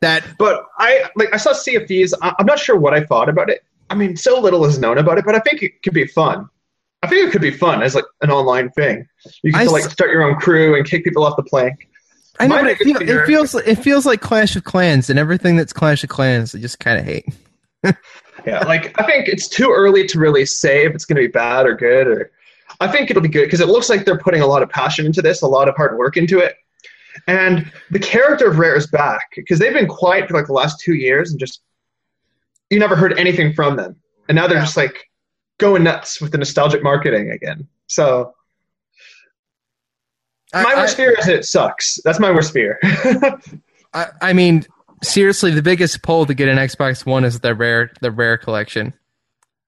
That 0.00 0.24
But 0.38 0.64
I 0.78 1.04
like 1.16 1.32
I 1.32 1.36
saw 1.36 1.52
Sea 1.52 1.76
of 1.76 1.86
Thieves. 1.86 2.12
I- 2.20 2.34
I'm 2.38 2.46
not 2.46 2.58
sure 2.58 2.76
what 2.76 2.92
I 2.92 3.04
thought 3.04 3.28
about 3.28 3.50
it. 3.50 3.62
I 3.90 3.94
mean, 3.94 4.16
so 4.16 4.38
little 4.40 4.64
is 4.64 4.78
known 4.78 4.98
about 4.98 5.18
it, 5.18 5.24
but 5.24 5.34
I 5.34 5.38
think 5.38 5.62
it 5.62 5.82
could 5.82 5.94
be 5.94 6.06
fun. 6.06 6.48
I 7.02 7.06
think 7.06 7.28
it 7.28 7.30
could 7.30 7.40
be 7.40 7.52
fun 7.52 7.82
as 7.82 7.94
like 7.94 8.04
an 8.20 8.30
online 8.30 8.70
thing. 8.70 9.06
You 9.44 9.52
I 9.54 9.64
can 9.64 9.72
like 9.72 9.84
start 9.84 10.10
your 10.10 10.24
own 10.24 10.34
crew 10.40 10.76
and 10.76 10.84
kick 10.84 11.04
people 11.04 11.24
off 11.24 11.36
the 11.36 11.44
plank. 11.44 11.88
I 12.40 12.46
know, 12.46 12.64
it, 12.66 12.78
feel, 12.78 12.96
it 13.00 13.26
feels 13.26 13.54
it 13.54 13.76
feels 13.76 14.06
like 14.06 14.20
Clash 14.20 14.54
of 14.56 14.64
Clans 14.64 15.10
and 15.10 15.18
everything 15.18 15.56
that's 15.56 15.72
Clash 15.72 16.02
of 16.04 16.10
Clans. 16.10 16.54
I 16.54 16.58
just 16.58 16.78
kind 16.80 16.98
of 16.98 17.04
hate. 17.04 17.26
Yeah, 18.46 18.60
like 18.64 18.98
I 19.00 19.04
think 19.04 19.26
it's 19.26 19.48
too 19.48 19.72
early 19.74 20.06
to 20.06 20.18
really 20.18 20.46
say 20.46 20.86
if 20.86 20.94
it's 20.94 21.04
going 21.04 21.16
to 21.20 21.22
be 21.28 21.30
bad 21.30 21.66
or 21.66 21.74
good. 21.74 22.06
Or 22.06 22.30
I 22.80 22.86
think 22.86 23.10
it'll 23.10 23.20
be 23.22 23.28
good 23.28 23.44
because 23.46 23.60
it 23.60 23.66
looks 23.66 23.90
like 23.90 24.04
they're 24.04 24.16
putting 24.18 24.40
a 24.40 24.46
lot 24.46 24.62
of 24.62 24.70
passion 24.70 25.04
into 25.06 25.20
this, 25.20 25.42
a 25.42 25.46
lot 25.46 25.68
of 25.68 25.74
hard 25.76 25.98
work 25.98 26.16
into 26.16 26.38
it. 26.38 26.54
And 27.26 27.70
the 27.90 27.98
character 27.98 28.48
of 28.48 28.58
Rare 28.58 28.76
is 28.76 28.86
back 28.86 29.32
because 29.34 29.58
they've 29.58 29.72
been 29.72 29.88
quiet 29.88 30.28
for 30.28 30.34
like 30.34 30.46
the 30.46 30.52
last 30.52 30.78
two 30.80 30.94
years 30.94 31.32
and 31.32 31.40
just 31.40 31.60
you 32.70 32.78
never 32.78 32.94
heard 32.94 33.18
anything 33.18 33.52
from 33.52 33.76
them. 33.76 33.96
And 34.28 34.36
now 34.36 34.46
they're 34.46 34.58
Yeah. 34.58 34.64
just 34.64 34.76
like 34.76 35.10
going 35.58 35.82
nuts 35.82 36.20
with 36.20 36.30
the 36.30 36.38
nostalgic 36.38 36.82
marketing 36.82 37.30
again. 37.32 37.66
So 37.88 38.34
my 40.54 40.62
I- 40.62 40.74
worst 40.76 40.96
fear 40.96 41.12
is 41.18 41.28
it 41.28 41.44
sucks. 41.44 41.98
That's 42.04 42.18
my 42.20 42.30
worst 42.30 42.52
fear. 42.52 42.78
I, 43.94 44.06
I 44.20 44.32
mean, 44.32 44.64
seriously, 45.02 45.50
the 45.52 45.62
biggest 45.62 46.02
pull 46.02 46.26
to 46.26 46.34
get 46.34 46.48
an 46.48 46.58
Xbox 46.58 47.06
One 47.06 47.24
is 47.24 47.40
the 47.40 47.54
rare 47.54 47.90
the 48.00 48.10
rare 48.10 48.36
collection. 48.38 48.92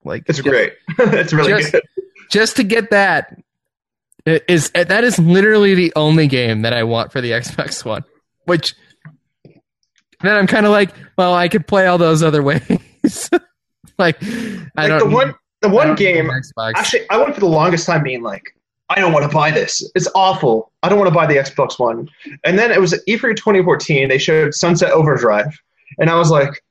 Like 0.03 0.23
it's 0.27 0.37
just- 0.39 0.47
great. 0.47 0.73
it's 0.99 1.33
really 1.33 1.61
just- 1.61 1.71
good. 1.73 1.83
Just 2.29 2.55
to 2.57 2.63
get 2.63 2.91
that 2.91 3.37
is 4.25 4.69
that 4.71 5.03
is 5.03 5.19
literally 5.19 5.75
the 5.75 5.91
only 5.95 6.27
game 6.27 6.61
that 6.61 6.71
I 6.73 6.83
want 6.83 7.11
for 7.11 7.19
the 7.21 7.31
Xbox 7.31 7.83
One. 7.83 8.03
Which 8.45 8.73
then 10.21 10.35
I'm 10.35 10.47
kind 10.47 10.65
of 10.65 10.71
like, 10.71 10.91
well, 11.17 11.33
I 11.33 11.47
could 11.49 11.67
play 11.67 11.87
all 11.87 11.97
those 11.97 12.21
other 12.23 12.41
ways. 12.43 12.61
like 13.97 14.17
I 14.23 14.67
Like 14.75 14.87
don't 14.89 14.99
the 15.09 15.15
one 15.15 15.35
the 15.61 15.69
one 15.69 15.95
game 15.95 16.25
Xbox. 16.27 16.73
Actually, 16.75 17.09
I 17.09 17.17
went 17.17 17.33
for 17.33 17.39
the 17.41 17.47
longest 17.47 17.85
time 17.85 18.03
being 18.03 18.21
like, 18.23 18.55
I 18.91 18.95
don't 18.99 19.13
want 19.13 19.29
to 19.29 19.33
buy 19.33 19.51
this. 19.51 19.89
It's 19.95 20.09
awful. 20.15 20.71
I 20.83 20.89
don't 20.89 20.99
want 20.99 21.07
to 21.07 21.15
buy 21.15 21.25
the 21.25 21.35
Xbox 21.35 21.79
One. 21.79 22.09
And 22.43 22.59
then 22.59 22.71
it 22.71 22.81
was 22.81 22.91
at 22.91 22.99
E3 23.07 23.35
2014. 23.37 24.09
They 24.09 24.17
showed 24.17 24.53
Sunset 24.53 24.91
Overdrive, 24.91 25.57
and 25.97 26.09
I 26.09 26.15
was 26.15 26.29
like, 26.29 26.61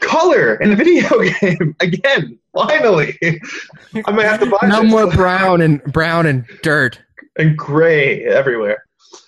color 0.00 0.54
in 0.54 0.72
a 0.72 0.76
video 0.76 1.08
game 1.40 1.76
again. 1.80 2.38
Finally, 2.54 3.18
I 4.06 4.10
might 4.10 4.24
have 4.24 4.40
to 4.40 4.46
buy 4.46 4.66
no 4.68 4.82
this. 4.82 4.90
more 4.90 5.10
brown 5.10 5.60
and 5.60 5.82
brown 5.84 6.24
and 6.24 6.46
dirt. 6.62 6.98
and 7.36 7.56
gray 7.58 8.24
everywhere. 8.24 8.84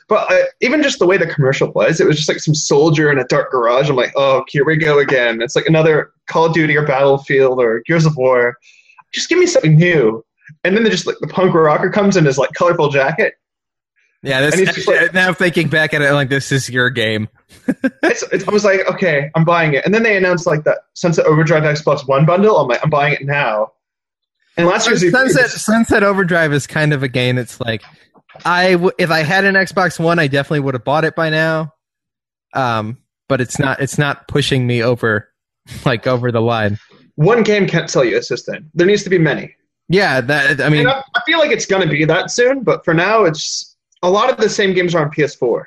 But 0.08 0.32
uh, 0.32 0.44
even 0.62 0.82
just 0.82 0.98
the 0.98 1.06
way 1.06 1.18
the 1.18 1.26
commercial 1.26 1.70
was, 1.72 2.00
it 2.00 2.06
was 2.06 2.16
just 2.16 2.28
like 2.28 2.40
some 2.40 2.54
soldier 2.54 3.10
in 3.12 3.18
a 3.18 3.24
dark 3.24 3.50
garage. 3.50 3.88
I'm 3.90 3.96
like, 3.96 4.12
oh, 4.16 4.44
here 4.48 4.64
we 4.64 4.76
go 4.76 4.98
again. 4.98 5.42
It's 5.42 5.56
like 5.56 5.66
another 5.66 6.12
Call 6.26 6.46
of 6.46 6.54
Duty 6.54 6.76
or 6.76 6.86
Battlefield 6.86 7.60
or 7.60 7.82
Gears 7.86 8.06
of 8.06 8.16
War. 8.16 8.56
Just 9.12 9.28
give 9.28 9.38
me 9.38 9.46
something 9.46 9.76
new. 9.76 10.24
And 10.64 10.76
then 10.76 10.84
they 10.84 10.90
just 10.90 11.06
like 11.06 11.16
the 11.20 11.26
punk 11.26 11.54
rocker 11.54 11.90
comes 11.90 12.16
in 12.16 12.24
his 12.24 12.38
like 12.38 12.52
colorful 12.52 12.88
jacket. 12.90 13.34
Yeah, 14.24 14.40
this 14.40 14.56
And 14.58 14.68
he's 14.68 14.86
like- 14.86 15.12
now 15.14 15.32
thinking 15.32 15.68
back 15.68 15.92
at 15.94 16.00
it 16.02 16.12
like 16.12 16.28
this 16.28 16.52
is 16.52 16.68
your 16.70 16.90
game. 16.90 17.28
It's, 18.04 18.22
it's, 18.32 18.46
I 18.48 18.50
was 18.52 18.64
like, 18.64 18.80
okay, 18.90 19.30
I'm 19.34 19.44
buying 19.44 19.74
it. 19.74 19.84
And 19.84 19.94
then 19.94 20.02
they 20.02 20.16
announced 20.16 20.46
like 20.46 20.64
that 20.64 20.78
Sunset 20.94 21.24
Overdrive 21.26 21.62
Xbox 21.62 22.06
One 22.06 22.26
bundle. 22.26 22.56
I'm 22.58 22.68
like, 22.68 22.80
I'm 22.82 22.90
buying 22.90 23.14
it 23.14 23.24
now. 23.24 23.72
And 24.56 24.66
last 24.66 24.86
year's 24.88 25.08
Sunset 25.10 25.42
was- 25.44 25.62
Sunset 25.64 26.02
Overdrive 26.02 26.52
is 26.52 26.66
kind 26.66 26.92
of 26.92 27.02
a 27.02 27.08
game 27.08 27.36
that's 27.36 27.60
like 27.60 27.82
I 28.44 28.72
w- 28.72 28.90
if 28.98 29.10
I 29.10 29.20
had 29.20 29.44
an 29.44 29.54
Xbox 29.54 29.98
One, 29.98 30.18
I 30.18 30.26
definitely 30.26 30.60
would 30.60 30.74
have 30.74 30.84
bought 30.84 31.04
it 31.04 31.14
by 31.16 31.30
now. 31.30 31.72
Um, 32.54 32.98
but 33.28 33.40
it's 33.40 33.58
not 33.58 33.80
it's 33.80 33.98
not 33.98 34.28
pushing 34.28 34.66
me 34.66 34.82
over 34.82 35.28
like 35.86 36.06
over 36.06 36.30
the 36.32 36.40
line. 36.42 36.78
one 37.16 37.42
game 37.42 37.66
can't 37.66 37.88
sell 37.90 38.04
you 38.04 38.18
a 38.18 38.22
system. 38.22 38.70
There 38.74 38.86
needs 38.86 39.04
to 39.04 39.10
be 39.10 39.18
many. 39.18 39.54
Yeah, 39.88 40.20
that 40.20 40.60
I 40.60 40.68
mean, 40.68 40.86
I, 40.86 41.02
I 41.14 41.20
feel 41.26 41.38
like 41.38 41.50
it's 41.50 41.66
going 41.66 41.82
to 41.82 41.88
be 41.88 42.04
that 42.04 42.30
soon, 42.30 42.62
but 42.62 42.84
for 42.84 42.94
now, 42.94 43.24
it's 43.24 43.76
a 44.02 44.10
lot 44.10 44.30
of 44.30 44.36
the 44.38 44.48
same 44.48 44.74
games 44.74 44.94
are 44.94 45.04
on 45.04 45.10
PS4. 45.10 45.40
all 45.44 45.64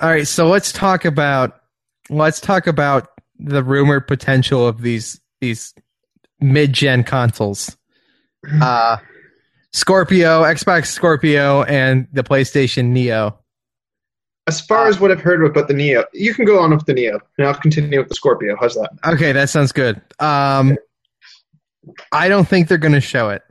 right. 0.00 0.26
So 0.26 0.48
let's 0.48 0.72
talk 0.72 1.04
about 1.04 1.60
let's 2.08 2.40
talk 2.40 2.66
about 2.66 3.10
the 3.38 3.62
rumored 3.62 4.06
potential 4.06 4.66
of 4.66 4.80
these 4.80 5.20
these 5.40 5.74
mid 6.40 6.72
gen 6.72 7.04
consoles. 7.04 7.76
Uh, 8.62 8.96
Scorpio, 9.72 10.42
Xbox 10.42 10.86
Scorpio, 10.86 11.62
and 11.64 12.08
the 12.12 12.22
PlayStation 12.22 12.86
Neo. 12.86 13.38
As 14.46 14.60
far 14.62 14.86
as 14.86 14.98
what 14.98 15.10
I've 15.10 15.20
heard 15.20 15.44
about 15.44 15.68
the 15.68 15.74
Neo, 15.74 16.04
you 16.14 16.32
can 16.32 16.46
go 16.46 16.58
on 16.58 16.70
with 16.70 16.86
the 16.86 16.94
Neo, 16.94 17.20
and 17.36 17.46
I'll 17.46 17.54
continue 17.54 17.98
with 17.98 18.08
the 18.08 18.14
Scorpio. 18.14 18.56
How's 18.58 18.74
that? 18.76 18.90
Okay, 19.06 19.32
that 19.32 19.50
sounds 19.50 19.72
good. 19.72 20.00
Um, 20.20 20.78
I 22.12 22.28
don't 22.28 22.46
think 22.46 22.68
they're 22.68 22.78
going 22.78 22.92
to 22.92 23.00
show 23.00 23.30
it. 23.30 23.42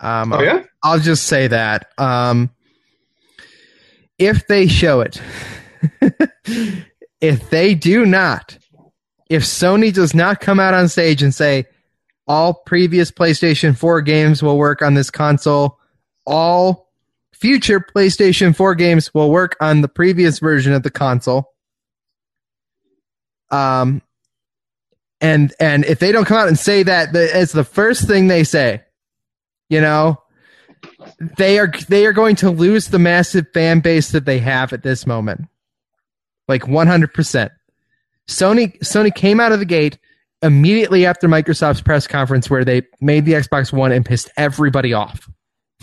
Um, 0.00 0.32
Oh 0.32 0.42
yeah, 0.42 0.64
I'll 0.82 0.98
just 0.98 1.26
say 1.26 1.48
that. 1.48 1.86
Um, 1.98 2.50
if 4.18 4.46
they 4.46 4.66
show 4.66 5.00
it, 5.00 5.20
if 7.20 7.50
they 7.50 7.74
do 7.74 8.04
not, 8.06 8.58
if 9.30 9.42
Sony 9.42 9.92
does 9.92 10.14
not 10.14 10.40
come 10.40 10.60
out 10.60 10.74
on 10.74 10.88
stage 10.88 11.22
and 11.22 11.34
say 11.34 11.66
all 12.26 12.54
previous 12.54 13.10
PlayStation 13.10 13.76
4 13.76 14.00
games 14.02 14.42
will 14.42 14.56
work 14.58 14.82
on 14.82 14.94
this 14.94 15.10
console, 15.10 15.78
all 16.26 16.90
future 17.32 17.80
PlayStation 17.80 18.54
4 18.54 18.74
games 18.74 19.12
will 19.12 19.30
work 19.30 19.56
on 19.60 19.80
the 19.80 19.88
previous 19.88 20.38
version 20.38 20.72
of 20.72 20.82
the 20.82 20.90
console. 20.90 21.52
Um, 23.50 24.02
and 25.24 25.54
and 25.58 25.86
if 25.86 26.00
they 26.00 26.12
don't 26.12 26.26
come 26.26 26.36
out 26.36 26.48
and 26.48 26.58
say 26.58 26.82
that, 26.82 27.08
it's 27.14 27.52
the 27.52 27.64
first 27.64 28.06
thing 28.06 28.26
they 28.26 28.44
say. 28.44 28.82
You 29.70 29.80
know, 29.80 30.22
they 31.38 31.58
are 31.58 31.72
they 31.88 32.04
are 32.04 32.12
going 32.12 32.36
to 32.36 32.50
lose 32.50 32.88
the 32.88 32.98
massive 32.98 33.46
fan 33.54 33.80
base 33.80 34.10
that 34.10 34.26
they 34.26 34.38
have 34.38 34.74
at 34.74 34.82
this 34.82 35.06
moment. 35.06 35.46
Like 36.46 36.64
100%. 36.64 37.50
Sony 38.28 38.78
Sony 38.80 39.14
came 39.14 39.40
out 39.40 39.52
of 39.52 39.60
the 39.60 39.64
gate 39.64 39.98
immediately 40.42 41.06
after 41.06 41.26
Microsoft's 41.26 41.80
press 41.80 42.06
conference 42.06 42.50
where 42.50 42.64
they 42.64 42.82
made 43.00 43.24
the 43.24 43.32
Xbox 43.32 43.72
One 43.72 43.92
and 43.92 44.04
pissed 44.04 44.30
everybody 44.36 44.92
off. 44.92 45.28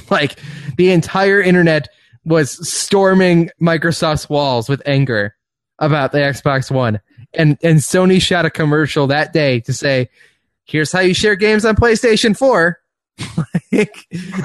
Like 0.09 0.39
the 0.77 0.91
entire 0.91 1.39
internet 1.39 1.87
was 2.25 2.67
storming 2.67 3.49
Microsoft's 3.61 4.29
walls 4.29 4.67
with 4.67 4.81
anger 4.85 5.35
about 5.79 6.11
the 6.11 6.17
Xbox 6.17 6.71
One. 6.71 6.99
And 7.33 7.57
and 7.63 7.79
Sony 7.79 8.21
shot 8.21 8.45
a 8.45 8.49
commercial 8.49 9.07
that 9.07 9.33
day 9.33 9.61
to 9.61 9.73
say, 9.73 10.09
"Here's 10.65 10.91
how 10.91 10.99
you 10.99 11.13
share 11.13 11.35
games 11.35 11.65
on 11.65 11.75
PlayStation 11.75 12.37
4." 12.37 12.79
like, 13.71 13.95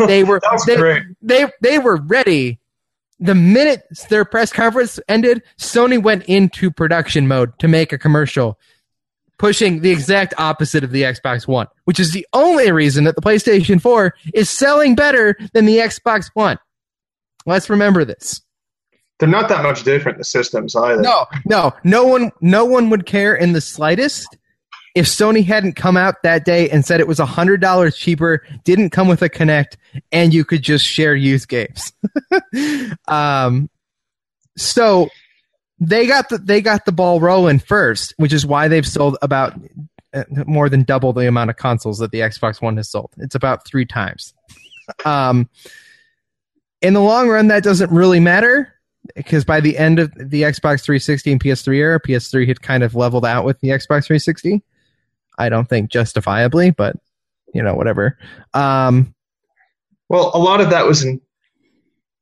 they 0.07 0.23
were 0.23 0.41
they, 0.67 1.01
they 1.23 1.47
they 1.61 1.79
were 1.79 1.97
ready. 1.97 2.61
The 3.19 3.35
minute 3.35 3.83
their 4.11 4.27
press 4.27 4.53
conference 4.53 5.01
ended, 5.09 5.43
Sony 5.59 6.01
went 6.01 6.25
into 6.25 6.71
production 6.71 7.27
mode 7.27 7.59
to 7.61 7.69
make 7.69 7.93
a 7.93 7.99
commercial 7.99 8.59
pushing 9.39 9.81
the 9.81 9.91
exact 9.91 10.35
opposite 10.39 10.85
of 10.85 10.93
the 10.93 11.03
Xbox 11.03 11.47
One, 11.47 11.67
which 11.85 12.01
is 12.01 12.13
the 12.13 12.27
only 12.33 12.71
reason 12.73 13.05
that 13.05 13.15
the 13.15 13.23
PlayStation 13.23 13.81
4 13.81 14.15
is 14.35 14.51
selling 14.51 14.95
better 14.95 15.37
than 15.53 15.67
the 15.67 15.79
Xbox 15.79 16.31
One. 16.35 16.59
Let's 17.45 17.71
remember 17.71 18.05
this. 18.05 18.41
They're 19.19 19.29
not 19.29 19.49
that 19.49 19.63
much 19.63 19.83
different, 19.83 20.19
the 20.19 20.25
systems 20.25 20.77
either. 20.77 21.01
No, 21.01 21.27
no, 21.47 21.73
no 21.85 22.05
one, 22.05 22.33
no 22.41 22.65
one 22.65 22.91
would 22.91 23.07
care 23.07 23.35
in 23.35 23.53
the 23.53 23.61
slightest 23.61 24.37
if 24.97 25.05
Sony 25.05 25.45
hadn't 25.45 25.75
come 25.75 25.99
out 25.99 26.23
that 26.23 26.47
day 26.47 26.71
and 26.71 26.85
said 26.85 27.01
it 27.01 27.07
was 27.07 27.19
hundred 27.19 27.61
dollars 27.61 27.99
cheaper, 27.99 28.43
didn't 28.65 28.91
come 28.91 29.09
with 29.09 29.21
a 29.21 29.29
Kinect, 29.29 29.77
and 30.11 30.33
you 30.33 30.43
could 30.43 30.63
just 30.63 30.87
share 30.87 31.15
used 31.15 31.49
games. 31.49 31.93
um, 33.09 33.69
so 34.57 35.11
they 35.79 36.07
got 36.07 36.31
the 36.31 36.39
they 36.39 36.63
got 36.63 36.87
the 36.87 36.93
ball 36.93 37.21
rolling 37.21 37.59
first, 37.59 38.15
which 38.17 38.33
is 38.33 38.47
why 38.47 38.69
they've 38.69 38.87
sold 38.87 39.19
about 39.21 39.53
uh, 40.15 40.25
more 40.47 40.71
than 40.71 40.83
double 40.83 41.13
the 41.13 41.29
amount 41.29 41.51
of 41.51 41.57
consoles 41.57 41.99
that 41.99 42.11
the 42.11 42.21
Xbox 42.21 42.63
One 42.63 42.79
has 42.79 42.91
sold. 42.91 43.11
It's 43.19 43.35
about 43.35 43.67
three 43.67 43.85
times. 43.85 44.33
Um, 45.05 45.51
in 46.81 46.95
the 46.95 47.03
long 47.03 47.29
run, 47.29 47.49
that 47.49 47.63
doesn't 47.63 47.91
really 47.91 48.21
matter 48.21 48.73
because 49.15 49.45
by 49.45 49.61
the 49.61 49.79
end 49.79 49.99
of 49.99 50.13
the 50.15 50.43
Xbox 50.43 50.83
360 50.83 51.33
and 51.33 51.41
PS3 51.43 51.77
era, 51.77 52.01
PS3 52.01 52.47
had 52.49 52.63
kind 52.63 52.83
of 52.83 52.95
leveled 52.95 53.25
out 53.25 53.45
with 53.45 53.61
the 53.61 53.69
Xbox 53.69 54.07
360. 54.07 54.63
I 55.39 55.49
don't 55.49 55.69
think 55.69 55.91
justifiably, 55.91 56.71
but 56.71 56.97
you 57.53 57.63
know, 57.63 57.75
whatever. 57.75 58.19
Um, 58.55 59.15
well, 60.09 60.31
a 60.35 60.39
lot 60.39 60.61
of 60.61 60.71
that 60.71 60.87
was 60.87 61.05
in 61.05 61.21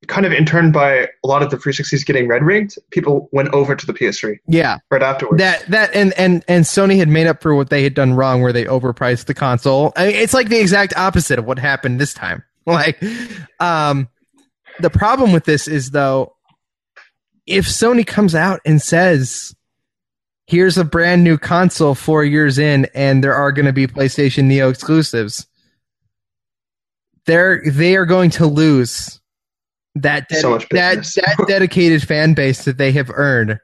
kind 0.06 0.26
of 0.26 0.32
in 0.32 0.44
turn 0.44 0.72
by 0.72 1.08
a 1.24 1.26
lot 1.26 1.42
of 1.42 1.50
the 1.50 1.56
360s 1.56 2.04
getting 2.04 2.28
red 2.28 2.42
ringed, 2.42 2.76
people 2.90 3.28
went 3.32 3.48
over 3.50 3.74
to 3.74 3.86
the 3.86 3.92
PS3. 3.92 4.38
Yeah, 4.46 4.78
right 4.90 5.02
afterwards. 5.02 5.38
That 5.38 5.66
that 5.68 5.94
and 5.94 6.12
and 6.18 6.44
and 6.48 6.64
Sony 6.64 6.98
had 6.98 7.08
made 7.08 7.26
up 7.26 7.42
for 7.42 7.54
what 7.54 7.70
they 7.70 7.82
had 7.82 7.94
done 7.94 8.14
wrong, 8.14 8.42
where 8.42 8.52
they 8.52 8.64
overpriced 8.64 9.26
the 9.26 9.34
console. 9.34 9.92
I 9.96 10.06
mean, 10.08 10.16
it's 10.16 10.34
like 10.34 10.48
the 10.48 10.60
exact 10.60 10.96
opposite 10.96 11.38
of 11.38 11.46
what 11.46 11.58
happened 11.58 12.00
this 12.00 12.14
time. 12.14 12.42
Like, 12.66 13.04
um, 13.60 14.08
the 14.80 14.88
problem 14.88 15.32
with 15.32 15.44
this 15.44 15.68
is 15.68 15.90
though, 15.90 16.33
if 17.46 17.66
Sony 17.66 18.07
comes 18.07 18.35
out 18.35 18.61
and 18.64 18.80
says. 18.80 19.54
Here's 20.46 20.76
a 20.76 20.85
brand 20.85 21.24
new 21.24 21.38
console 21.38 21.94
four 21.94 22.22
years 22.22 22.59
in, 22.59 22.87
and 22.94 23.24
there 23.24 23.35
are 23.35 23.50
going 23.50 23.64
to 23.64 23.72
be 23.72 23.87
PlayStation 23.87 24.44
Neo 24.44 24.68
exclusives. 24.68 25.46
They're 27.24 27.62
they 27.66 27.96
are 27.96 28.04
going 28.04 28.28
to 28.33 28.46
lose 28.46 29.22
that 29.94 30.28
ded- 30.28 30.40
so 30.40 30.59
that 30.59 31.07
that 31.16 31.44
dedicated 31.48 32.07
fan 32.07 32.35
base 32.35 32.64
that 32.64 32.78
they 32.78 32.92
have 32.92 33.11
earned 33.14 33.59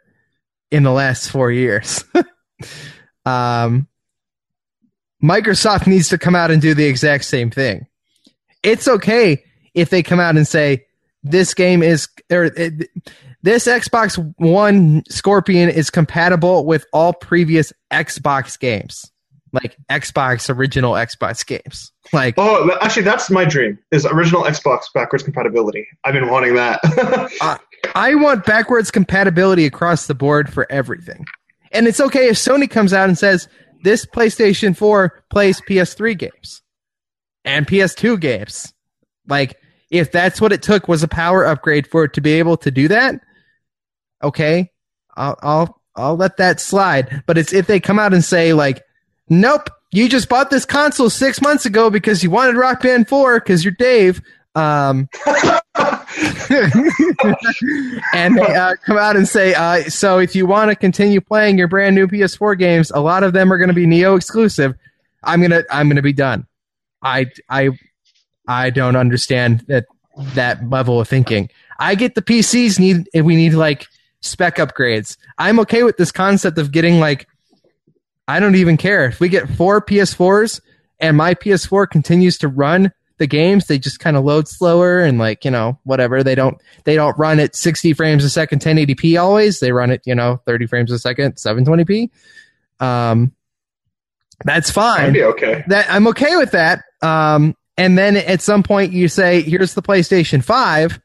in 0.70 0.82
the 0.82 0.92
last 0.92 1.30
four 1.30 1.50
years. 1.50 2.04
um, 3.26 3.88
Microsoft 5.22 5.86
needs 5.86 6.08
to 6.08 6.18
come 6.18 6.34
out 6.34 6.50
and 6.50 6.62
do 6.62 6.74
the 6.74 6.86
exact 6.86 7.24
same 7.24 7.50
thing. 7.50 7.86
It's 8.62 8.88
okay 8.88 9.44
if 9.74 9.90
they 9.90 10.02
come 10.02 10.20
out 10.20 10.36
and 10.36 10.46
say 10.46 10.86
this 11.22 11.54
game 11.54 11.82
is 11.82 12.08
or 12.30 12.44
it, 12.44 12.88
this 13.42 13.66
Xbox 13.66 14.16
One 14.36 15.02
Scorpio 15.08 15.68
is 15.68 15.90
compatible 15.90 16.66
with 16.66 16.84
all 16.92 17.12
previous 17.12 17.72
Xbox 17.90 18.58
games 18.58 19.10
like 19.52 19.76
Xbox 19.90 20.54
original 20.54 20.92
Xbox 20.92 21.44
games. 21.44 21.92
Like 22.12 22.34
oh, 22.38 22.76
actually, 22.80 23.02
that's 23.02 23.30
my 23.30 23.44
dream 23.44 23.78
is 23.90 24.06
original 24.06 24.42
Xbox 24.42 24.84
backwards 24.94 25.22
compatibility. 25.22 25.86
I've 26.04 26.14
been 26.14 26.28
wanting 26.28 26.54
that. 26.54 26.80
uh, 27.40 27.58
I 27.94 28.14
want 28.14 28.44
backwards 28.44 28.90
compatibility 28.90 29.66
across 29.66 30.06
the 30.06 30.14
board 30.14 30.52
for 30.52 30.70
everything, 30.70 31.24
and 31.72 31.86
it's 31.86 32.00
okay 32.00 32.28
if 32.28 32.36
Sony 32.36 32.68
comes 32.68 32.92
out 32.92 33.08
and 33.08 33.18
says 33.18 33.48
this 33.82 34.04
PlayStation 34.04 34.76
4 34.76 35.22
plays 35.30 35.60
PS3 35.62 36.18
games 36.18 36.62
and 37.44 37.66
PS2 37.66 38.20
games. 38.20 38.72
Like 39.28 39.56
if 39.90 40.12
that's 40.12 40.40
what 40.40 40.52
it 40.52 40.62
took 40.62 40.88
was 40.88 41.02
a 41.02 41.08
power 41.08 41.44
upgrade 41.44 41.86
for 41.86 42.04
it 42.04 42.12
to 42.14 42.20
be 42.20 42.32
able 42.32 42.56
to 42.58 42.70
do 42.70 42.88
that, 42.88 43.20
okay, 44.22 44.70
I'll 45.16 45.38
I'll 45.42 45.80
I'll 45.96 46.16
let 46.16 46.36
that 46.38 46.60
slide. 46.60 47.22
But 47.26 47.38
it's 47.38 47.52
if 47.52 47.66
they 47.66 47.80
come 47.80 47.98
out 47.98 48.14
and 48.14 48.24
say 48.24 48.52
like 48.52 48.84
Nope. 49.30 49.70
You 49.92 50.08
just 50.08 50.28
bought 50.28 50.50
this 50.50 50.64
console 50.64 51.08
six 51.08 51.40
months 51.40 51.64
ago 51.64 51.88
because 51.88 52.22
you 52.22 52.30
wanted 52.30 52.56
Rock 52.56 52.82
Band 52.82 53.08
4 53.08 53.40
because 53.40 53.64
you're 53.64 53.72
Dave. 53.72 54.20
Um, 54.54 55.08
and 58.12 58.36
they 58.36 58.54
uh, 58.54 58.74
come 58.84 58.98
out 58.98 59.16
and 59.16 59.28
say, 59.28 59.54
uh, 59.54 59.84
so 59.84 60.18
if 60.18 60.34
you 60.34 60.46
want 60.46 60.70
to 60.70 60.76
continue 60.76 61.20
playing 61.20 61.58
your 61.58 61.68
brand 61.68 61.94
new 61.94 62.06
PS4 62.06 62.58
games, 62.58 62.90
a 62.90 63.00
lot 63.00 63.22
of 63.22 63.32
them 63.32 63.52
are 63.52 63.58
going 63.58 63.68
to 63.68 63.74
be 63.74 63.86
Neo 63.86 64.16
exclusive. 64.16 64.74
I'm 65.22 65.42
gonna, 65.42 65.62
I'm 65.70 65.88
gonna 65.88 66.02
be 66.02 66.12
done. 66.12 66.46
I, 67.02 67.26
I, 67.48 67.70
I 68.48 68.70
don't 68.70 68.96
understand 68.96 69.64
that 69.68 69.86
that 70.34 70.68
level 70.68 71.00
of 71.00 71.08
thinking. 71.08 71.50
I 71.78 71.94
get 71.94 72.14
the 72.14 72.22
PCs 72.22 72.78
need, 72.78 73.08
we 73.14 73.36
need 73.36 73.54
like 73.54 73.86
spec 74.20 74.56
upgrades. 74.56 75.16
I'm 75.38 75.60
okay 75.60 75.82
with 75.82 75.96
this 75.96 76.12
concept 76.12 76.58
of 76.58 76.72
getting 76.72 77.00
like 77.00 77.26
I 78.28 78.38
don't 78.38 78.54
even 78.54 78.76
care. 78.76 79.06
If 79.06 79.18
we 79.18 79.28
get 79.28 79.48
four 79.48 79.84
PS4s 79.84 80.60
and 81.00 81.16
my 81.16 81.34
PS4 81.34 81.90
continues 81.90 82.38
to 82.38 82.48
run 82.48 82.92
the 83.18 83.26
games, 83.26 83.66
they 83.66 83.78
just 83.78 83.98
kind 83.98 84.16
of 84.16 84.24
load 84.24 84.46
slower 84.46 85.00
and 85.00 85.18
like, 85.18 85.44
you 85.44 85.50
know, 85.50 85.78
whatever. 85.82 86.22
They 86.22 86.36
don't 86.36 86.56
they 86.84 86.94
don't 86.94 87.18
run 87.18 87.40
at 87.40 87.56
60 87.56 87.92
frames 87.92 88.24
a 88.24 88.30
second 88.30 88.60
1080p 88.60 89.20
always. 89.20 89.58
They 89.58 89.72
run 89.72 89.90
it, 89.90 90.02
you 90.06 90.14
know, 90.14 90.40
30 90.46 90.66
frames 90.68 90.92
a 90.92 90.98
second 90.98 91.36
720p. 91.36 92.10
Um 92.78 93.32
that's 94.44 94.70
fine. 94.70 95.06
I'd 95.06 95.12
be 95.12 95.24
okay. 95.24 95.64
That 95.66 95.86
I'm 95.90 96.06
okay 96.08 96.36
with 96.36 96.52
that. 96.52 96.84
Um 97.02 97.56
and 97.76 97.98
then 97.98 98.16
at 98.16 98.42
some 98.42 98.62
point 98.62 98.92
you 98.92 99.08
say, 99.08 99.42
here's 99.42 99.74
the 99.74 99.82
PlayStation 99.82 100.44
5 100.44 101.00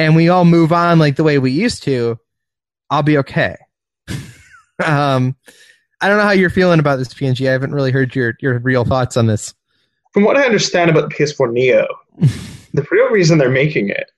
and 0.00 0.16
we 0.16 0.28
all 0.28 0.44
move 0.44 0.72
on 0.72 0.98
like 0.98 1.16
the 1.16 1.24
way 1.24 1.38
we 1.38 1.50
used 1.50 1.82
to, 1.84 2.18
I'll 2.88 3.02
be 3.02 3.18
okay. 3.18 3.56
um 4.84 5.36
I 6.00 6.08
don't 6.08 6.16
know 6.16 6.24
how 6.24 6.30
you're 6.30 6.48
feeling 6.48 6.80
about 6.80 6.96
this 6.96 7.12
PNG. 7.12 7.46
I 7.46 7.52
haven't 7.52 7.74
really 7.74 7.92
heard 7.92 8.14
your 8.14 8.34
your 8.40 8.58
real 8.58 8.84
thoughts 8.84 9.16
on 9.16 9.26
this. 9.26 9.54
From 10.12 10.24
what 10.24 10.36
I 10.36 10.44
understand 10.44 10.90
about 10.90 11.08
the 11.08 11.14
PS4 11.14 11.52
Neo, 11.52 11.86
the 12.18 12.86
real 12.90 13.10
reason 13.10 13.38
they're 13.38 13.50
making 13.50 13.90
it 13.90 14.10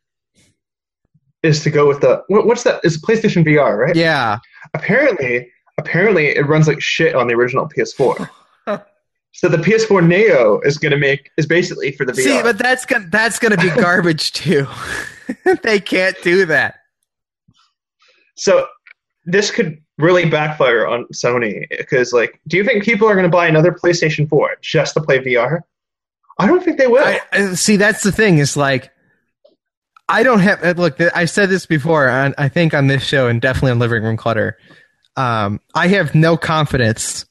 is 1.43 1.63
to 1.65 1.71
go 1.71 1.89
with 1.89 2.01
the 2.01 2.23
what, 2.29 2.47
what's 2.47 2.63
that? 2.63 2.81
Is 2.85 3.01
PlayStation 3.03 3.45
VR, 3.45 3.77
right? 3.77 3.97
Yeah. 3.97 4.39
Apparently, 4.75 5.51
apparently 5.79 6.29
it 6.29 6.47
runs 6.47 6.69
like 6.69 6.81
shit 6.81 7.17
on 7.17 7.27
the 7.27 7.35
original 7.35 7.69
PS4. 7.69 8.29
so 9.33 9.49
the 9.49 9.57
PS4 9.57 10.07
Neo 10.07 10.61
is 10.61 10.79
going 10.79 10.93
to 10.93 10.99
make 10.99 11.31
is 11.37 11.47
basically 11.47 11.91
for 11.91 12.07
the 12.07 12.13
VR. 12.13 12.23
See, 12.23 12.43
but 12.43 12.59
that's 12.59 12.87
gonna 12.87 13.09
that's 13.11 13.41
going 13.41 13.57
to 13.57 13.61
be 13.61 13.71
garbage 13.81 14.31
too. 14.33 14.69
they 15.63 15.81
can't 15.81 16.21
do 16.23 16.47
that. 16.47 16.77
So 18.37 18.67
this 19.25 19.51
could 19.51 19.83
really 19.99 20.29
backfire 20.29 20.87
on 20.87 21.07
Sony 21.15 21.65
because, 21.71 22.13
like, 22.13 22.41
do 22.49 22.57
you 22.57 22.65
think 22.65 22.85
people 22.85 23.09
are 23.09 23.15
going 23.15 23.31
to 23.31 23.31
buy 23.31 23.47
another 23.47 23.73
PlayStation 23.73 24.29
4 24.29 24.57
just 24.61 24.95
to 24.95 25.01
play 25.01 25.19
VR? 25.19 25.61
I 26.39 26.47
don't 26.47 26.65
think 26.65 26.79
they 26.79 26.87
will. 26.87 27.05
I, 27.33 27.55
see, 27.55 27.77
that's 27.77 28.03
the 28.03 28.13
thing. 28.13 28.39
Is 28.39 28.57
like, 28.57 28.91
I 30.09 30.23
don't 30.23 30.41
have. 30.41 30.65
Uh, 30.65 30.75
look, 30.77 31.01
I 31.01 31.27
said 31.27 31.51
this 31.51 31.67
before, 31.67 32.09
on, 32.09 32.35
I 32.39 32.49
think 32.49 32.75
on 32.75 32.87
this 32.87 33.05
show 33.05 33.29
and 33.29 33.41
definitely 33.41 33.73
on 33.73 33.79
Living 33.79 34.03
Room 34.03 34.17
Clutter. 34.17 34.59
Um, 35.17 35.61
I 35.75 35.89
have 35.89 36.15
no 36.15 36.37
confidence 36.37 37.27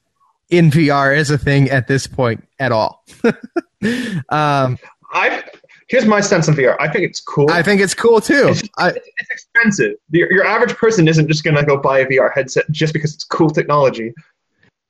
in 0.49 0.70
VR 0.70 1.18
as 1.18 1.32
a 1.32 1.38
thing 1.38 1.70
at 1.70 1.88
this 1.88 2.06
point 2.06 2.47
at 2.60 2.72
all. 2.72 3.04
um, 4.30 4.78
I 5.14 5.40
here's 5.91 6.05
my 6.05 6.21
stance 6.21 6.47
on 6.47 6.55
VR. 6.55 6.77
I 6.79 6.87
think 6.87 7.03
it's 7.03 7.19
cool. 7.19 7.51
I 7.51 7.61
think 7.61 7.81
it's 7.81 7.93
cool 7.93 8.21
too. 8.21 8.47
It's, 8.47 8.63
I, 8.77 8.89
it's, 8.89 9.09
it's 9.17 9.29
expensive. 9.29 9.95
Your, 10.09 10.31
your 10.31 10.45
average 10.45 10.75
person 10.77 11.05
isn't 11.07 11.27
just 11.27 11.43
going 11.43 11.57
to 11.57 11.63
go 11.63 11.75
buy 11.77 11.99
a 11.99 12.05
VR 12.05 12.33
headset 12.33 12.63
just 12.71 12.93
because 12.93 13.13
it's 13.13 13.25
cool 13.25 13.49
technology. 13.49 14.13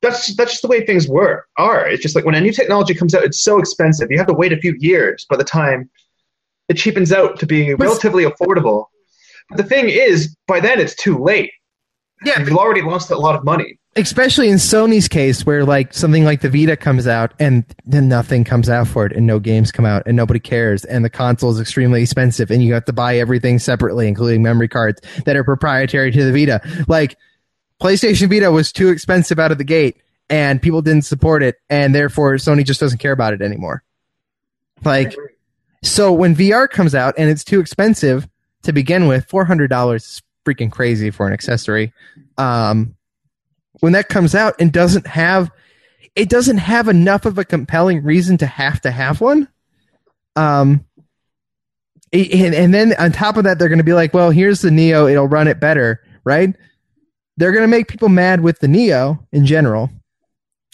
That's 0.03 0.35
that's 0.35 0.51
just 0.51 0.61
the 0.61 0.67
way 0.67 0.85
things 0.85 1.07
were 1.07 1.47
are. 1.57 1.87
It's 1.87 2.01
just 2.01 2.15
like 2.15 2.25
when 2.25 2.35
a 2.35 2.41
new 2.41 2.51
technology 2.51 2.93
comes 2.93 3.13
out, 3.15 3.23
it's 3.23 3.43
so 3.43 3.57
expensive. 3.57 4.09
You 4.11 4.17
have 4.19 4.27
to 4.27 4.33
wait 4.33 4.53
a 4.53 4.57
few 4.57 4.75
years 4.77 5.25
by 5.29 5.37
the 5.37 5.43
time 5.43 5.89
it 6.69 6.75
cheapens 6.75 7.11
out 7.11 7.39
to 7.39 7.45
be 7.45 7.73
relatively 7.73 8.23
affordable. 8.23 8.85
But 9.49 9.57
the 9.57 9.63
thing 9.63 9.89
is, 9.89 10.35
by 10.47 10.59
then 10.59 10.79
it's 10.79 10.95
too 10.95 11.17
late. 11.17 11.51
yeah, 12.23 12.39
You've 12.39 12.57
already 12.57 12.81
lost 12.81 13.11
a 13.11 13.17
lot 13.17 13.35
of 13.35 13.43
money. 13.43 13.79
Especially 13.95 14.49
in 14.49 14.55
Sony's 14.55 15.07
case, 15.07 15.45
where 15.45 15.65
like 15.65 15.93
something 15.93 16.23
like 16.23 16.41
the 16.41 16.49
Vita 16.49 16.77
comes 16.77 17.07
out 17.07 17.33
and 17.39 17.65
then 17.85 18.07
nothing 18.07 18.43
comes 18.43 18.69
out 18.69 18.87
for 18.87 19.05
it, 19.05 19.11
and 19.11 19.27
no 19.27 19.39
games 19.39 19.71
come 19.71 19.85
out, 19.85 20.03
and 20.05 20.15
nobody 20.15 20.39
cares, 20.39 20.85
and 20.85 21.03
the 21.03 21.09
console 21.09 21.51
is 21.51 21.59
extremely 21.59 22.01
expensive, 22.01 22.51
and 22.51 22.63
you 22.63 22.73
have 22.73 22.85
to 22.85 22.93
buy 22.93 23.17
everything 23.17 23.59
separately, 23.59 24.07
including 24.07 24.41
memory 24.41 24.67
cards 24.67 25.01
that 25.25 25.35
are 25.35 25.43
proprietary 25.43 26.11
to 26.11 26.23
the 26.23 26.31
Vita. 26.31 26.61
Like 26.87 27.17
PlayStation 27.81 28.29
Vita 28.29 28.51
was 28.51 28.71
too 28.71 28.89
expensive 28.89 29.39
out 29.39 29.51
of 29.51 29.57
the 29.57 29.63
gate, 29.63 29.97
and 30.29 30.61
people 30.61 30.81
didn't 30.81 31.05
support 31.05 31.43
it, 31.43 31.57
and 31.69 31.93
therefore 31.93 32.35
Sony 32.35 32.65
just 32.65 32.79
doesn't 32.79 32.99
care 32.99 33.11
about 33.11 33.33
it 33.33 33.41
anymore. 33.41 33.83
Like, 34.83 35.15
so 35.83 36.13
when 36.13 36.35
VR 36.35 36.69
comes 36.69 36.95
out 36.95 37.15
and 37.17 37.29
it's 37.29 37.43
too 37.43 37.59
expensive 37.59 38.27
to 38.63 38.71
begin 38.71 39.07
with, 39.07 39.25
four 39.25 39.45
hundred 39.45 39.67
dollars 39.67 40.03
is 40.05 40.21
freaking 40.45 40.71
crazy 40.71 41.11
for 41.11 41.27
an 41.27 41.33
accessory. 41.33 41.93
Um, 42.37 42.95
when 43.81 43.93
that 43.93 44.07
comes 44.07 44.33
out 44.33 44.55
and 44.59 44.71
doesn't 44.71 45.05
have 45.05 45.51
it 46.15 46.29
doesn't 46.29 46.57
have 46.57 46.87
enough 46.87 47.25
of 47.25 47.37
a 47.37 47.45
compelling 47.45 48.03
reason 48.03 48.37
to 48.37 48.45
have 48.45 48.79
to 48.81 48.91
have 48.91 49.19
one. 49.19 49.49
Um 50.35 50.85
and, 52.13 52.53
and 52.53 52.73
then 52.73 52.93
on 52.97 53.11
top 53.11 53.37
of 53.37 53.43
that 53.43 53.59
they're 53.59 53.69
going 53.69 53.77
to 53.77 53.83
be 53.83 53.93
like 53.93 54.13
well 54.13 54.31
here's 54.31 54.61
the 54.61 54.71
neo 54.71 55.07
it'll 55.07 55.27
run 55.27 55.47
it 55.47 55.59
better 55.59 56.01
right? 56.23 56.55
They're 57.37 57.51
going 57.51 57.63
to 57.63 57.67
make 57.67 57.87
people 57.87 58.09
mad 58.09 58.41
with 58.41 58.59
the 58.59 58.67
neo 58.67 59.25
in 59.31 59.45
general. 59.47 59.89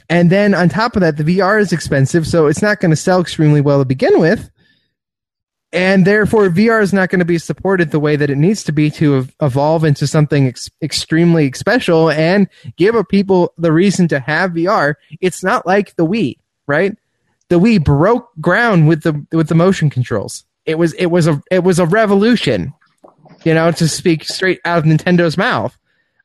And 0.10 0.30
then 0.30 0.54
on 0.54 0.70
top 0.70 0.96
of 0.96 1.02
that 1.02 1.18
the 1.18 1.24
vr 1.24 1.60
is 1.60 1.74
expensive 1.74 2.28
so 2.28 2.48
it's 2.48 2.62
not 2.62 2.80
going 2.80 2.92
to 2.92 2.98
sell 2.98 3.22
extremely 3.22 3.62
well 3.62 3.80
to 3.80 3.86
begin 3.86 4.20
with 4.20 4.50
and 5.78 6.06
therefore 6.06 6.50
VR 6.50 6.82
is 6.82 6.92
not 6.92 7.10
going 7.10 7.20
to 7.20 7.26
be 7.26 7.38
supported 7.38 7.92
the 7.92 8.00
way 8.00 8.16
that 8.16 8.32
it 8.32 8.38
needs 8.38 8.64
to 8.64 8.72
be 8.72 8.90
to 8.92 9.18
ev- 9.18 9.36
evolve 9.42 9.84
into 9.84 10.08
something 10.08 10.48
ex- 10.48 10.72
extremely 10.82 11.52
special 11.52 12.10
and 12.10 12.50
give 12.78 12.96
people 13.10 13.54
the 13.60 13.72
reason 13.72 14.08
to 14.08 14.20
have 14.20 14.52
VR. 14.52 14.96
It's 15.22 15.44
not 15.44 15.68
like 15.68 15.96
the 15.96 16.06
Wii, 16.06 16.40
right? 16.66 16.98
The 17.50 17.60
Wii 17.60 17.84
broke 17.84 18.30
ground 18.42 18.88
with 18.88 19.04
the 19.04 19.24
with 19.32 19.50
the 19.50 19.56
motion 19.56 19.92
controls. 19.92 20.46
It 20.66 20.80
was 20.80 20.94
it 20.94 21.08
was 21.08 21.28
a 21.28 21.42
it 21.52 21.64
was 21.64 21.78
a 21.78 21.86
revolution, 21.86 22.74
you 23.46 23.54
know, 23.54 23.72
to 23.72 23.88
speak 23.88 24.24
straight 24.24 24.60
out 24.66 24.80
of 24.80 24.84
Nintendo's 24.86 25.38
mouth. 25.38 25.78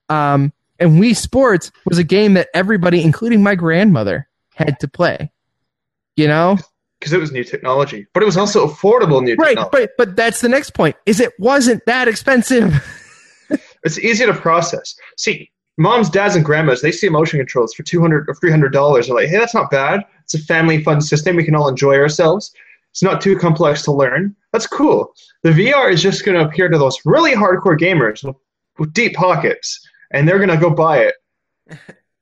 Um, 0.08 0.54
and 0.78 1.00
Wii 1.00 1.14
Sports 1.14 1.70
was 1.84 1.98
a 1.98 2.04
game 2.04 2.34
that 2.34 2.48
everybody, 2.54 3.02
including 3.02 3.42
my 3.42 3.54
grandmother, 3.54 4.28
had 4.54 4.80
to 4.80 4.88
play. 4.88 5.30
You 6.16 6.28
know, 6.28 6.56
because 7.02 7.12
it 7.12 7.20
was 7.20 7.32
new 7.32 7.42
technology, 7.44 8.06
but 8.14 8.22
it 8.22 8.26
was 8.26 8.36
also 8.36 8.64
affordable 8.66 9.20
new 9.20 9.34
technology. 9.34 9.38
right 9.38 9.48
technology. 9.48 9.88
but 9.96 10.06
but 10.06 10.16
that's 10.16 10.40
the 10.40 10.48
next 10.48 10.70
point 10.70 10.94
is 11.04 11.18
it 11.18 11.32
wasn't 11.38 11.84
that 11.86 12.06
expensive 12.06 12.72
It's 13.84 13.98
easy 13.98 14.24
to 14.26 14.32
process. 14.34 14.94
See, 15.16 15.50
moms, 15.76 16.08
dads, 16.08 16.36
and 16.36 16.44
grandmas, 16.44 16.82
they 16.82 16.92
see 16.92 17.08
motion 17.08 17.38
controls 17.38 17.74
for 17.74 17.82
two 17.82 18.00
hundred 18.00 18.28
or 18.28 18.34
three 18.34 18.50
hundred 18.50 18.72
dollars. 18.72 19.06
They're 19.06 19.16
like, 19.16 19.28
hey, 19.28 19.38
that's 19.38 19.54
not 19.54 19.70
bad. 19.70 20.04
It's 20.22 20.34
a 20.34 20.38
family 20.38 20.82
fun 20.82 21.00
system. 21.00 21.36
We 21.36 21.44
can 21.44 21.54
all 21.54 21.68
enjoy 21.68 21.96
ourselves. 21.96 22.52
It's 22.90 23.02
not 23.02 23.20
too 23.20 23.36
complex 23.36 23.82
to 23.82 23.92
learn. 23.92 24.36
That's 24.52 24.66
cool. 24.66 25.14
The 25.42 25.50
VR 25.50 25.90
is 25.92 26.02
just 26.02 26.24
going 26.24 26.38
to 26.38 26.46
appear 26.46 26.68
to 26.68 26.78
those 26.78 26.98
really 27.04 27.32
hardcore 27.32 27.78
gamers 27.78 28.22
with, 28.22 28.36
with 28.78 28.92
deep 28.92 29.14
pockets, 29.14 29.80
and 30.12 30.28
they're 30.28 30.38
going 30.38 30.50
to 30.50 30.58
go 30.58 30.70
buy 30.70 30.98
it. 30.98 31.14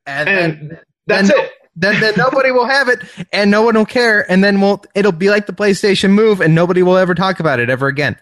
and, 0.06 0.28
And 0.28 0.80
that's 1.06 1.28
then, 1.28 1.40
it. 1.40 1.52
Then 1.76 2.00
then 2.00 2.14
nobody 2.16 2.50
will 2.50 2.66
have 2.66 2.88
it 2.88 3.00
and 3.32 3.50
no 3.50 3.62
one 3.62 3.74
will 3.76 3.86
care 3.86 4.30
and 4.30 4.42
then 4.42 4.60
we'll 4.60 4.82
it'll 4.94 5.12
be 5.12 5.30
like 5.30 5.46
the 5.46 5.52
playstation 5.52 6.10
move 6.10 6.40
and 6.40 6.54
nobody 6.54 6.82
will 6.82 6.96
ever 6.96 7.14
talk 7.14 7.40
about 7.40 7.60
it 7.60 7.70
ever 7.70 7.86
again 7.86 8.16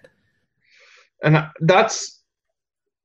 And 1.22 1.44
that's 1.61 2.20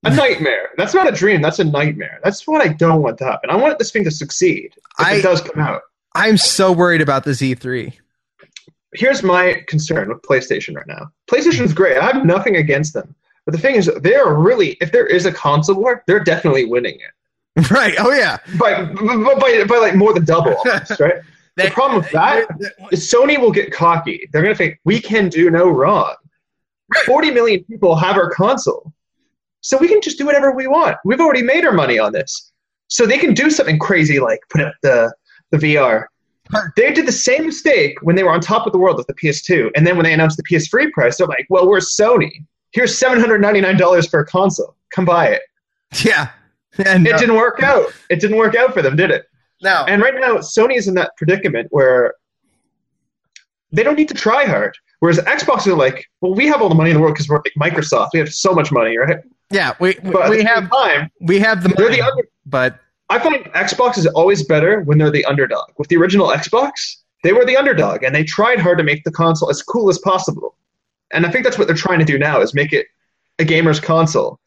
a 0.03 0.13
nightmare. 0.15 0.69
That's 0.77 0.93
not 0.93 1.07
a 1.07 1.11
dream. 1.11 1.41
That's 1.41 1.59
a 1.59 1.63
nightmare. 1.63 2.19
That's 2.23 2.45
what 2.45 2.61
I 2.61 2.67
don't 2.73 3.01
want 3.01 3.17
to 3.19 3.25
happen. 3.25 3.49
I 3.49 3.55
want 3.55 3.79
this 3.79 3.91
thing 3.91 4.03
to 4.03 4.11
succeed 4.11 4.73
if 4.75 4.83
I- 5.07 5.15
it 5.15 5.21
does 5.23 5.41
come 5.41 5.61
out. 5.63 5.81
i'm 6.15 6.37
so 6.37 6.71
worried 6.71 7.01
about 7.01 7.23
this 7.23 7.41
E 7.41 7.55
e3 7.55 7.93
here's 8.95 9.23
my 9.23 9.63
concern 9.67 10.09
with 10.09 10.21
PlayStation 10.21 10.75
right 10.75 10.85
now. 10.85 11.09
PlayStation's 11.27 11.73
great. 11.81 11.97
I 11.97 12.05
have 12.11 12.25
nothing 12.25 12.57
against 12.57 12.93
them. 12.93 13.15
But 13.45 13.53
the 13.53 13.57
thing 13.57 13.75
is, 13.75 13.89
they're 14.01 14.33
really, 14.35 14.77
if 14.81 14.91
there 14.91 15.07
is 15.07 15.25
a 15.25 15.31
console 15.31 15.75
war, 15.77 16.03
they're 16.05 16.23
definitely 16.23 16.65
winning 16.65 16.95
it. 16.95 17.11
right 17.71 17.93
oh 17.99 18.11
yeah 18.11 18.37
By, 18.57 18.83
by, 18.85 19.35
by, 19.35 19.63
by 19.67 19.77
like 19.77 19.95
more 19.95 20.13
than 20.13 20.25
double, 20.25 20.55
almost, 20.55 20.99
right? 20.99 21.15
They- 21.55 21.65
the 21.65 21.71
problem 21.71 22.01
with 22.01 22.11
that 22.11 22.47
is 22.91 23.11
Sony 23.11 23.39
will 23.39 23.51
get 23.51 23.71
cocky. 23.71 24.27
They're 24.31 24.41
going 24.41 24.55
to 24.55 24.57
think, 24.57 24.79
we 24.85 24.99
can 24.99 25.29
do 25.29 25.51
no 25.51 25.69
wrong. 25.69 26.15
40 27.05 27.29
million 27.31 27.63
people 27.65 27.95
have 27.95 28.15
our 28.17 28.31
console. 28.31 28.91
So 29.61 29.77
we 29.77 29.87
can 29.87 30.01
just 30.01 30.17
do 30.17 30.25
whatever 30.25 30.51
we 30.51 30.65
want. 30.67 30.97
We've 31.05 31.19
already 31.19 31.43
made 31.43 31.63
our 31.63 31.71
money 31.71 31.99
on 31.99 32.11
this. 32.11 32.51
So 32.87 33.05
they 33.05 33.17
can 33.19 33.33
do 33.35 33.51
something 33.51 33.77
crazy 33.77 34.19
like 34.19 34.39
put 34.49 34.61
up 34.61 34.73
the, 34.81 35.13
the 35.51 35.57
VR. 35.57 36.05
They 36.75 36.91
did 36.91 37.07
the 37.07 37.11
same 37.11 37.45
mistake 37.45 37.97
when 38.01 38.15
they 38.15 38.23
were 38.23 38.31
on 38.31 38.41
top 38.41 38.65
of 38.65 38.73
the 38.73 38.79
world 38.79 38.97
with 38.97 39.07
the 39.07 39.13
PS2. 39.13 39.69
And 39.75 39.85
then 39.87 39.95
when 39.95 40.03
they 40.05 40.13
announced 40.13 40.37
the 40.37 40.43
PS3 40.43 40.91
price, 40.91 41.17
they're 41.17 41.27
like, 41.27 41.45
well, 41.49 41.67
we're 41.69 41.79
Sony. 41.79 42.31
Here's 42.71 42.99
$799 42.99 44.09
for 44.09 44.19
a 44.21 44.25
console. 44.25 44.75
Come 44.91 45.05
buy 45.05 45.27
it. 45.27 45.41
yeah 46.03 46.29
and 46.85 47.07
It 47.07 47.13
uh, 47.13 47.17
didn't 47.17 47.35
work 47.35 47.61
out. 47.63 47.93
It 48.09 48.19
didn't 48.19 48.37
work 48.37 48.55
out 48.55 48.73
for 48.73 48.81
them, 48.81 48.95
did 48.95 49.11
it? 49.11 49.25
no 49.61 49.85
And 49.87 50.01
right 50.01 50.15
now, 50.15 50.37
Sony 50.37 50.77
is 50.77 50.87
in 50.87 50.95
that 50.95 51.11
predicament 51.17 51.67
where 51.71 52.15
they 53.71 53.83
don't 53.83 53.95
need 53.95 54.09
to 54.09 54.15
try 54.15 54.45
hard. 54.45 54.75
Whereas 54.99 55.19
Xbox 55.19 55.67
are 55.67 55.75
like, 55.75 56.05
well, 56.21 56.33
we 56.33 56.47
have 56.47 56.61
all 56.61 56.69
the 56.69 56.75
money 56.75 56.91
in 56.91 56.95
the 56.95 57.01
world 57.01 57.15
because 57.15 57.27
we're 57.27 57.37
like 57.37 57.73
Microsoft. 57.73 58.09
We 58.13 58.19
have 58.19 58.33
so 58.33 58.53
much 58.53 58.71
money, 58.71 58.97
right? 58.97 59.17
yeah 59.53 59.73
we 59.79 59.93
But 59.95 60.29
we 60.29 60.43
have 60.43 60.69
time, 60.71 61.09
we 61.21 61.39
have 61.39 61.63
the 61.63 61.69
they're 61.69 61.85
money 61.85 62.01
the 62.01 62.07
under- 62.07 62.27
but 62.45 62.79
I 63.09 63.19
find 63.19 63.45
Xbox 63.53 63.97
is 63.97 64.07
always 64.07 64.43
better 64.43 64.81
when 64.81 64.97
they're 64.97 65.11
the 65.11 65.25
underdog. 65.25 65.69
With 65.77 65.89
the 65.89 65.97
original 65.97 66.27
Xbox, 66.29 66.71
they 67.23 67.31
were 67.31 67.45
the 67.45 67.55
underdog, 67.55 68.03
and 68.03 68.15
they 68.15 68.23
tried 68.23 68.59
hard 68.59 68.77
to 68.79 68.83
make 68.83 69.03
the 69.03 69.11
console 69.11 69.49
as 69.49 69.61
cool 69.61 69.89
as 69.89 69.99
possible. 69.99 70.55
And 71.11 71.25
I 71.25 71.29
think 71.29 71.43
that's 71.43 71.59
what 71.59 71.67
they're 71.67 71.75
trying 71.75 71.99
to 71.99 72.05
do 72.05 72.17
now 72.17 72.41
is 72.41 72.53
make 72.53 72.73
it 72.73 72.87
a 73.39 73.45
gamer's 73.45 73.79
console. 73.79 74.39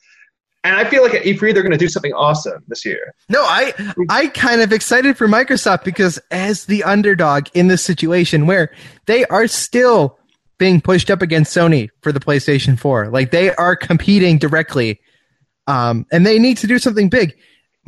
And 0.67 0.75
I 0.75 0.85
feel 0.89 1.03
like 1.03 1.15
at 1.15 1.23
E3 1.23 1.55
they're 1.55 1.63
going 1.63 1.71
to 1.71 1.79
do 1.79 1.89
something 1.89 2.13
awesome 2.13 2.65
this 2.67 2.85
year. 2.85 3.15
No, 3.29 3.41
I 3.43 3.73
I 4.09 4.27
kind 4.29 4.61
of 4.61 4.73
excited 4.73 5.17
for 5.17 5.29
Microsoft 5.29 5.85
because 5.85 6.19
as 6.31 6.65
the 6.65 6.83
underdog 6.83 7.47
in 7.55 7.69
this 7.69 7.85
situation 7.85 8.47
where 8.47 8.75
they 9.07 9.25
are 9.27 9.47
still 9.47 10.19
being 10.59 10.81
pushed 10.81 11.11
up 11.11 11.23
against 11.23 11.55
Sony 11.55 11.91
for 12.01 12.13
the 12.13 12.21
PlayStation 12.21 12.79
4. 12.79 13.11
Like 13.11 13.31
they 13.31 13.55
are 13.55 13.77
competing 13.77 14.39
directly. 14.39 15.01
Um, 15.67 16.07
and 16.11 16.25
they 16.25 16.39
need 16.39 16.57
to 16.59 16.67
do 16.67 16.79
something 16.79 17.09
big. 17.09 17.37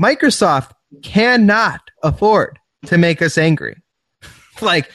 Microsoft 0.01 0.73
cannot 1.03 1.81
afford 2.03 2.59
to 2.87 2.99
make 2.99 3.23
us 3.23 3.39
angry. 3.39 3.81
like 4.61 4.91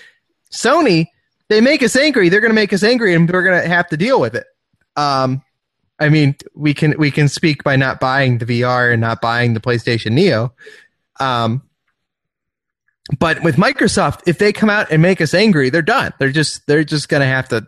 Sony, 0.51 1.07
they 1.49 1.61
make 1.61 1.83
us 1.83 1.95
angry, 1.95 2.29
they're 2.29 2.41
going 2.41 2.51
to 2.51 2.55
make 2.55 2.73
us 2.73 2.83
angry 2.83 3.13
and 3.13 3.29
we're 3.29 3.43
going 3.43 3.61
to 3.61 3.67
have 3.67 3.89
to 3.89 3.97
deal 3.97 4.19
with 4.19 4.35
it. 4.35 4.45
Um, 4.95 5.41
I 5.99 6.09
mean, 6.09 6.35
we 6.55 6.73
can 6.73 6.95
we 6.97 7.11
can 7.11 7.27
speak 7.27 7.63
by 7.63 7.75
not 7.75 7.99
buying 7.99 8.39
the 8.39 8.45
VR 8.45 8.91
and 8.91 8.99
not 9.01 9.21
buying 9.21 9.53
the 9.53 9.59
PlayStation 9.59 10.11
Neo. 10.13 10.53
Um, 11.19 11.61
but 13.19 13.43
with 13.43 13.55
Microsoft, 13.57 14.21
if 14.25 14.37
they 14.37 14.53
come 14.53 14.69
out 14.69 14.91
and 14.91 15.01
make 15.01 15.21
us 15.21 15.33
angry, 15.33 15.69
they're 15.69 15.81
done. 15.81 16.13
They're 16.19 16.31
just 16.31 16.65
they're 16.67 16.83
just 16.83 17.09
gonna 17.09 17.25
have 17.27 17.49
to 17.49 17.67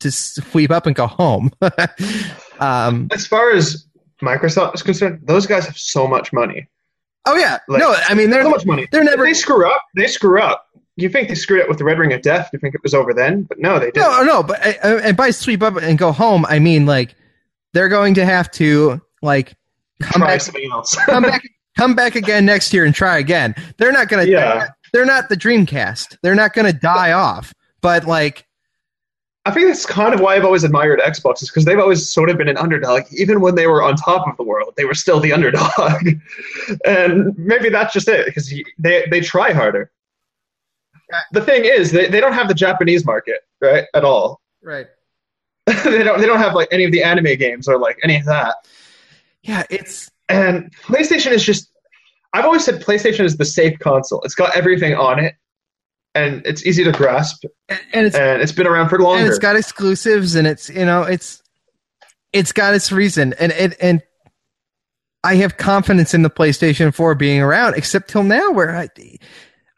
to 0.00 0.10
sweep 0.10 0.70
up 0.70 0.86
and 0.86 0.94
go 0.96 1.06
home. 1.06 1.50
um, 2.60 3.08
As 3.12 3.26
far 3.26 3.52
as 3.52 3.86
Microsoft 4.20 4.74
is 4.74 4.82
concerned, 4.82 5.20
those 5.24 5.46
guys 5.46 5.64
have 5.66 5.78
so 5.78 6.06
much 6.06 6.32
money. 6.32 6.68
oh 7.26 7.36
yeah, 7.36 7.58
Like, 7.68 7.80
no, 7.80 7.94
I 8.08 8.14
mean 8.14 8.30
they're 8.30 8.42
so 8.42 8.50
much 8.50 8.66
money. 8.66 8.86
they're 8.90 9.04
never 9.04 9.24
If 9.24 9.30
they 9.30 9.34
screw 9.34 9.66
up, 9.70 9.82
they 9.96 10.06
screw 10.08 10.40
up. 10.40 10.66
You 10.96 11.08
think 11.08 11.28
they 11.28 11.34
screwed 11.34 11.62
up 11.62 11.68
with 11.68 11.78
the 11.78 11.84
Red 11.84 11.98
Ring 11.98 12.12
of 12.12 12.20
Death? 12.20 12.50
You 12.52 12.58
think 12.58 12.74
it 12.74 12.82
was 12.82 12.92
over 12.92 13.14
then? 13.14 13.42
But 13.44 13.58
no, 13.58 13.78
they 13.78 13.90
didn't. 13.92 14.02
no 14.02 14.22
no, 14.24 14.42
but 14.42 14.60
uh, 14.84 15.00
and 15.02 15.16
by 15.16 15.30
sweep 15.30 15.62
up 15.62 15.76
and 15.76 15.96
go 15.96 16.12
home, 16.12 16.44
I 16.46 16.58
mean 16.58 16.84
like 16.86 17.14
they're 17.72 17.88
going 17.88 18.14
to 18.14 18.24
have 18.24 18.50
to 18.52 19.00
like 19.22 19.54
come 20.00 20.20
Try 20.22 20.32
back 20.32 20.40
something 20.40 20.70
else. 20.72 20.94
come 21.06 21.22
back 21.22 21.42
come 21.76 21.94
back 21.94 22.16
again 22.16 22.44
next 22.44 22.72
year 22.72 22.84
and 22.84 22.94
try 22.94 23.18
again. 23.18 23.54
They're 23.78 23.92
not 23.92 24.08
gonna 24.08 24.24
Yeah. 24.24 24.68
they're 24.92 25.06
not 25.06 25.28
the 25.28 25.36
Dreamcast. 25.36 26.18
They're 26.22 26.34
not 26.34 26.52
gonna 26.52 26.72
die 26.72 27.12
off. 27.12 27.54
But 27.80 28.06
like 28.06 28.46
I 29.44 29.50
think 29.50 29.66
that's 29.66 29.84
kind 29.84 30.14
of 30.14 30.20
why 30.20 30.36
I've 30.36 30.44
always 30.44 30.62
admired 30.62 31.00
Xbox 31.00 31.42
is 31.42 31.50
because 31.50 31.64
they've 31.64 31.78
always 31.78 32.08
sort 32.08 32.30
of 32.30 32.38
been 32.38 32.48
an 32.48 32.56
underdog. 32.56 33.02
Even 33.12 33.40
when 33.40 33.56
they 33.56 33.66
were 33.66 33.82
on 33.82 33.96
top 33.96 34.28
of 34.28 34.36
the 34.36 34.44
world, 34.44 34.74
they 34.76 34.84
were 34.84 34.94
still 34.94 35.18
the 35.18 35.32
underdog. 35.32 36.06
and 36.84 37.36
maybe 37.36 37.68
that's 37.68 37.92
just 37.92 38.06
it 38.06 38.26
because 38.26 38.52
they 38.78 39.04
they 39.10 39.20
try 39.20 39.52
harder. 39.52 39.90
The 41.32 41.42
thing 41.42 41.64
is, 41.64 41.90
they, 41.92 42.08
they 42.08 42.20
don't 42.20 42.32
have 42.32 42.48
the 42.48 42.54
Japanese 42.54 43.04
market 43.04 43.40
right 43.60 43.84
at 43.94 44.04
all. 44.04 44.40
Right. 44.62 44.86
they 45.84 46.02
don't 46.02 46.20
they 46.20 46.26
don't 46.26 46.38
have 46.38 46.54
like 46.54 46.68
any 46.72 46.84
of 46.84 46.92
the 46.92 47.02
anime 47.02 47.36
games 47.36 47.68
or 47.68 47.78
like 47.78 47.98
any 48.02 48.16
of 48.16 48.24
that. 48.24 48.56
Yeah, 49.42 49.64
it's 49.70 50.10
And 50.28 50.72
PlayStation 50.82 51.32
is 51.32 51.44
just. 51.44 51.68
I've 52.34 52.46
always 52.46 52.64
said 52.64 52.80
PlayStation 52.80 53.24
is 53.24 53.36
the 53.36 53.44
safe 53.44 53.78
console. 53.78 54.22
It's 54.22 54.34
got 54.34 54.56
everything 54.56 54.94
on 54.94 55.18
it, 55.18 55.34
and 56.14 56.42
it's 56.46 56.64
easy 56.64 56.82
to 56.84 56.92
grasp, 56.92 57.44
and 57.68 57.80
and 57.92 58.06
it's 58.06 58.16
and 58.16 58.42
it's 58.42 58.52
been 58.52 58.66
around 58.66 58.88
for 58.88 58.98
longer. 58.98 59.20
and 59.20 59.28
it's 59.28 59.38
got 59.38 59.56
exclusives 59.56 60.34
and 60.34 60.46
it's 60.46 60.68
you 60.68 60.84
know 60.84 61.02
it's 61.02 61.42
it's 62.32 62.52
got 62.52 62.74
its 62.74 62.90
reason 62.90 63.34
and 63.38 63.52
and 63.52 63.74
and 63.80 64.02
I 65.24 65.36
have 65.36 65.56
confidence 65.56 66.14
in 66.14 66.22
the 66.22 66.30
PlayStation 66.30 66.92
4 66.92 67.14
being 67.14 67.40
around 67.40 67.74
except 67.74 68.10
till 68.10 68.24
now 68.24 68.50
where 68.50 68.74
I 68.74 68.88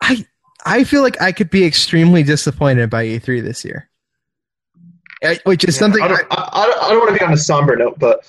I 0.00 0.26
I 0.64 0.84
feel 0.84 1.02
like 1.02 1.20
I 1.20 1.32
could 1.32 1.50
be 1.50 1.64
extremely 1.64 2.22
disappointed 2.22 2.88
by 2.88 3.04
E3 3.04 3.42
this 3.42 3.64
year. 3.64 3.88
Which 5.44 5.64
is 5.64 5.76
something 5.76 6.02
I 6.02 6.08
don't, 6.08 6.26
I, 6.30 6.48
I 6.52 6.66
don't, 6.66 6.82
I 6.82 6.88
don't 6.90 6.98
want 6.98 7.12
to 7.14 7.18
be 7.18 7.24
on 7.24 7.32
a 7.32 7.36
somber 7.36 7.76
note, 7.76 7.98
but 7.98 8.20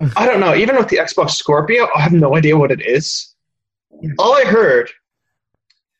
I 0.16 0.26
don't 0.26 0.40
know. 0.40 0.54
Even 0.54 0.76
with 0.76 0.88
the 0.88 0.96
Xbox 0.98 1.30
Scorpio, 1.32 1.88
I 1.94 2.00
have 2.00 2.12
no 2.12 2.36
idea 2.36 2.56
what 2.56 2.70
it 2.72 2.82
is. 2.84 3.34
All 4.18 4.34
I 4.34 4.44
heard 4.44 4.90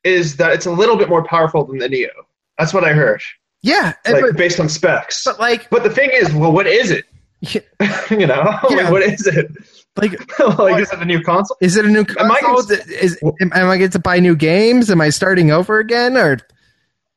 is 0.03 0.37
that 0.37 0.53
it's 0.53 0.67
a 0.67 0.71
little 0.71 0.97
bit 0.97 1.09
more 1.09 1.25
powerful 1.25 1.65
than 1.65 1.79
the 1.79 1.89
Neo. 1.89 2.11
That's 2.59 2.75
what 2.75 2.85
I 2.85 2.93
heard, 2.93 3.23
yeah, 3.63 3.95
like 4.07 4.21
but, 4.23 4.37
based 4.37 4.61
on 4.61 4.69
specs. 4.69 5.25
but 5.25 5.41
like 5.41 5.69
But 5.71 5.83
the 5.83 5.91
thing 5.91 6.11
is, 6.13 6.33
well, 6.33 6.53
what 6.53 6.67
is 6.67 6.91
it? 6.91 7.05
you 8.11 8.27
know, 8.27 8.59
Yeah. 8.71 8.77
like, 8.77 8.91
what 8.91 9.03
is 9.03 9.27
it? 9.27 9.51
like 9.97 10.13
like, 10.59 10.83
is 10.83 10.93
it 10.93 10.99
a 10.99 11.05
new 11.05 11.23
console? 11.23 11.57
is 11.61 11.77
it 11.77 11.85
a 11.85 11.89
new 11.89 12.05
Am 12.19 12.31
I 12.31 12.41
console? 12.41 12.77
cons- 12.77 12.89
is 12.91 13.19
am, 13.41 13.53
am 13.55 13.69
I 13.69 13.77
get 13.79 13.93
to 13.93 13.99
buy 13.99 14.19
new 14.19 14.35
games? 14.37 14.91
Am 14.91 15.01
I 15.01 15.11
starting 15.11 15.51
over 15.53 15.79
again 15.79 16.17
or 16.17 16.39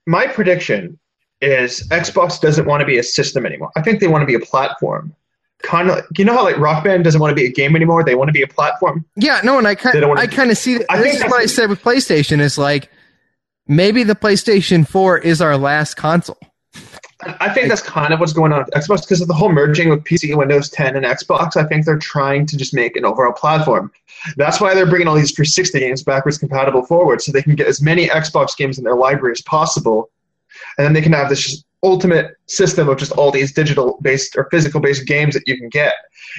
My 0.05 0.27
prediction 0.27 0.99
is 1.41 1.87
Xbox 1.89 2.39
doesn't 2.41 2.65
want 2.65 2.81
to 2.81 2.85
be 2.85 2.97
a 2.97 3.03
system 3.03 3.45
anymore. 3.45 3.71
I 3.75 3.81
think 3.81 3.99
they 3.99 4.07
want 4.07 4.21
to 4.23 4.25
be 4.25 4.33
a 4.35 4.39
platform. 4.39 5.13
Kind 5.63 5.89
of, 5.89 6.03
you 6.17 6.25
know 6.25 6.33
how 6.33 6.43
like 6.43 6.57
Rock 6.57 6.83
Band 6.83 7.03
doesn't 7.03 7.19
want 7.19 7.31
to 7.31 7.35
be 7.35 7.45
a 7.45 7.51
game 7.51 7.75
anymore. 7.75 8.03
They 8.03 8.15
want 8.15 8.27
to 8.27 8.33
be 8.33 8.43
a 8.43 8.47
platform. 8.47 9.05
Yeah, 9.15 9.41
no, 9.43 9.57
and 9.57 9.67
I 9.67 9.75
kind 9.75 9.95
They 9.95 9.99
don't 10.01 10.09
wanna- 10.09 10.21
I 10.21 10.27
kind 10.27 10.51
of 10.51 10.57
see. 10.57 10.79
I 10.89 10.97
this 10.97 11.13
think 11.13 11.25
is 11.25 11.31
what 11.31 11.41
I 11.41 11.45
said 11.47 11.69
with 11.69 11.81
PlayStation 11.81 12.39
is 12.39 12.57
like 12.57 12.89
maybe 13.67 14.03
the 14.03 14.15
PlayStation 14.15 14.87
4 14.87 15.17
is 15.17 15.41
our 15.41 15.57
last 15.57 15.95
console. 15.95 16.37
I 17.39 17.51
think 17.51 17.69
that's 17.69 17.81
kind 17.81 18.13
of 18.13 18.19
what's 18.19 18.33
going 18.33 18.53
on 18.53 18.59
with 18.59 18.69
Xbox 18.75 19.01
because 19.01 19.21
of 19.21 19.27
the 19.27 19.33
whole 19.33 19.51
merging 19.51 19.89
with 19.89 20.03
PC, 20.03 20.35
Windows 20.35 20.69
10, 20.69 20.95
and 20.95 21.03
Xbox. 21.03 21.57
I 21.57 21.63
think 21.63 21.85
they're 21.85 21.97
trying 21.97 22.45
to 22.45 22.55
just 22.55 22.75
make 22.75 22.95
an 22.95 23.05
overall 23.05 23.33
platform. 23.33 23.91
That's 24.35 24.61
why 24.61 24.75
they're 24.75 24.85
bringing 24.85 25.07
all 25.07 25.15
these 25.15 25.31
360 25.31 25.79
games 25.79 26.03
backwards 26.03 26.37
compatible 26.37 26.85
forward, 26.85 27.21
so 27.23 27.31
they 27.31 27.41
can 27.41 27.55
get 27.55 27.65
as 27.65 27.81
many 27.81 28.07
Xbox 28.07 28.55
games 28.55 28.77
in 28.77 28.83
their 28.83 28.95
library 28.95 29.31
as 29.31 29.41
possible, 29.41 30.11
and 30.77 30.85
then 30.85 30.93
they 30.93 31.01
can 31.01 31.13
have 31.13 31.29
this 31.29 31.41
just 31.41 31.65
ultimate 31.83 32.35
system 32.47 32.89
of 32.89 32.97
just 32.97 33.11
all 33.13 33.31
these 33.31 33.53
digital 33.53 33.99
based 34.01 34.35
or 34.35 34.47
physical 34.51 34.79
based 34.79 35.05
games 35.05 35.33
that 35.33 35.43
you 35.47 35.57
can 35.57 35.69
get. 35.69 35.93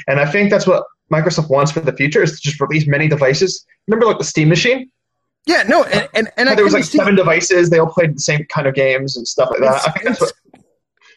And 0.06 0.20
I 0.20 0.30
think 0.30 0.50
that's 0.50 0.66
what 0.66 0.84
Microsoft 1.12 1.48
wants 1.48 1.72
for 1.72 1.80
the 1.80 1.92
future 1.92 2.22
is 2.22 2.32
to 2.32 2.40
just 2.40 2.60
release 2.60 2.86
many 2.86 3.08
devices. 3.08 3.64
Remember, 3.86 4.06
like 4.06 4.18
the 4.18 4.24
Steam 4.24 4.48
machine? 4.48 4.90
Yeah, 5.46 5.62
no, 5.62 5.84
and 5.84 6.08
and, 6.14 6.30
and 6.36 6.48
I 6.50 6.54
there 6.54 6.64
was 6.64 6.74
like 6.74 6.84
see- 6.84 6.98
seven 6.98 7.14
devices. 7.14 7.70
They 7.70 7.78
all 7.78 7.90
played 7.90 8.14
the 8.14 8.20
same 8.20 8.44
kind 8.46 8.66
of 8.66 8.74
games 8.74 9.16
and 9.16 9.26
stuff 9.26 9.50
like 9.50 9.60
that. 9.60 9.76
It's, 9.76 9.86
I 9.86 9.90
think 9.92 10.04
that's 10.04 10.20
what. 10.20 10.32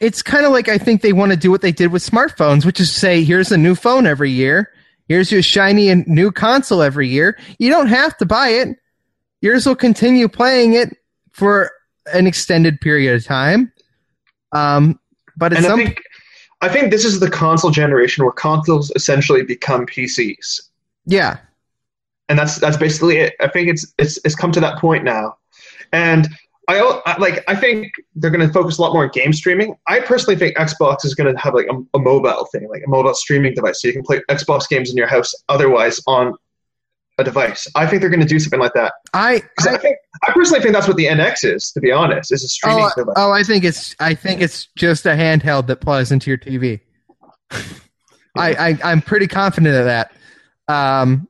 it's 0.00 0.22
kind 0.22 0.46
of 0.46 0.52
like 0.52 0.68
I 0.68 0.78
think 0.78 1.02
they 1.02 1.12
want 1.12 1.32
to 1.32 1.36
do 1.36 1.50
what 1.50 1.60
they 1.60 1.72
did 1.72 1.92
with 1.92 2.02
smartphones, 2.02 2.64
which 2.64 2.80
is 2.80 2.90
say, 2.90 3.24
here's 3.24 3.52
a 3.52 3.58
new 3.58 3.74
phone 3.74 4.06
every 4.06 4.30
year. 4.30 4.70
Here's 5.08 5.30
your 5.30 5.42
shiny 5.42 5.90
and 5.90 6.06
new 6.06 6.32
console 6.32 6.80
every 6.80 7.08
year. 7.08 7.38
You 7.58 7.68
don't 7.68 7.88
have 7.88 8.16
to 8.18 8.26
buy 8.26 8.48
it. 8.48 8.78
Yours 9.42 9.66
will 9.66 9.76
continue 9.76 10.28
playing 10.28 10.74
it 10.74 10.96
for 11.32 11.70
an 12.12 12.26
extended 12.26 12.80
period 12.80 13.14
of 13.14 13.24
time. 13.24 13.72
Um, 14.52 14.98
but 15.36 15.52
at 15.52 15.58
and 15.58 15.66
I 15.66 15.68
some 15.70 15.78
think 15.78 16.02
I 16.60 16.68
think 16.68 16.90
this 16.90 17.04
is 17.04 17.20
the 17.20 17.30
console 17.30 17.70
generation 17.70 18.24
where 18.24 18.32
consoles 18.32 18.92
essentially 18.94 19.42
become 19.42 19.86
PCs, 19.86 20.60
yeah, 21.06 21.38
and 22.28 22.38
that's 22.38 22.58
that's 22.58 22.76
basically 22.76 23.16
it. 23.18 23.34
I 23.40 23.48
think 23.48 23.68
it's 23.68 23.92
it's 23.98 24.18
it's 24.24 24.34
come 24.34 24.52
to 24.52 24.60
that 24.60 24.78
point 24.78 25.04
now, 25.04 25.36
and 25.92 26.28
I, 26.68 27.00
I 27.06 27.18
like 27.18 27.42
I 27.48 27.56
think 27.56 27.92
they're 28.14 28.30
going 28.30 28.46
to 28.46 28.52
focus 28.52 28.78
a 28.78 28.82
lot 28.82 28.92
more 28.92 29.04
on 29.04 29.10
game 29.10 29.32
streaming. 29.32 29.74
I 29.88 30.00
personally 30.00 30.36
think 30.36 30.56
Xbox 30.56 31.04
is 31.04 31.14
going 31.14 31.32
to 31.32 31.40
have 31.40 31.54
like 31.54 31.66
a, 31.66 31.96
a 31.96 31.98
mobile 31.98 32.46
thing, 32.52 32.68
like 32.68 32.82
a 32.86 32.90
mobile 32.90 33.14
streaming 33.14 33.54
device, 33.54 33.80
so 33.82 33.88
you 33.88 33.94
can 33.94 34.02
play 34.02 34.20
Xbox 34.30 34.68
games 34.68 34.90
in 34.90 34.96
your 34.96 35.06
house 35.08 35.34
otherwise 35.48 36.00
on 36.06 36.34
a 37.22 37.24
device. 37.24 37.66
I 37.74 37.86
think 37.86 38.00
they're 38.00 38.10
going 38.10 38.20
to 38.20 38.26
do 38.26 38.38
something 38.38 38.60
like 38.60 38.74
that. 38.74 38.92
I, 39.14 39.42
I, 39.60 39.74
I 39.74 39.78
think 39.78 39.96
I 40.24 40.32
personally 40.32 40.60
think 40.60 40.74
that's 40.74 40.86
what 40.86 40.96
the 40.96 41.06
NX 41.06 41.54
is. 41.54 41.72
To 41.72 41.80
be 41.80 41.90
honest, 41.90 42.32
is 42.32 42.44
a 42.44 42.48
streaming 42.48 42.84
oh, 42.84 42.90
device. 42.96 43.14
oh, 43.16 43.32
I 43.32 43.42
think 43.42 43.64
it's 43.64 43.96
I 43.98 44.14
think 44.14 44.40
it's 44.42 44.66
just 44.76 45.06
a 45.06 45.10
handheld 45.10 45.66
that 45.68 45.80
plugs 45.80 46.12
into 46.12 46.30
your 46.30 46.38
TV. 46.38 46.80
I, 48.36 48.54
I 48.54 48.78
I'm 48.84 49.02
pretty 49.02 49.26
confident 49.26 49.74
of 49.74 49.84
that. 49.86 50.12
Um, 50.68 51.28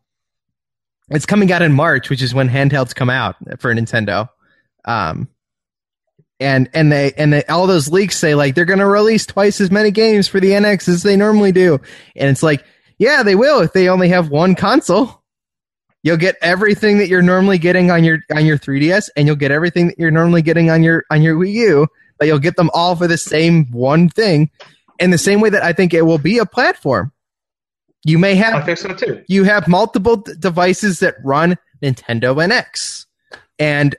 it's 1.11 1.26
coming 1.26 1.53
out 1.53 1.62
in 1.62 1.72
March, 1.72 2.11
which 2.11 2.22
is 2.22 2.34
when 2.34 2.49
handhelds 2.49 2.95
come 2.95 3.11
out 3.11 3.36
for 3.61 3.74
Nintendo. 3.74 4.28
Um, 4.84 5.28
and 6.43 6.68
and 6.74 6.90
they 6.90 7.12
and 7.16 7.32
they, 7.32 7.45
all 7.45 7.66
those 7.66 7.88
leaks 7.88 8.16
say 8.16 8.34
like 8.34 8.55
they're 8.55 8.64
going 8.64 8.80
to 8.80 8.86
release 8.86 9.26
twice 9.26 9.61
as 9.61 9.70
many 9.70 9.90
games 9.90 10.26
for 10.26 10.40
the 10.40 10.51
NX 10.51 10.88
as 10.88 11.03
they 11.03 11.16
normally 11.16 11.53
do, 11.53 11.80
and 12.16 12.30
it's 12.30 12.43
like 12.43 12.64
yeah 12.99 13.22
they 13.22 13.34
will 13.34 13.61
if 13.61 13.72
they 13.72 13.88
only 13.88 14.09
have 14.09 14.28
one 14.28 14.55
console. 14.55 15.22
You'll 16.03 16.16
get 16.16 16.36
everything 16.42 16.98
that 16.98 17.09
you're 17.09 17.22
normally 17.22 17.59
getting 17.59 17.90
on 17.90 18.03
your 18.03 18.18
on 18.34 18.44
your 18.44 18.59
3DS, 18.59 19.09
and 19.16 19.26
you'll 19.26 19.36
get 19.36 19.53
everything 19.53 19.88
that 19.88 19.98
you're 19.98 20.11
normally 20.11 20.42
getting 20.42 20.70
on 20.70 20.82
your 20.82 21.05
on 21.11 21.22
your 21.22 21.36
Wii 21.36 21.53
U, 21.53 21.86
but 22.18 22.26
you'll 22.26 22.38
get 22.40 22.57
them 22.57 22.70
all 22.74 22.96
for 22.96 23.07
the 23.07 23.18
same 23.18 23.70
one 23.70 24.09
thing. 24.09 24.50
In 24.98 25.11
the 25.11 25.18
same 25.18 25.40
way 25.40 25.50
that 25.50 25.62
I 25.62 25.72
think 25.72 25.94
it 25.94 26.03
will 26.03 26.18
be 26.18 26.38
a 26.38 26.46
platform. 26.46 27.12
You 28.05 28.18
may 28.18 28.34
have 28.34 28.55
I 28.55 28.62
think 28.62 28.78
so 28.78 28.94
too. 28.94 29.22
you 29.28 29.44
have 29.44 29.68
multiple 29.68 30.16
d- 30.16 30.32
devices 30.38 31.00
that 31.00 31.14
run 31.22 31.57
Nintendo 31.82 32.34
NX. 32.34 33.07
And 33.61 33.94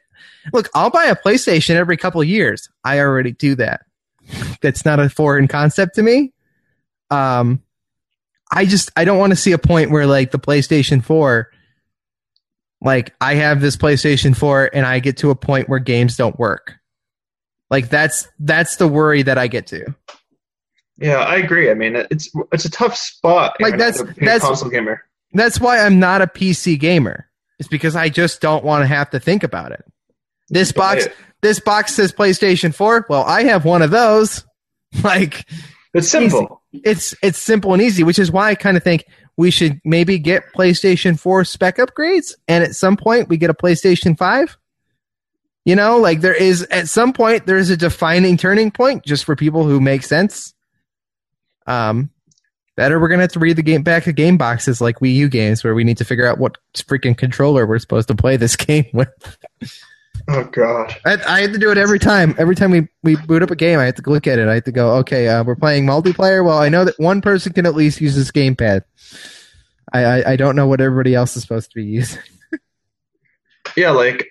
look, 0.52 0.70
I'll 0.76 0.90
buy 0.90 1.06
a 1.06 1.16
PlayStation 1.16 1.76
every 1.76 1.96
couple 1.96 2.20
of 2.20 2.28
years. 2.28 2.70
I 2.84 3.00
already 3.00 3.32
do 3.32 3.56
that. 3.56 3.82
That's 4.62 4.84
not 4.84 5.00
a 5.00 5.10
foreign 5.10 5.48
concept 5.48 5.96
to 5.96 6.04
me. 6.04 6.34
Um, 7.12 7.62
I 8.52 8.66
just 8.66 8.92
I 8.96 9.06
don't 9.06 9.20
want 9.20 9.32
to 9.32 9.38
see 9.38 9.52
a 9.54 9.58
point 9.58 9.92
where 9.92 10.06
like 10.06 10.32
the 10.32 10.40
PlayStation 10.40 11.04
4 11.04 11.50
like 12.84 13.14
I 13.22 13.36
have 13.36 13.62
this 13.62 13.76
PlayStation 13.78 14.36
4 14.36 14.70
and 14.74 14.86
I 14.86 15.00
get 15.00 15.18
to 15.18 15.30
a 15.30 15.36
point 15.36 15.70
where 15.70 15.80
games 15.80 16.18
don't 16.18 16.38
work. 16.38 16.74
Like 17.70 17.90
that's 17.90 18.28
that's 18.40 18.76
the 18.76 18.88
worry 18.88 19.24
that 19.24 19.38
I 19.38 19.48
get 19.48 19.68
to. 19.68 19.96
Yeah, 21.00 21.18
I 21.18 21.38
agree. 21.38 21.72
I 21.72 21.74
mean, 21.74 21.96
it's 21.96 22.30
it's 22.52 22.66
a 22.66 22.70
tough 22.72 22.96
spot. 22.96 23.56
Like, 23.60 23.78
that's- 23.78 24.02
that's- 24.18 24.42
console 24.42 24.70
gamer. 24.70 25.02
That's 25.34 25.60
why 25.60 25.80
I'm 25.80 25.98
not 26.00 26.22
a 26.22 26.28
PC 26.28 26.80
gamer. 26.80 27.28
It's 27.58 27.68
because 27.68 27.96
I 27.96 28.10
just 28.10 28.40
don't 28.42 28.64
want 28.64 28.84
to 28.84 28.88
have 28.88 29.10
to 29.12 29.20
think 29.20 29.44
about 29.44 29.72
it. 29.72 29.84
This 30.50 30.72
box 30.72 31.08
this 31.42 31.60
box 31.60 31.96
says 31.96 32.12
PlayStation 32.14 32.74
4. 32.76 33.08
Well, 33.10 33.24
I 33.24 33.44
have 33.46 33.66
one 33.66 33.82
of 33.82 33.92
those. 33.92 34.44
Like 35.04 35.48
It's 35.96 36.08
simple. 36.08 36.62
it's 36.72 37.16
it's 37.24 37.40
simple 37.40 37.74
and 37.74 37.82
easy, 37.82 38.04
which 38.04 38.20
is 38.20 38.32
why 38.32 38.50
I 38.50 38.56
kind 38.56 38.78
of 38.78 38.84
think 38.84 39.06
we 39.38 39.52
should 39.52 39.82
maybe 39.84 40.20
get 40.20 40.54
PlayStation 40.54 41.20
4 41.20 41.46
spec 41.46 41.78
upgrades 41.78 42.34
and 42.48 42.64
at 42.64 42.76
some 42.76 42.98
point 42.98 43.30
we 43.30 43.38
get 43.38 43.50
a 43.50 43.54
PlayStation 43.54 44.18
5. 44.18 44.58
You 45.66 45.76
know, 45.76 45.98
like 45.98 46.22
there 46.22 46.34
is 46.34 46.64
at 46.64 46.90
some 46.90 47.14
point 47.14 47.46
there's 47.46 47.70
a 47.70 47.78
defining 47.78 48.38
turning 48.38 48.70
point 48.70 49.06
just 49.06 49.24
for 49.24 49.36
people 49.36 49.64
who 49.66 49.80
make 49.80 50.04
sense. 50.04 50.54
Um 51.66 52.10
better 52.76 53.00
we're 53.00 53.08
to 53.10 53.24
have 53.24 53.32
to 53.32 53.40
read 53.40 53.56
the 53.56 53.64
game 53.64 53.84
back 53.84 54.08
of 54.08 54.16
game 54.16 54.38
boxes 54.38 54.82
like 54.82 55.00
Wii 55.00 55.14
U 55.16 55.30
games 55.30 55.64
where 55.64 55.76
we 55.76 55.84
need 55.84 55.98
to 55.98 56.06
figure 56.06 56.28
out 56.28 56.40
what 56.40 56.58
freaking 56.76 57.18
controller 57.18 57.66
we're 57.66 57.80
supposed 57.80 58.08
to 58.08 58.16
play 58.16 58.36
this 58.36 58.56
game 58.58 58.86
with. 58.94 59.10
Oh 60.28 60.44
god. 60.46 60.96
I, 61.06 61.18
I 61.28 61.42
had 61.42 61.54
to 61.54 61.60
do 61.60 61.72
it 61.72 61.78
every 61.78 62.00
time. 62.00 62.34
Every 62.38 62.56
time 62.56 62.72
we, 62.72 62.88
we 63.04 63.16
boot 63.16 63.44
up 63.44 63.52
a 63.52 63.56
game, 63.56 63.80
I 63.80 63.86
had 63.86 63.98
to 63.98 64.10
look 64.10 64.26
at 64.26 64.40
it. 64.40 64.48
I 64.48 64.56
had 64.56 64.66
to 64.66 64.72
go, 64.72 64.96
okay, 64.98 65.28
uh, 65.28 65.44
we're 65.44 65.56
playing 65.56 65.86
multiplayer. 65.86 66.46
Well, 66.46 66.60
I 66.60 66.70
know 66.70 66.86
that 66.86 66.98
one 66.98 67.22
person 67.22 67.52
can 67.52 67.66
at 67.66 67.76
least 67.76 68.00
use 68.00 68.16
this 68.16 68.32
gamepad. 68.32 68.84
I, 69.92 70.06
I, 70.06 70.32
I 70.32 70.36
don't 70.36 70.56
know 70.56 70.68
what 70.68 70.82
everybody 70.82 71.14
else 71.14 71.36
is 71.36 71.44
supposed 71.44 71.72
to 71.72 71.76
be 71.76 71.86
using. 71.86 72.22
Yeah, 73.78 73.92
like 73.92 74.28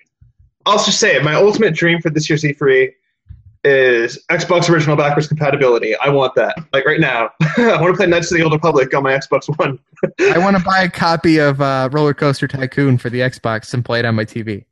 I'll 0.65 0.77
just 0.77 0.99
say 0.99 1.15
it. 1.15 1.23
My 1.23 1.33
ultimate 1.33 1.73
dream 1.73 1.99
for 2.01 2.09
this 2.09 2.29
year's 2.29 2.43
E3 2.43 2.91
is 3.63 4.23
Xbox 4.29 4.69
original 4.69 4.95
backwards 4.95 5.27
compatibility. 5.27 5.95
I 5.97 6.09
want 6.09 6.35
that. 6.35 6.55
Like 6.73 6.85
right 6.85 6.99
now, 6.99 7.31
I 7.57 7.81
want 7.81 7.93
to 7.93 7.97
play 7.97 8.07
Knights 8.07 8.31
of 8.31 8.37
the 8.37 8.43
Old 8.43 8.53
Republic 8.53 8.93
on 8.93 9.03
my 9.03 9.13
Xbox 9.13 9.47
One. 9.57 9.79
I 10.33 10.37
want 10.37 10.57
to 10.57 10.63
buy 10.63 10.83
a 10.83 10.89
copy 10.89 11.39
of 11.39 11.61
uh, 11.61 11.89
Roller 11.91 12.13
Coaster 12.13 12.47
Tycoon 12.47 12.97
for 12.97 13.09
the 13.09 13.21
Xbox 13.21 13.73
and 13.73 13.83
play 13.83 13.99
it 13.99 14.05
on 14.05 14.15
my 14.15 14.25
TV. 14.25 14.65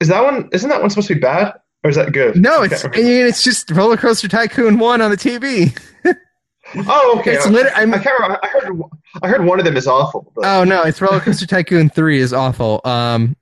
Is 0.00 0.08
that 0.08 0.22
one? 0.24 0.48
Isn't 0.52 0.68
that 0.70 0.80
one 0.80 0.90
supposed 0.90 1.08
to 1.08 1.14
be 1.14 1.20
bad? 1.20 1.54
Or 1.84 1.90
is 1.90 1.96
that 1.96 2.12
good? 2.12 2.36
No, 2.36 2.62
it's 2.62 2.82
can't 2.82 2.94
I 2.94 2.98
mean, 3.00 3.26
it's 3.26 3.42
just 3.42 3.70
Roller 3.70 3.96
Coaster 3.96 4.28
Tycoon 4.28 4.78
One 4.78 5.00
on 5.00 5.10
the 5.10 5.16
TV. 5.16 5.78
Oh, 6.86 7.16
okay. 7.18 7.34
It's 7.34 7.46
I, 7.46 7.50
lit- 7.50 7.76
I'm- 7.76 7.92
I 7.92 7.98
can't 7.98 8.16
remember. 8.20 8.38
I 8.44 8.46
heard. 8.46 8.80
I 9.22 9.28
heard 9.28 9.44
one 9.44 9.58
of 9.58 9.64
them 9.64 9.76
is 9.76 9.88
awful. 9.88 10.30
But, 10.36 10.44
Oh 10.44 10.62
no, 10.62 10.82
it's 10.84 11.00
Roller 11.00 11.18
Coaster 11.18 11.44
Tycoon 11.46 11.88
Three 11.90 12.20
is 12.20 12.32
awful. 12.32 12.80
Um, 12.84 13.34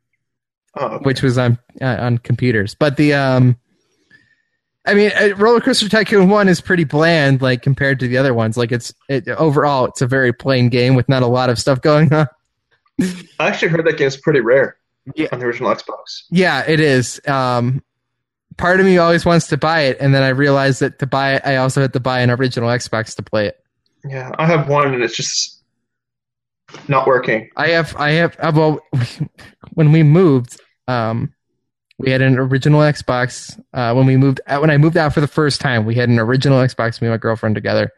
oh, 0.78 0.86
okay. 0.86 1.02
which 1.04 1.20
was 1.20 1.36
on 1.36 1.58
uh, 1.80 1.96
on 2.00 2.16
computers. 2.18 2.74
But 2.74 2.96
the 2.96 3.12
um, 3.12 3.58
I 4.86 4.94
mean, 4.94 5.10
uh, 5.14 5.34
Roller 5.36 5.60
Coaster 5.60 5.90
Tycoon 5.90 6.30
One 6.30 6.48
is 6.48 6.62
pretty 6.62 6.84
bland, 6.84 7.42
like 7.42 7.60
compared 7.60 8.00
to 8.00 8.08
the 8.08 8.16
other 8.16 8.32
ones. 8.32 8.56
Like 8.56 8.72
it's 8.72 8.94
it, 9.10 9.28
overall, 9.28 9.84
it's 9.84 10.00
a 10.00 10.06
very 10.06 10.32
plain 10.32 10.70
game 10.70 10.94
with 10.94 11.06
not 11.06 11.22
a 11.22 11.26
lot 11.26 11.50
of 11.50 11.58
stuff 11.58 11.82
going 11.82 12.10
on. 12.14 12.28
I 13.38 13.48
actually 13.48 13.68
heard 13.68 13.84
that 13.86 13.98
game's 13.98 14.16
pretty 14.16 14.40
rare 14.40 14.78
Yeah. 15.14 15.28
on 15.32 15.38
the 15.40 15.46
original 15.46 15.70
Xbox. 15.74 16.22
Yeah, 16.30 16.64
it 16.66 16.80
is. 16.80 17.20
Um, 17.26 17.82
part 18.56 18.80
of 18.80 18.86
me 18.86 18.98
always 18.98 19.24
wants 19.24 19.48
to 19.48 19.56
buy 19.56 19.82
it, 19.82 19.98
and 20.00 20.14
then 20.14 20.22
I 20.22 20.28
realized 20.28 20.80
that 20.80 20.98
to 20.98 21.06
buy 21.06 21.34
it, 21.34 21.42
I 21.44 21.56
also 21.56 21.80
had 21.80 21.92
to 21.94 22.00
buy 22.00 22.20
an 22.20 22.30
original 22.30 22.68
Xbox 22.68 23.16
to 23.16 23.22
play 23.22 23.46
it. 23.46 23.58
Yeah, 24.04 24.30
I 24.38 24.46
have 24.46 24.68
one, 24.68 24.92
and 24.94 25.02
it's 25.02 25.16
just 25.16 25.62
not 26.88 27.06
working. 27.06 27.48
I 27.56 27.68
have, 27.68 27.96
I 27.96 28.10
have. 28.12 28.36
Uh, 28.38 28.52
well, 28.54 28.80
when 29.74 29.92
we 29.92 30.02
moved, 30.02 30.60
um, 30.86 31.32
we 31.98 32.10
had 32.10 32.22
an 32.22 32.38
original 32.38 32.80
Xbox. 32.80 33.58
Uh, 33.72 33.94
when 33.94 34.06
we 34.06 34.16
moved, 34.16 34.40
uh, 34.46 34.58
when 34.58 34.70
I 34.70 34.76
moved 34.76 34.96
out 34.96 35.14
for 35.14 35.20
the 35.20 35.28
first 35.28 35.60
time, 35.60 35.84
we 35.84 35.94
had 35.94 36.08
an 36.08 36.18
original 36.18 36.58
Xbox. 36.58 37.00
Me 37.00 37.08
and 37.08 37.14
my 37.14 37.18
girlfriend 37.18 37.54
together. 37.54 37.90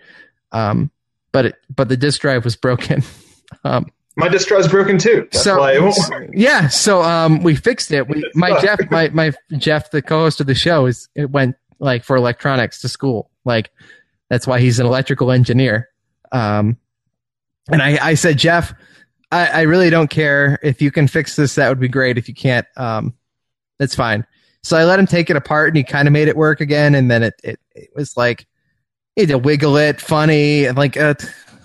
Um, 0.52 0.90
but 1.32 1.46
it, 1.46 1.54
but 1.74 1.88
the 1.88 1.96
disk 1.96 2.20
drive 2.20 2.44
was 2.44 2.56
broken. 2.56 3.02
um, 3.64 3.86
My 4.16 4.28
distro 4.28 4.58
is 4.58 4.68
broken 4.68 4.98
too. 4.98 5.28
That's 5.30 5.44
so 5.44 5.92
yeah, 6.32 6.68
so 6.68 7.02
um, 7.02 7.42
we 7.42 7.54
fixed 7.54 7.92
it. 7.92 8.08
We, 8.08 8.28
my. 8.34 8.60
Jeff, 8.60 8.80
my 8.90 9.08
my 9.10 9.32
Jeff, 9.56 9.90
the 9.90 10.02
co-host 10.02 10.40
of 10.40 10.46
the 10.46 10.54
show, 10.54 10.86
is 10.86 11.08
it 11.14 11.30
went 11.30 11.56
like 11.78 12.04
for 12.04 12.16
electronics 12.16 12.80
to 12.80 12.88
school. 12.88 13.30
Like 13.44 13.70
that's 14.28 14.46
why 14.46 14.60
he's 14.60 14.78
an 14.78 14.86
electrical 14.86 15.30
engineer. 15.30 15.88
Um, 16.32 16.76
and 17.70 17.82
I, 17.82 17.98
I 18.08 18.14
said, 18.14 18.38
Jeff, 18.38 18.74
I, 19.32 19.46
I 19.46 19.60
really 19.62 19.90
don't 19.90 20.10
care 20.10 20.58
if 20.62 20.82
you 20.82 20.90
can 20.90 21.08
fix 21.08 21.36
this. 21.36 21.54
That 21.54 21.68
would 21.68 21.80
be 21.80 21.88
great. 21.88 22.18
If 22.18 22.28
you 22.28 22.34
can't, 22.34 22.66
um, 22.76 23.14
that's 23.78 23.94
fine. 23.94 24.26
So 24.62 24.76
I 24.76 24.84
let 24.84 24.98
him 24.98 25.06
take 25.06 25.30
it 25.30 25.36
apart, 25.36 25.68
and 25.68 25.76
he 25.76 25.84
kind 25.84 26.06
of 26.06 26.12
made 26.12 26.28
it 26.28 26.36
work 26.36 26.60
again. 26.60 26.94
And 26.94 27.10
then 27.10 27.22
it 27.22 27.34
it, 27.42 27.60
it 27.74 27.90
was 27.94 28.16
like 28.16 28.46
he 29.14 29.22
had 29.22 29.30
to 29.30 29.38
wiggle 29.38 29.76
it, 29.76 30.00
funny, 30.00 30.66
and 30.66 30.76
like 30.76 30.96
uh, 30.96 31.14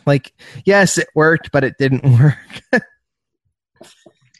like 0.06 0.34
yes, 0.66 0.98
it 0.98 1.08
worked, 1.16 1.52
but 1.52 1.64
it 1.64 1.78
didn't 1.78 2.04
work. 2.20 2.84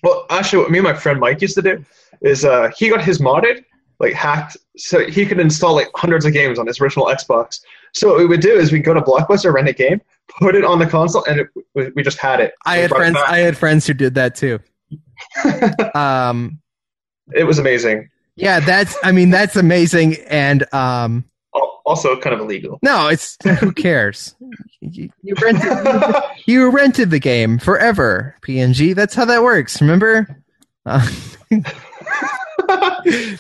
Well, 0.04 0.26
actually, 0.30 0.60
what 0.60 0.72
me 0.72 0.78
and 0.78 0.88
my 0.88 0.94
friend 0.94 1.20
Mike 1.20 1.42
used 1.42 1.56
to 1.56 1.64
do 1.64 1.84
is 2.22 2.46
uh, 2.46 2.70
he 2.78 2.90
got 2.90 3.04
his 3.04 3.20
modded, 3.20 3.64
like 4.00 4.14
hacked, 4.14 4.56
so 4.78 5.06
he 5.08 5.26
could 5.26 5.40
install 5.40 5.74
like 5.74 5.88
hundreds 5.96 6.26
of 6.26 6.34
games 6.34 6.60
on 6.60 6.68
his 6.68 6.80
original 6.80 7.08
Xbox. 7.08 7.62
So 7.94 8.10
what 8.10 8.18
we 8.20 8.26
would 8.28 8.42
do 8.42 8.54
is 8.54 8.72
we'd 8.72 8.84
go 8.84 8.94
to 8.94 9.02
Blockbuster, 9.02 9.52
rent 9.52 9.68
a 9.68 9.74
game, 9.74 10.02
put 10.40 10.54
it 10.54 10.64
on 10.64 10.80
the 10.80 10.86
console, 10.86 11.24
and 11.26 11.40
it, 11.40 11.94
we, 11.96 12.04
just 12.04 12.20
had 12.20 12.40
it. 12.40 12.54
I 12.66 12.78
had 12.78 12.92
friends. 12.92 13.18
I 13.26 13.40
had 13.40 13.58
friends 13.58 13.88
who 13.88 13.94
did 13.94 14.16
that 14.16 14.36
too. 14.36 14.60
um, 15.96 16.60
it 17.34 17.46
was 17.46 17.58
amazing. 17.58 18.10
yeah, 18.36 18.60
that's. 18.60 18.96
I 19.04 19.12
mean, 19.12 19.32
that's 19.32 19.56
amazing. 19.56 20.18
And 20.28 20.72
um, 20.72 21.26
Also, 21.86 22.20
kind 22.20 22.34
of 22.34 22.40
illegal. 22.42 22.80
no, 22.82 23.08
it's 23.10 23.38
who 23.60 23.72
cares? 23.76 24.36
You, 24.82 25.10
you 25.22 25.36
rented. 25.42 26.16
you 26.48 26.70
rented 26.72 27.12
the 27.12 27.20
game 27.20 27.60
forever. 27.60 28.36
PNG. 28.42 28.96
That's 28.96 29.14
how 29.14 29.26
that 29.26 29.44
works. 29.44 29.80
Remember? 29.82 30.42
Uh, 30.86 31.08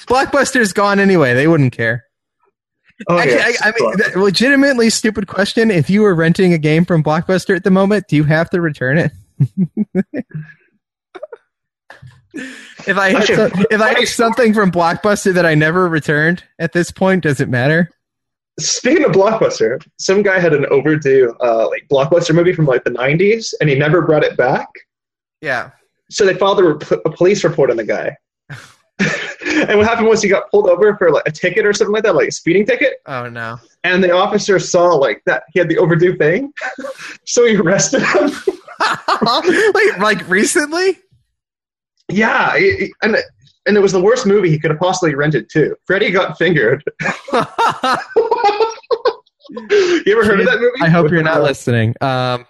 Blockbuster's 0.07 0.73
gone 0.73 0.99
anyway. 0.99 1.33
They 1.33 1.47
wouldn't 1.47 1.73
care. 1.73 2.03
oh, 3.09 3.17
Actually, 3.17 3.35
yes. 3.37 3.61
I, 3.63 3.69
I 3.69 3.73
mean, 3.79 3.97
th- 3.97 4.15
legitimately 4.15 4.89
stupid 4.91 5.27
question. 5.27 5.71
If 5.71 5.89
you 5.89 6.01
were 6.01 6.13
renting 6.13 6.53
a 6.53 6.57
game 6.57 6.85
from 6.85 7.03
Blockbuster 7.03 7.55
at 7.55 7.63
the 7.63 7.71
moment, 7.71 8.05
do 8.07 8.15
you 8.15 8.23
have 8.25 8.49
to 8.51 8.61
return 8.61 8.97
it? 8.99 9.11
if 12.87 12.97
I 12.97 13.09
had 13.09 13.15
Actually, 13.17 13.35
some- 13.49 13.65
if 13.71 13.81
I 13.81 13.87
funny 13.87 13.99
had 14.01 14.07
something 14.09 14.53
from 14.53 14.71
Blockbuster 14.71 15.33
that 15.33 15.45
I 15.45 15.55
never 15.55 15.87
returned 15.89 16.43
at 16.59 16.73
this 16.73 16.91
point, 16.91 17.23
does 17.23 17.39
it 17.41 17.49
matter? 17.49 17.89
Speaking 18.60 19.03
of 19.03 19.12
Blockbuster, 19.12 19.86
some 19.99 20.22
guy 20.22 20.39
had 20.39 20.53
an 20.53 20.66
overdue 20.68 21.36
uh, 21.41 21.68
like 21.68 21.88
Blockbuster 21.91 22.34
movie 22.34 22.53
from 22.53 22.66
like 22.66 22.84
the 22.84 22.91
'90s, 22.91 23.53
and 23.60 23.70
he 23.70 23.76
never 23.76 24.01
brought 24.01 24.24
it 24.24 24.38
back. 24.38 24.70
Yeah. 25.41 25.72
So 26.10 26.26
they 26.26 26.36
filed 26.36 26.60
a, 26.60 26.64
rep- 26.64 27.06
a 27.06 27.10
police 27.10 27.43
report 27.43 27.70
on 27.70 27.78
the 27.78 27.84
guy. 27.84 28.16
and 28.99 29.78
what 29.78 29.88
happened 29.88 30.08
was 30.08 30.22
he 30.22 30.30
got 30.30 30.49
pulled 30.51 30.70
over 30.70 30.95
for 30.97 31.12
like 31.12 31.24
a 31.26 31.32
ticket 31.32 31.66
or 31.66 31.74
something 31.74 31.93
like 31.93 32.03
that, 32.03 32.16
like 32.16 32.30
a 32.30 32.32
speeding 32.32 32.66
ticket. 32.66 33.01
Oh 33.08 33.28
no. 33.28 33.60
And 33.84 34.03
the 34.03 34.12
officer 34.12 34.58
saw 34.60 34.93
like 34.95 35.22
that 35.26 35.43
he 35.51 35.60
had 35.60 35.68
the 35.68 35.78
overdue 35.78 36.16
thing, 36.16 36.53
so 37.26 37.45
he 37.45 37.58
arrested 37.58 38.01
him. 38.01 38.32
like 39.22 39.97
like 39.99 40.30
recently? 40.30 40.99
yeah, 42.10 42.56
and 43.01 43.18
and 43.66 43.76
it 43.78 43.80
was 43.80 43.91
the 43.91 44.01
worst 44.01 44.26
movie 44.26 44.49
he 44.49 44.59
could 44.59 44.72
have 44.72 44.80
possibly 44.80 45.16
rented 45.16 45.49
too. 45.49 45.76
Freddy 45.86 46.11
got 46.11 46.38
fingered. 46.38 46.84
you 47.01 47.09
ever 50.07 50.26
heard 50.26 50.39
of 50.39 50.45
that 50.45 50.57
movie? 50.59 50.82
I 50.82 50.89
hope 50.89 51.03
With, 51.03 51.13
you're 51.13 51.24
not 51.24 51.38
uh, 51.38 51.43
listening. 51.43 51.95
Um, 52.01 52.45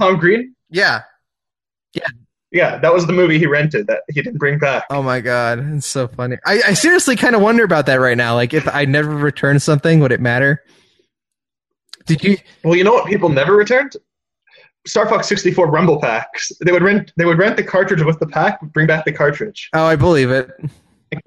Tom 0.00 0.18
Green. 0.18 0.54
yeah. 0.70 1.02
Yeah, 1.92 2.06
yeah. 2.52 2.78
that 2.78 2.92
was 2.92 3.06
the 3.08 3.12
movie 3.12 3.36
he 3.36 3.46
rented 3.46 3.88
that 3.88 4.02
he 4.08 4.22
didn't 4.22 4.38
bring 4.38 4.60
back. 4.60 4.84
Oh 4.90 5.02
my 5.02 5.20
god, 5.20 5.58
it's 5.74 5.86
so 5.86 6.06
funny. 6.06 6.36
I, 6.46 6.62
I 6.68 6.74
seriously 6.74 7.16
kind 7.16 7.34
of 7.34 7.42
wonder 7.42 7.64
about 7.64 7.86
that 7.86 7.96
right 7.96 8.16
now. 8.16 8.34
Like, 8.36 8.54
if 8.54 8.68
I 8.68 8.84
never 8.84 9.10
returned 9.10 9.60
something, 9.60 9.98
would 9.98 10.12
it 10.12 10.20
matter? 10.20 10.62
Did 12.06 12.22
you? 12.22 12.38
Well, 12.62 12.76
you 12.76 12.84
know 12.84 12.92
what 12.92 13.06
people 13.06 13.28
never 13.28 13.56
returned? 13.56 13.96
Star 14.86 15.08
Fox 15.08 15.28
64 15.28 15.70
Rumble 15.70 16.00
packs. 16.00 16.52
They 16.64 16.72
would 16.72 16.82
rent 16.82 17.12
they 17.16 17.24
would 17.24 17.38
rent 17.38 17.56
the 17.56 17.64
cartridge 17.64 18.02
with 18.02 18.18
the 18.18 18.26
pack, 18.26 18.60
bring 18.72 18.86
back 18.86 19.04
the 19.04 19.12
cartridge. 19.12 19.68
Oh, 19.72 19.84
I 19.84 19.96
believe 19.96 20.30
it. 20.30 20.50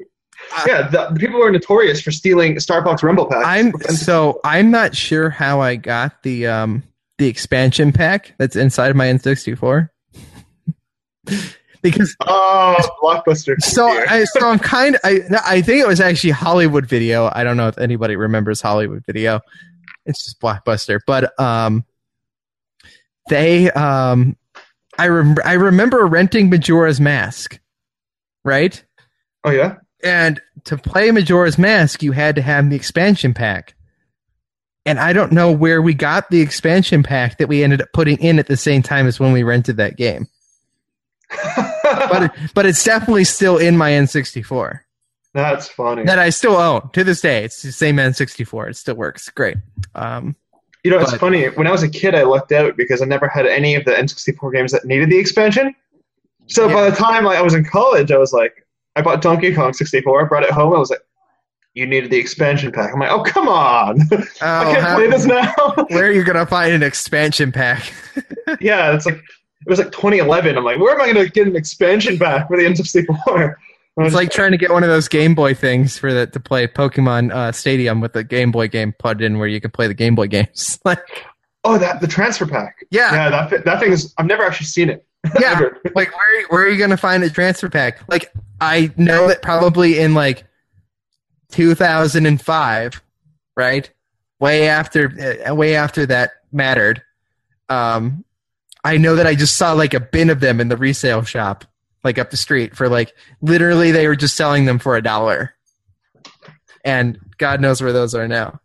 Yeah, 0.68 0.88
the, 0.90 1.08
the 1.12 1.20
people 1.20 1.40
were 1.40 1.50
notorious 1.50 2.02
for 2.02 2.12
stealing 2.12 2.60
Star 2.60 2.84
Fox 2.84 3.02
Rumble 3.02 3.26
packs. 3.28 3.46
I'm 3.46 3.72
so 3.90 4.40
I'm 4.44 4.72
not 4.72 4.96
sure 4.96 5.30
how 5.30 5.62
I 5.62 5.76
got 5.76 6.22
the 6.24 6.48
um 6.48 6.84
the 7.18 7.28
expansion 7.28 7.92
pack 7.92 8.34
that's 8.38 8.56
inside 8.56 8.96
my 8.96 9.08
N64 9.08 9.90
because 11.82 12.16
oh, 12.22 12.78
Blockbuster. 13.02 13.60
so 13.62 13.88
I 13.88 14.26
so 14.26 14.48
I'm 14.48 14.60
kind 14.60 14.96
of 14.96 15.02
I 15.04 15.22
I 15.46 15.62
think 15.62 15.82
it 15.82 15.88
was 15.88 16.02
actually 16.02 16.32
Hollywood 16.32 16.88
Video. 16.88 17.32
I 17.34 17.44
don't 17.44 17.58
know 17.58 17.70
if 17.70 17.78
anybody 17.78 18.16
remembers 18.16 18.62
Hollywood 18.62 19.04
Video. 19.06 19.40
It's 20.06 20.24
just 20.24 20.40
Blockbuster, 20.42 21.00
but 21.08 21.40
um 21.40 21.86
they 23.30 23.72
um 23.72 24.36
I 24.98 25.08
rem- 25.08 25.38
I 25.44 25.54
remember 25.54 26.06
renting 26.06 26.50
Majora's 26.50 27.00
Mask, 27.02 27.60
right? 28.44 28.84
oh 29.44 29.52
yeah. 29.52 29.76
And 30.04 30.42
to 30.66 30.78
play 30.78 31.12
Majora's 31.12 31.58
Mask, 31.58 32.04
you 32.04 32.12
had 32.12 32.36
to 32.36 32.42
have 32.42 32.70
the 32.70 32.76
expansion 32.76 33.34
pack. 33.34 33.74
And 34.86 35.00
I 35.00 35.14
don't 35.14 35.32
know 35.32 35.50
where 35.52 35.82
we 35.82 35.94
got 35.94 36.30
the 36.30 36.42
expansion 36.42 37.04
pack 37.04 37.38
that 37.38 37.48
we 37.48 37.64
ended 37.64 37.82
up 37.82 37.88
putting 37.94 38.18
in 38.18 38.38
at 38.38 38.48
the 38.48 38.58
same 38.58 38.82
time 38.84 39.08
as 39.08 39.18
when 39.20 39.32
we 39.32 39.44
rented 39.44 39.78
that 39.78 39.96
game. 39.98 40.28
But 41.84 42.24
it, 42.24 42.32
but 42.54 42.66
it's 42.66 42.84
definitely 42.84 43.24
still 43.24 43.58
in 43.58 43.78
my 43.78 43.92
N64 43.92 44.80
That's 45.34 45.68
funny. 45.68 46.04
that 46.04 46.18
I 46.20 46.30
still 46.32 46.56
own 46.58 46.90
to 46.94 47.04
this 47.04 47.22
day. 47.22 47.44
It's 47.46 47.62
the 47.62 47.72
same 47.72 47.98
N64. 47.98 48.72
It 48.72 48.78
still 48.78 48.96
works 48.96 49.30
great. 49.30 49.58
Um, 49.96 50.36
you 50.84 50.92
know, 50.92 51.00
it's 51.00 51.12
but- 51.12 51.20
funny. 51.20 51.48
Um, 51.48 51.54
when 51.56 51.68
I 51.68 51.72
was 51.72 51.84
a 51.84 51.90
kid, 51.90 52.16
I 52.16 52.24
lucked 52.24 52.52
out 52.52 52.76
because 52.78 53.02
I 53.02 53.06
never 53.06 53.28
had 53.28 53.46
any 53.46 53.76
of 53.76 53.86
the 53.86 53.92
N64 53.92 54.54
games 54.54 54.72
that 54.72 54.86
needed 54.86 55.10
the 55.10 55.18
expansion. 55.18 55.76
So 56.48 56.68
by 56.68 56.90
the 56.90 56.96
time 56.96 57.26
I 57.26 57.42
was 57.42 57.54
in 57.54 57.64
college, 57.64 58.12
I 58.12 58.18
was 58.18 58.34
like, 58.34 58.68
I 58.96 59.02
bought 59.02 59.22
Donkey 59.22 59.54
Kong 59.54 59.74
64, 59.74 60.26
I 60.26 60.28
brought 60.28 60.44
it 60.44 60.52
home. 60.52 60.74
I 60.74 60.80
was 60.80 60.90
like, 60.90 61.00
you 61.74 61.88
needed 61.88 62.12
the 62.12 62.18
expansion 62.18 62.72
pack. 62.72 62.94
I'm 62.94 63.00
like, 63.00 63.12
oh 63.12 63.24
come 63.24 63.48
on, 63.48 64.02
I 64.12 64.16
oh, 64.16 64.74
can't 64.74 64.82
how- 64.84 64.96
play 64.96 65.10
this 65.10 65.26
now. 65.26 65.54
where 65.90 66.06
are 66.06 66.12
you 66.12 66.24
gonna 66.24 66.46
find 66.46 66.74
an 66.74 66.84
expansion 66.84 67.52
pack? 67.52 67.92
yeah, 68.60 68.94
it's 68.94 69.06
like 69.06 69.16
it 69.66 69.70
was 69.70 69.80
like 69.80 69.92
2011. 69.92 70.58
I'm 70.58 70.64
like, 70.64 70.78
where 70.80 70.94
am 70.94 71.02
I 71.02 71.14
going 71.14 71.26
to 71.26 71.32
get 71.32 71.48
an 71.48 71.56
expansion 71.56 72.20
pack 72.20 72.50
for 72.50 72.58
the 72.58 72.64
N64? 72.64 73.56
It's 73.98 74.16
like 74.16 74.32
trying 74.32 74.52
to 74.52 74.58
get 74.58 74.72
one 74.72 74.84
of 74.84 74.90
those 74.90 75.08
Game 75.08 75.36
Boy 75.36 75.54
things 75.54 75.98
for 76.00 76.12
the, 76.12 76.26
to 76.28 76.40
play 76.40 76.68
Pokemon 76.68 77.32
uh, 77.32 77.52
Stadium 77.52 78.02
with 78.02 78.14
the 78.14 78.24
Game 78.24 78.52
Boy 78.52 78.68
game 78.68 78.94
plugged 78.98 79.22
in, 79.22 79.38
where 79.38 79.48
you 79.48 79.62
can 79.62 79.70
play 79.70 79.88
the 79.88 79.94
Game 79.94 80.16
Boy 80.16 80.28
games. 80.28 80.80
like, 80.86 81.26
oh, 81.64 81.78
that 81.78 82.02
the 82.02 82.08
transfer 82.08 82.48
pack. 82.48 82.86
yeah, 82.90 83.14
Yeah, 83.14 83.30
that 83.30 83.50
thi- 83.52 83.58
that 83.66 83.80
thing 83.80 83.92
is. 83.92 84.14
I've 84.18 84.26
never 84.26 84.44
actually 84.44 84.66
seen 84.66 84.90
it. 84.90 85.06
yeah. 85.40 85.60
Like 85.96 86.12
where 86.18 86.48
where 86.50 86.64
are 86.64 86.70
you 86.70 86.78
gonna 86.80 86.98
find 86.98 87.24
a 87.24 87.30
transfer 87.30 87.70
pack? 87.70 88.02
Like 88.10 88.34
I 88.60 88.92
know 88.98 89.28
that 89.28 89.42
probably 89.42 90.00
in 90.00 90.14
like 90.16 90.44
2005, 91.52 93.02
right? 93.56 93.90
Way 94.40 94.68
after 94.68 95.46
uh, 95.48 95.56
way 95.56 95.76
after 95.76 96.06
that 96.08 96.32
mattered. 96.52 97.02
Um, 97.70 98.26
I 98.84 98.98
know 98.98 99.16
that 99.16 99.26
I 99.26 99.36
just 99.36 99.56
saw 99.56 99.72
like 99.74 99.94
a 99.94 100.00
bin 100.00 100.30
of 100.30 100.40
them 100.42 100.60
in 100.60 100.68
the 100.68 100.76
resale 100.76 101.24
shop, 101.24 101.64
like 102.04 102.18
up 102.18 102.32
the 102.32 102.38
street 102.38 102.76
for 102.76 102.90
like 102.90 103.14
literally 103.42 103.92
they 103.92 104.08
were 104.08 104.16
just 104.16 104.36
selling 104.36 104.66
them 104.66 104.80
for 104.80 104.96
a 104.98 105.02
dollar. 105.02 105.56
and 106.86 107.18
God 107.38 107.62
knows 107.62 107.82
where 107.82 107.94
those 107.94 108.14
are 108.14 108.28
now. 108.28 108.60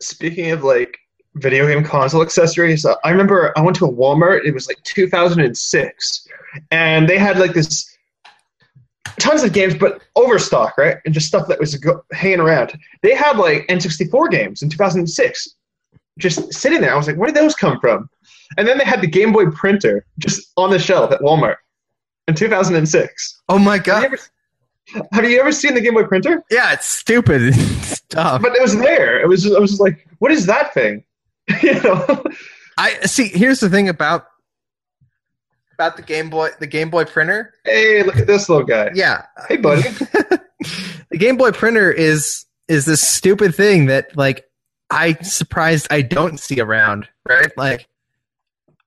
Speaking 0.00 0.50
of 0.50 0.64
like 0.64 0.98
video 1.34 1.66
game 1.66 1.84
console 1.84 2.22
accessories, 2.22 2.84
uh, 2.84 2.94
I 3.04 3.10
remember 3.10 3.52
I 3.56 3.62
went 3.62 3.76
to 3.76 3.86
a 3.86 3.92
Walmart. 3.92 4.44
It 4.44 4.52
was 4.52 4.66
like 4.66 4.82
2006, 4.82 6.28
and 6.70 7.08
they 7.08 7.18
had 7.18 7.38
like 7.38 7.54
this 7.54 7.86
tons 9.18 9.42
of 9.42 9.52
games, 9.52 9.74
but 9.74 10.02
overstock, 10.16 10.76
right? 10.78 10.96
And 11.04 11.14
just 11.14 11.28
stuff 11.28 11.46
that 11.48 11.60
was 11.60 11.74
go- 11.76 12.02
hanging 12.12 12.40
around. 12.40 12.76
They 13.02 13.14
had 13.14 13.38
like 13.38 13.66
N64 13.68 14.30
games 14.30 14.62
in 14.62 14.70
2006, 14.70 15.56
just 16.18 16.52
sitting 16.52 16.80
there. 16.80 16.92
I 16.92 16.96
was 16.96 17.06
like, 17.06 17.16
where 17.16 17.26
did 17.26 17.36
those 17.36 17.54
come 17.54 17.78
from? 17.80 18.08
And 18.56 18.66
then 18.66 18.78
they 18.78 18.84
had 18.84 19.00
the 19.00 19.06
Game 19.06 19.32
Boy 19.32 19.46
printer 19.50 20.04
just 20.18 20.52
on 20.56 20.70
the 20.70 20.78
shelf 20.78 21.12
at 21.12 21.20
Walmart 21.20 21.56
in 22.30 22.36
2006. 22.36 23.42
Oh 23.48 23.58
my 23.58 23.76
Have 23.76 23.84
god! 23.84 24.00
you 24.00 24.06
ever, 24.06 24.18
have 25.12 25.30
you 25.30 25.40
ever 25.40 25.52
seen 25.52 25.74
the 25.74 25.80
Game 25.80 25.94
Boy 25.94 26.04
printer? 26.04 26.42
Yeah, 26.50 26.72
it's 26.72 26.86
stupid. 26.86 27.54
Dumb. 28.08 28.42
But 28.42 28.56
it 28.56 28.62
was 28.62 28.76
there. 28.76 29.20
It 29.20 29.28
was. 29.28 29.42
Just, 29.42 29.54
I 29.54 29.60
was 29.60 29.70
just 29.70 29.80
like, 29.82 30.06
what 30.18 30.32
is 30.32 30.46
that 30.46 30.72
thing? 30.74 31.04
you 31.62 31.80
know. 31.82 32.24
I 32.78 32.94
see. 33.02 33.28
Here's 33.28 33.60
the 33.60 33.68
thing 33.68 33.88
about 33.88 34.26
about 35.74 35.96
the 35.96 36.02
Game 36.02 36.28
Boy, 36.28 36.50
the 36.58 36.66
Game 36.66 36.90
Boy 36.90 37.04
printer. 37.04 37.54
Hey, 37.64 38.02
look 38.02 38.16
at 38.16 38.26
this 38.26 38.48
little 38.48 38.64
guy. 38.66 38.90
Yeah, 38.94 39.24
Hey, 39.48 39.56
buddy. 39.56 39.82
the 41.10 41.18
Game 41.18 41.36
Boy 41.36 41.52
printer 41.52 41.90
is 41.90 42.44
is 42.68 42.84
this 42.84 43.00
stupid 43.00 43.54
thing 43.54 43.86
that 43.86 44.16
like 44.16 44.44
I 44.90 45.14
surprised 45.22 45.86
I 45.90 46.02
don't 46.02 46.38
see 46.38 46.60
around. 46.60 47.08
Right? 47.26 47.50
Like 47.56 47.88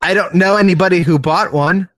I 0.02 0.14
don't 0.14 0.36
know 0.36 0.58
anybody 0.58 1.02
who 1.02 1.18
bought 1.18 1.54
one. 1.54 1.90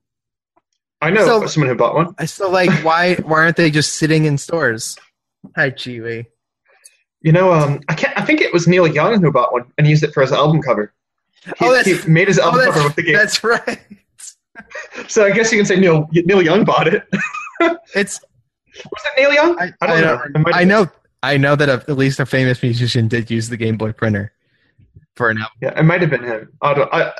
I 1.06 1.10
know 1.10 1.24
So- 1.24 1.46
someone 1.46 1.68
who 1.68 1.74
bought 1.76 1.94
one. 1.94 2.14
I 2.18 2.24
still 2.26 2.50
like 2.50 2.70
why 2.84 3.14
why 3.16 3.38
aren't 3.38 3.56
they 3.56 3.70
just 3.70 3.94
sitting 3.96 4.24
in 4.24 4.38
stores? 4.38 4.96
Hi, 5.56 5.70
Chiwi. 5.70 6.26
You 7.22 7.32
know, 7.32 7.52
um, 7.52 7.80
I 7.88 7.94
can't. 7.94 8.16
I 8.18 8.24
think 8.24 8.40
it 8.40 8.52
was 8.52 8.66
Neil 8.68 8.86
Young 8.86 9.20
who 9.20 9.30
bought 9.32 9.52
one 9.52 9.64
and 9.78 9.86
used 9.86 10.02
it 10.04 10.12
for 10.12 10.20
his 10.20 10.32
album 10.32 10.60
cover. 10.62 10.92
He, 11.44 11.52
Oh, 11.60 11.72
that's- 11.72 12.04
he 12.04 12.10
made 12.10 12.28
his 12.28 12.38
Oh, 12.38 12.44
album 12.50 12.64
cover 12.72 12.84
with 12.84 12.96
the 12.96 13.02
game. 13.02 13.14
that's 13.16 13.42
right. 13.44 13.78
So 15.06 15.24
I 15.26 15.30
guess 15.32 15.52
you 15.52 15.58
can 15.58 15.66
say 15.66 15.76
Neil 15.78 16.08
Neil 16.12 16.40
Young 16.42 16.64
bought 16.64 16.88
it. 16.88 17.06
It's 17.94 18.20
Was 18.90 19.02
it 19.04 19.20
Neil 19.20 19.32
Young? 19.32 19.58
I, 19.60 19.72
I 19.82 19.86
don't 19.86 19.98
I 19.98 20.00
know. 20.00 20.44
I 20.52 20.64
know 20.64 20.88
I 21.22 21.36
know 21.36 21.56
that 21.56 21.68
a, 21.68 21.72
at 21.90 21.96
least 21.96 22.20
a 22.20 22.26
famous 22.26 22.62
musician 22.62 23.06
did 23.08 23.30
use 23.30 23.48
the 23.50 23.56
Game 23.56 23.76
Boy 23.76 23.92
printer 23.92 24.32
for 25.14 25.28
an 25.30 25.38
album. 25.38 25.52
Yeah, 25.62 25.78
it 25.78 25.82
might 25.84 26.00
have 26.00 26.10
been 26.10 26.22
him. 26.24 26.52
I 26.62 26.74
don't. 26.74 26.92
I, 26.92 27.12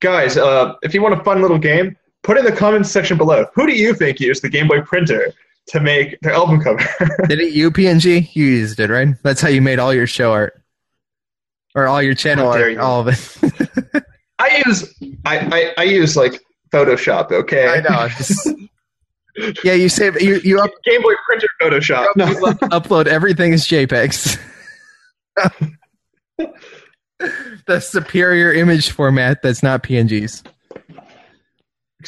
guys, 0.00 0.36
uh, 0.38 0.74
if 0.82 0.94
you 0.94 1.02
want 1.02 1.18
a 1.20 1.24
fun 1.24 1.40
little 1.42 1.58
game, 1.58 1.96
put 2.24 2.36
in 2.36 2.44
the 2.44 2.52
comments 2.52 2.90
section 2.90 3.16
below. 3.16 3.46
Who 3.54 3.66
do 3.66 3.72
you 3.72 3.94
think 3.94 4.18
used 4.18 4.42
the 4.42 4.48
Game 4.48 4.66
Boy 4.66 4.80
printer 4.80 5.32
to 5.68 5.80
make 5.80 6.18
their 6.20 6.32
album 6.32 6.60
cover? 6.60 6.84
Did 7.28 7.38
it 7.40 7.52
you 7.52 7.70
PNG? 7.70 8.34
You 8.34 8.44
used 8.44 8.80
it, 8.80 8.90
right? 8.90 9.14
That's 9.22 9.40
how 9.40 9.48
you 9.48 9.62
made 9.62 9.78
all 9.78 9.94
your 9.94 10.06
show 10.08 10.32
art. 10.32 10.60
Or 11.76 11.86
all 11.86 12.02
your 12.02 12.14
channel 12.14 12.48
art, 12.48 12.72
you. 12.72 12.80
all 12.80 13.06
of 13.06 13.08
it. 13.08 14.04
I 14.38 14.62
use 14.66 14.94
I, 15.24 15.38
I, 15.38 15.74
I 15.78 15.82
use 15.84 16.16
like 16.16 16.40
Photoshop. 16.72 17.30
Okay, 17.32 17.68
I 17.68 17.80
know. 17.80 18.08
just- 18.16 18.48
yeah, 19.64 19.72
you 19.72 19.88
save 19.88 20.20
you 20.22 20.36
you, 20.44 20.60
up, 20.60 20.70
Game 20.84 21.02
Boy 21.02 21.14
printer 21.26 21.48
Photoshop. 21.60 22.06
you 22.16 22.24
No. 22.24 22.52
upload 22.68 23.06
everything 23.08 23.52
as 23.52 23.66
JPEGs. 23.66 24.38
the 27.66 27.80
superior 27.80 28.52
image 28.52 28.90
format 28.92 29.42
that's 29.42 29.62
not 29.62 29.82
PNGs. 29.82 30.44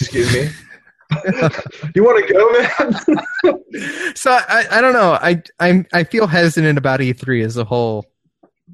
Excuse 0.01 0.33
me. 0.33 0.51
you 1.95 2.05
want 2.05 2.27
to 2.27 2.33
go, 2.33 3.53
man? 3.53 3.63
So 4.15 4.31
I, 4.31 4.65
I 4.71 4.81
don't 4.81 4.95
know. 4.95 5.13
I 5.13 5.43
I'm 5.61 5.87
I 5.93 6.05
feel 6.05 6.27
hesitant 6.27 6.79
about 6.79 7.01
E3 7.01 7.45
as 7.45 7.57
a 7.57 7.65
whole 7.65 8.07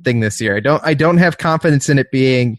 thing 0.04 0.20
this 0.20 0.40
year. 0.40 0.56
I 0.56 0.60
don't 0.60 0.82
I 0.84 0.94
don't 0.94 1.18
have 1.18 1.38
confidence 1.38 1.88
in 1.88 1.98
it 1.98 2.10
being 2.12 2.58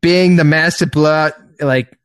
being 0.00 0.36
the 0.36 0.44
massive 0.44 0.90
blowout 0.90 1.34
like 1.60 1.96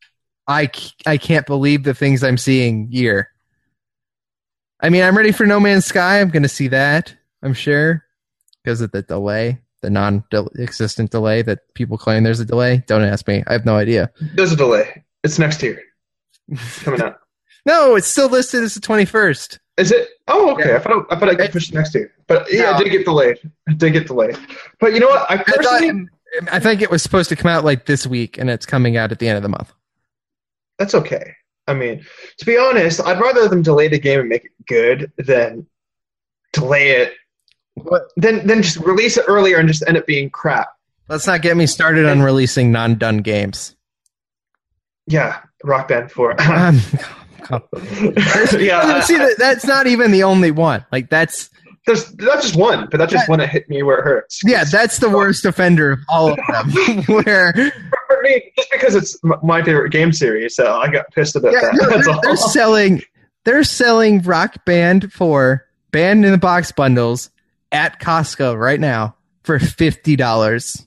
I 0.47 0.69
I 1.05 1.17
can't 1.17 1.47
believe 1.47 1.83
the 1.83 1.95
things 1.95 2.23
I'm 2.23 2.37
seeing 2.37 2.87
year. 2.91 3.31
I 4.79 4.89
mean, 4.89 5.03
I'm 5.03 5.17
ready 5.17 5.31
for 5.31 5.45
No 5.45 5.59
Man's 5.59 5.85
Sky. 5.85 6.21
I'm 6.21 6.29
going 6.29 6.43
to 6.43 6.49
see 6.49 6.67
that. 6.67 7.15
I'm 7.41 7.53
sure 7.55 8.05
because 8.63 8.81
of 8.81 8.91
the 8.91 9.01
delay, 9.01 9.59
the 9.81 9.89
non-existent 9.89 11.09
delay 11.09 11.41
that 11.41 11.73
people 11.73 11.97
claim 11.97 12.23
there's 12.23 12.39
a 12.39 12.45
delay. 12.45 12.83
Don't 12.85 13.03
ask 13.03 13.27
me. 13.27 13.43
I 13.47 13.53
have 13.53 13.65
no 13.65 13.75
idea. 13.75 14.11
There's 14.35 14.51
a 14.51 14.55
delay. 14.55 15.03
It's 15.27 15.37
next 15.39 15.61
year. 15.61 15.81
Coming 16.83 17.01
out. 17.01 17.19
No, 17.65 17.95
it's 17.95 18.07
still 18.07 18.29
listed 18.29 18.63
as 18.63 18.75
the 18.75 18.79
21st. 18.79 19.59
Is 19.75 19.91
it? 19.91 20.07
Oh, 20.29 20.51
okay. 20.53 20.69
Yeah. 20.69 20.75
I 20.77 20.79
thought 20.79 21.05
I 21.09 21.19
thought 21.19 21.27
I 21.27 21.35
could 21.35 21.45
It- 21.47 21.51
push 21.51 21.67
it 21.67 21.75
next 21.75 21.93
year, 21.93 22.13
but 22.25 22.47
yeah, 22.49 22.71
No. 22.71 22.77
it 22.79 22.83
did 22.85 22.89
get 22.91 23.03
delayed. 23.03 23.37
It 23.67 23.77
did 23.77 23.91
get 23.91 24.07
delayed. 24.07 24.37
But 24.79 24.93
you 24.93 25.01
know 25.01 25.07
what? 25.07 25.29
I 25.29 25.33
I 25.33 25.37
personally, 25.43 26.05
thought 26.39 26.53
I 26.53 26.59
think 26.61 26.81
it 26.81 26.89
was 26.89 27.03
supposed 27.03 27.27
to 27.27 27.35
come 27.35 27.51
out 27.51 27.65
like 27.65 27.85
this 27.85 28.07
week, 28.07 28.37
and 28.37 28.49
it's 28.49 28.65
coming 28.65 28.95
out 28.95 29.11
at 29.11 29.19
the 29.19 29.27
end 29.27 29.35
of 29.35 29.43
the 29.43 29.49
month. 29.49 29.73
that's 30.79 30.95
okay. 30.95 31.33
I 31.67 31.73
mean, 31.73 32.05
to 32.37 32.45
be 32.45 32.57
honest, 32.57 33.01
I'd 33.05 33.19
rather 33.19 33.49
them 33.49 33.63
delay 33.63 33.89
the 33.89 33.99
game 33.99 34.21
and 34.21 34.29
make 34.29 34.45
it 34.45 34.51
good 34.67 35.11
than 35.17 35.67
delay 36.53 36.91
it. 36.91 37.15
What? 37.73 38.03
Then 38.15 38.47
then 38.47 38.61
just 38.61 38.77
release 38.77 39.17
it 39.17 39.25
earlier 39.27 39.57
and 39.57 39.67
just 39.67 39.83
end 39.87 39.97
up 39.97 40.05
being 40.05 40.29
crap. 40.29 40.69
Let's 41.09 41.27
not 41.27 41.41
get 41.41 41.57
me 41.57 41.67
started 41.67 42.05
on 42.05 42.21
releasing 42.21 42.71
non-done 42.71 43.17
games. 43.17 43.75
Yeah, 45.07 45.39
Rock 45.63 45.87
Band 45.87 46.11
Four. 46.11 46.35
Um, 47.49 47.61
yeah, 48.59 48.99
see, 49.01 49.17
that, 49.17 49.35
that's 49.37 49.65
not 49.65 49.87
even 49.87 50.11
the 50.11 50.23
only 50.23 50.51
one. 50.51 50.85
Like 50.91 51.09
that's 51.09 51.49
there's 51.87 52.11
that's 52.11 52.47
just 52.47 52.55
one, 52.57 52.89
but 52.91 52.97
that's 52.97 53.13
just 53.13 53.29
one 53.29 53.39
that 53.39 53.49
hit 53.49 53.69
me 53.69 53.81
where 53.81 53.99
it 53.99 54.03
hurts. 54.03 54.41
yeah, 54.43 54.65
that's 54.65 54.99
the 54.99 55.09
worst 55.09 55.45
offender 55.45 55.93
of 55.93 55.99
all 56.09 56.33
of 56.33 56.39
them. 56.49 57.03
Where 57.07 57.53
for 57.53 58.21
me, 58.21 58.51
just 58.57 58.69
because 58.69 58.95
it's 58.95 59.17
my 59.41 59.63
favorite 59.63 59.91
game 59.91 60.11
series, 60.11 60.55
so 60.55 60.77
I 60.77 60.89
got 60.89 61.05
pissed 61.11 61.37
about 61.37 61.53
yeah, 61.53 61.61
that. 61.61 61.73
no, 61.75 61.89
they're, 61.89 62.19
they're 62.21 62.35
selling 62.35 63.01
they're 63.45 63.63
selling 63.63 64.21
Rock 64.23 64.65
Band 64.65 65.13
for 65.13 65.65
band 65.91 66.25
in 66.25 66.33
the 66.33 66.37
box 66.37 66.73
bundles 66.73 67.29
at 67.71 68.01
Costco 68.01 68.59
right 68.59 68.79
now 68.79 69.15
for 69.43 69.57
fifty 69.57 70.17
dollars. 70.17 70.85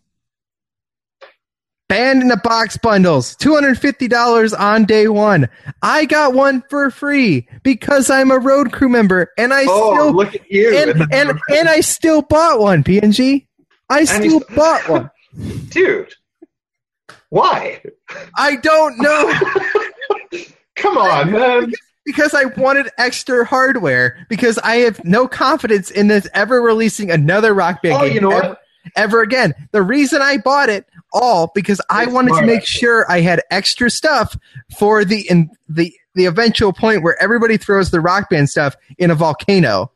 Band 1.91 2.23
in 2.23 2.29
the 2.29 2.37
box 2.37 2.77
bundles, 2.77 3.35
two 3.35 3.53
hundred 3.53 3.77
fifty 3.77 4.07
dollars 4.07 4.55
on 4.55 4.85
day 4.85 5.09
one. 5.09 5.49
I 5.83 6.05
got 6.05 6.35
one 6.35 6.63
for 6.71 6.89
free 6.93 7.49
because 7.65 8.09
I'm 8.09 8.31
a 8.31 8.39
road 8.39 8.71
crew 8.71 8.89
member, 8.89 9.33
and 9.37 9.53
I 9.53 9.65
oh, 9.67 9.95
still 9.95 10.13
look 10.13 10.37
at 10.37 10.49
you! 10.49 10.73
and 10.73 11.13
and 11.13 11.41
and 11.51 11.69
I 11.69 11.81
still 11.81 12.23
bought 12.23 12.61
one. 12.61 12.85
PNG, 12.85 13.45
I 13.89 14.05
still 14.05 14.41
st- 14.41 14.55
bought 14.55 14.89
one. 14.89 15.11
dude, 15.71 16.15
why? 17.31 17.83
I 18.39 18.55
don't 18.55 18.97
know 18.99 19.33
Come 20.77 20.97
on, 20.97 21.33
man. 21.33 21.73
because 22.05 22.35
I 22.35 22.45
wanted 22.57 22.89
extra 22.99 23.45
hardware 23.45 24.25
because 24.29 24.59
I 24.59 24.77
have 24.77 25.05
no 25.05 25.27
confidence 25.27 25.91
in 25.91 26.07
this 26.07 26.29
ever 26.35 26.63
releasing 26.63 27.11
another 27.11 27.53
Rock 27.53 27.83
Band 27.83 27.95
Oh, 27.95 28.05
game 28.07 28.15
you 28.15 28.21
know 28.21 28.29
what? 28.29 28.60
Ever 28.97 29.23
again. 29.23 29.55
The 29.73 29.83
reason 29.83 30.23
I 30.23 30.39
bought 30.39 30.69
it 30.69 30.87
all 31.13 31.51
because 31.55 31.81
I 31.91 32.07
wanted 32.07 32.35
to 32.35 32.47
make 32.47 32.65
sure 32.65 33.11
I 33.11 33.21
had 33.21 33.43
extra 33.51 33.91
stuff 33.91 34.37
for 34.79 35.05
the 35.05 35.29
in 35.29 35.51
the 35.69 35.93
the 36.15 36.27
eventual 36.27 36.73
point 36.73 37.03
where 37.03 37.21
everybody 37.23 37.57
throws 37.57 37.91
the 37.91 38.01
Rock 38.01 38.31
Band 38.31 38.51
stuff 38.51 38.77
in 38.99 39.11
a 39.11 39.15
volcano. 39.15 39.93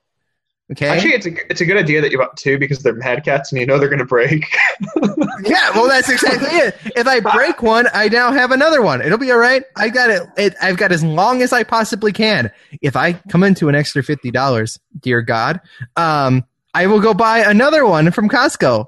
Okay. 0.73 0.89
Actually, 0.89 1.13
it's 1.13 1.27
a 1.27 1.51
it's 1.51 1.61
a 1.61 1.67
good 1.67 1.77
idea 1.77 2.01
that 2.01 2.11
you 2.11 2.19
bought 2.19 2.37
two 2.37 2.59
because 2.59 2.83
they're 2.83 2.95
Mad 2.95 3.23
Catz 3.23 3.53
and 3.53 3.61
you 3.61 3.67
know 3.67 3.79
they're 3.79 3.89
gonna 3.89 4.05
break. 4.05 4.45
Yeah, 5.45 5.73
well, 5.75 5.89
that's 5.89 6.09
exactly 6.09 6.49
it. 6.49 6.75
If 6.97 7.07
I 7.07 7.21
break 7.21 7.63
one, 7.63 7.87
I 7.93 8.09
now 8.09 8.33
have 8.33 8.51
another 8.51 8.81
one. 8.81 9.03
It'll 9.03 9.19
be 9.19 9.31
all 9.31 9.39
right. 9.39 9.63
I 9.77 9.91
got 9.91 10.09
it. 10.09 10.23
it 10.39 10.55
I've 10.63 10.79
got 10.79 10.91
as 10.91 11.05
long 11.05 11.43
as 11.43 11.53
I 11.53 11.65
possibly 11.65 12.13
can. 12.13 12.51
If 12.81 12.97
I 12.97 13.15
come 13.29 13.43
into 13.43 13.69
an 13.69 13.75
extra 13.75 14.03
fifty 14.03 14.31
dollars, 14.31 14.79
dear 14.99 15.21
God, 15.21 15.61
um, 15.97 16.45
I 16.75 16.89
will 16.89 17.01
go 17.01 17.15
buy 17.15 17.39
another 17.39 17.87
one 17.87 18.11
from 18.11 18.29
Costco 18.29 18.87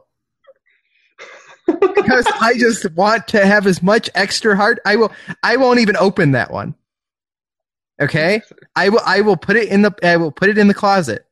because 1.66 2.26
I 2.40 2.54
just 2.58 2.90
want 2.92 3.28
to 3.28 3.46
have 3.46 3.66
as 3.66 3.82
much 3.82 4.10
extra 4.14 4.56
hard. 4.56 4.80
I 4.84 4.96
will. 4.96 5.12
I 5.42 5.56
won't 5.56 5.80
even 5.80 5.96
open 5.96 6.32
that 6.32 6.50
one. 6.50 6.74
Okay, 8.00 8.42
I 8.74 8.88
will. 8.88 9.00
I 9.06 9.20
will 9.20 9.36
put 9.36 9.56
it 9.56 9.68
in 9.68 9.82
the. 9.82 9.94
I 10.02 10.16
will 10.16 10.32
put 10.32 10.48
it 10.48 10.58
in 10.58 10.68
the 10.68 10.74
closet, 10.74 11.26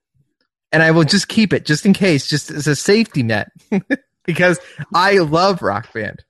and 0.72 0.82
I 0.82 0.92
will 0.92 1.04
just 1.04 1.28
keep 1.28 1.52
it 1.52 1.64
just 1.64 1.84
in 1.84 1.92
case, 1.92 2.26
just 2.26 2.50
as 2.50 2.66
a 2.66 2.76
safety 2.76 3.22
net. 3.22 3.50
because 4.24 4.58
I 4.94 5.18
love 5.18 5.62
Rock 5.62 5.92
Band. 5.92 6.24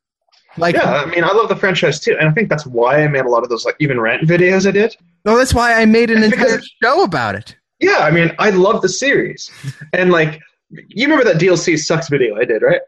Like, 0.57 0.77
yeah, 0.77 1.03
I 1.03 1.07
mean, 1.07 1.25
I 1.25 1.33
love 1.33 1.49
the 1.49 1.57
franchise 1.57 1.99
too, 1.99 2.17
and 2.19 2.29
I 2.29 2.33
think 2.33 2.49
that's 2.49 2.67
why 2.67 3.03
I 3.03 3.09
made 3.09 3.25
a 3.25 3.29
lot 3.29 3.43
of 3.43 3.49
those 3.49 3.65
like 3.65 3.77
even 3.81 4.01
rant 4.01 4.23
videos 4.23 4.67
I 4.67 4.71
did. 4.71 4.97
no, 5.25 5.37
that's 5.37 5.53
why 5.53 5.75
I 5.75 5.85
made 5.85 6.11
an 6.11 6.23
entire 6.23 6.61
show 6.83 7.03
about 7.03 7.35
it. 7.35 7.57
Yeah, 7.85 7.99
I 7.99 8.11
mean, 8.11 8.33
I 8.39 8.51
love 8.51 8.83
the 8.83 8.89
series, 8.89 9.51
and 9.93 10.11
like, 10.11 10.41
you 10.71 11.07
remember 11.07 11.25
that 11.25 11.41
DLC 11.41 11.79
sucks 11.79 12.09
video 12.09 12.37
I 12.37 12.45
did, 12.45 12.63
right? 12.63 12.81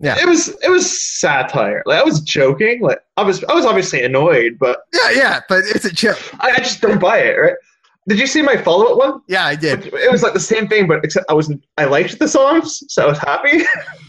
Yeah. 0.00 0.16
It 0.20 0.26
was 0.28 0.48
it 0.62 0.68
was 0.70 1.02
satire. 1.20 1.82
Like 1.86 2.00
I 2.00 2.04
was 2.04 2.20
joking. 2.20 2.80
Like 2.82 2.98
I 3.16 3.22
was 3.22 3.44
I 3.44 3.54
was 3.54 3.64
obviously 3.64 4.04
annoyed, 4.04 4.56
but 4.58 4.80
Yeah, 4.92 5.10
yeah, 5.12 5.40
but 5.48 5.60
it's 5.66 5.84
a 5.84 5.92
joke. 5.92 6.18
I, 6.40 6.50
I 6.50 6.56
just 6.58 6.80
don't 6.80 6.98
buy 7.00 7.18
it, 7.18 7.36
right? 7.38 7.54
Did 8.08 8.18
you 8.18 8.26
see 8.26 8.42
my 8.42 8.56
follow 8.56 8.86
up 8.92 8.98
one? 8.98 9.20
Yeah, 9.28 9.46
I 9.46 9.54
did. 9.54 9.86
It 9.86 10.10
was 10.10 10.22
like 10.22 10.32
the 10.34 10.40
same 10.40 10.66
thing, 10.68 10.88
but 10.88 11.04
except 11.04 11.26
I 11.30 11.34
was 11.34 11.52
I 11.78 11.84
liked 11.84 12.18
the 12.18 12.26
songs, 12.28 12.82
so 12.88 13.04
I 13.04 13.06
was 13.06 13.18
happy. 13.18 13.62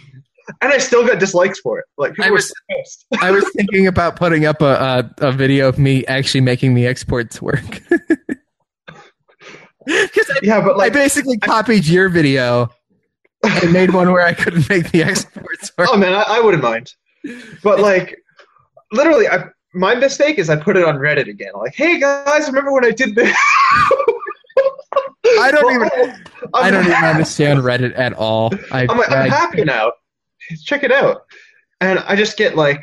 and 0.62 0.74
I 0.74 0.80
still 0.80 1.06
got 1.06 1.20
dislikes 1.20 1.60
for 1.60 1.80
it. 1.80 1.86
Like 1.98 2.12
people 2.14 2.26
I 2.26 2.30
were 2.30 2.36
was- 2.38 2.54
pissed. 2.70 3.06
I 3.22 3.32
was 3.32 3.46
thinking 3.56 3.86
about 3.88 4.16
putting 4.16 4.46
up 4.46 4.62
a, 4.62 5.12
a, 5.20 5.28
a 5.28 5.32
video 5.32 5.68
of 5.70 5.78
me 5.78 6.04
actually 6.08 6.42
making 6.42 6.74
the 6.74 6.88
exports 6.88 7.42
work. 7.42 7.82
Because 10.12 10.30
I, 10.30 10.40
Yeah, 10.42 10.62
but 10.62 10.80
I 10.80 10.90
basically 10.90 11.38
copied 11.38 11.86
your 11.86 12.10
video 12.10 12.70
and 13.44 13.72
made 13.72 13.94
one 13.94 14.12
where 14.12 14.26
I 14.26 14.34
couldn't 14.34 14.68
make 14.70 14.92
the 14.92 15.04
exports 15.04 15.72
work. 15.78 15.90
oh 15.92 15.98
man, 15.98 16.14
I, 16.14 16.24
I 16.28 16.40
wouldn't 16.40 16.64
mind. 16.64 16.94
But 17.64 17.80
like, 17.80 18.18
literally, 18.92 19.28
I, 19.28 19.46
my 19.74 19.96
mistake 19.96 20.40
is 20.40 20.50
I 20.50 20.56
put 20.56 20.78
it 20.78 20.84
on 20.84 20.96
Reddit 20.96 21.28
again. 21.28 21.52
Like, 21.56 21.76
hey 21.76 22.00
guys, 22.00 22.48
remember 22.48 22.72
when 22.72 22.86
I 22.86 22.92
did 22.92 23.16
this? 23.16 23.36
I 25.40 25.52
don't 25.52 25.66
Well, 25.66 25.76
even 25.76 25.90
I'm 26.54 26.64
I 26.66 26.72
don't 26.72 26.86
even 26.86 27.04
understand 27.04 27.60
Reddit 27.60 27.98
at 27.98 28.14
all. 28.14 28.54
I, 28.72 28.88
I'm 28.90 28.98
like, 28.98 29.12
I'm 29.12 29.30
happy 29.30 29.64
now. 29.64 29.92
Check 30.64 30.84
it 30.84 30.92
out. 30.92 31.26
And 31.82 32.00
I 32.00 32.16
just 32.16 32.38
get 32.38 32.56
like 32.56 32.82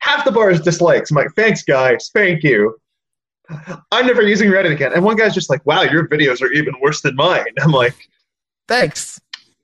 half 0.00 0.24
the 0.24 0.30
bar 0.32 0.50
is 0.50 0.60
dislikes. 0.60 1.10
I'm 1.10 1.16
like, 1.16 1.32
thanks 1.34 1.62
guys, 1.62 2.10
thank 2.14 2.42
you. 2.42 2.76
I'm 3.92 4.06
never 4.06 4.22
using 4.22 4.50
Reddit 4.50 4.72
again. 4.72 4.92
And 4.94 5.04
one 5.04 5.16
guy's 5.16 5.34
just 5.34 5.50
like, 5.50 5.64
wow, 5.66 5.82
your 5.82 6.08
videos 6.08 6.40
are 6.42 6.50
even 6.52 6.74
worse 6.80 7.02
than 7.02 7.14
mine. 7.16 7.44
I'm 7.62 7.72
like, 7.72 7.94
thanks. 8.68 9.20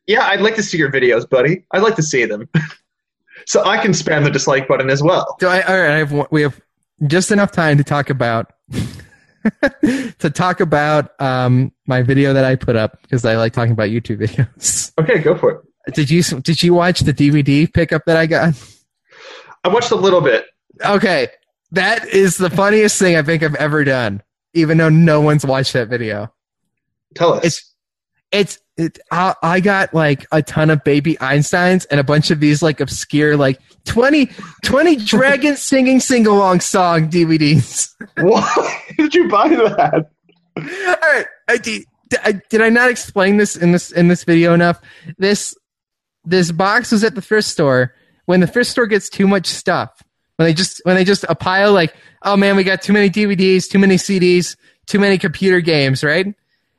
yeah, 0.07 0.27
I'd 0.27 0.41
like 0.43 0.55
to 0.57 0.63
see 0.63 0.79
your 0.79 0.91
videos, 0.93 1.29
buddy. 1.29 1.65
I'd 1.73 1.83
like 1.83 1.97
to 1.97 2.03
see 2.03 2.25
them. 2.25 2.49
so 3.47 3.65
I 3.65 3.79
can 3.79 3.93
spam 3.93 4.25
the 4.25 4.31
dislike 4.31 4.69
button 4.69 4.91
as 4.91 5.03
well. 5.03 5.37
Do 5.41 5.49
I, 5.49 5.63
all 5.63 5.79
right, 5.81 5.91
I 5.91 5.99
have, 5.99 6.13
one- 6.13 6.29
we 6.31 6.43
have 6.43 6.61
just 7.07 7.31
enough 7.31 7.53
time 7.53 7.79
to 7.79 7.85
talk 7.85 8.11
about 8.11 8.53
to 10.19 10.31
talk 10.31 10.61
about 10.61 11.19
um, 11.21 11.73
my 11.87 12.03
video 12.03 12.35
that 12.35 12.45
I 12.45 12.57
put 12.57 12.77
up 12.77 13.01
because 13.03 13.25
I 13.25 13.37
like 13.37 13.55
talking 13.55 13.73
about 13.73 13.89
YouTube 13.89 14.19
videos. 14.19 14.93
Okay, 14.99 15.19
go 15.19 15.35
for 15.35 15.53
it. 15.87 15.95
Did 15.95 16.11
you 16.11 16.23
did 16.23 16.63
you 16.63 16.75
watch 16.75 17.01
the 17.01 17.15
DVD 17.15 17.73
pickup 17.73 18.03
that 18.05 18.19
I 18.19 18.27
got? 18.27 18.53
I 19.65 19.69
watched 19.69 19.91
a 19.93 19.97
little 19.97 20.21
bit. 20.21 20.45
Okay, 20.85 21.29
that 21.73 22.09
is 22.09 22.37
the 22.37 22.51
funniest 22.51 22.99
thing 22.99 23.17
I 23.17 23.23
think 23.23 23.43
I've 23.43 23.55
ever 23.57 23.85
done. 23.85 24.23
Even 24.55 24.79
though 24.79 24.89
no 24.89 25.21
one's 25.21 25.47
watched 25.47 25.73
that 25.75 25.89
video, 25.89 26.33
Tell 27.15 27.35
us. 27.35 27.45
It's- 27.45 27.67
it's 28.33 28.59
it, 28.77 28.99
I, 29.11 29.35
I 29.43 29.59
got 29.61 29.93
like 29.93 30.25
a 30.31 30.41
ton 30.41 30.71
of 30.71 30.85
baby 30.85 31.17
Einsteins 31.17 31.85
and 31.91 31.99
a 31.99 32.05
bunch 32.05 32.31
of 32.31 32.39
these 32.39 32.63
like 32.63 32.81
obscure 32.81 33.37
like 33.37 33.61
20, 33.87 34.31
20 34.65 34.97
dragon 35.05 35.57
singing 35.57 35.99
sing 35.99 36.27
along 36.29 36.61
song 36.61 37.11
DVDs. 37.11 37.91
Why 38.21 38.83
did 38.97 39.15
you 39.17 39.29
buy 39.29 39.49
that? 39.49 40.11
All 40.57 40.65
right, 40.65 41.27
I, 41.49 41.57
did, 41.57 41.85
I, 42.25 42.41
did 42.51 42.63
I 42.63 42.69
not 42.69 42.89
explain 42.89 43.37
this 43.37 43.57
in 43.57 43.73
this 43.73 43.91
in 43.91 44.07
this 44.07 44.23
video 44.23 44.55
enough? 44.55 44.81
This 45.19 45.57
this 46.25 46.53
box 46.53 46.93
was 46.93 47.03
at 47.03 47.17
the 47.17 47.23
thrift 47.23 47.49
store. 47.49 47.95
When 48.27 48.39
the 48.39 48.47
thrift 48.47 48.71
store 48.71 48.87
gets 48.87 49.09
too 49.09 49.27
much 49.27 49.49
stuff, 49.49 50.03
when 50.41 50.47
they 50.47 50.55
just 50.55 50.81
when 50.85 50.97
they 50.97 51.05
just 51.05 51.27
a 51.29 51.35
pile 51.35 51.75
like, 51.75 51.95
oh 52.23 52.35
man, 52.35 52.57
we 52.57 52.65
got 52.65 52.81
too 52.81 52.95
many 52.95 53.11
DVDs, 53.11 53.69
too 53.69 53.79
many 53.79 53.97
CDs, 53.97 54.57
too 54.87 54.99
many 54.99 55.19
computer 55.19 55.61
games, 55.61 56.03
right? 56.03 56.35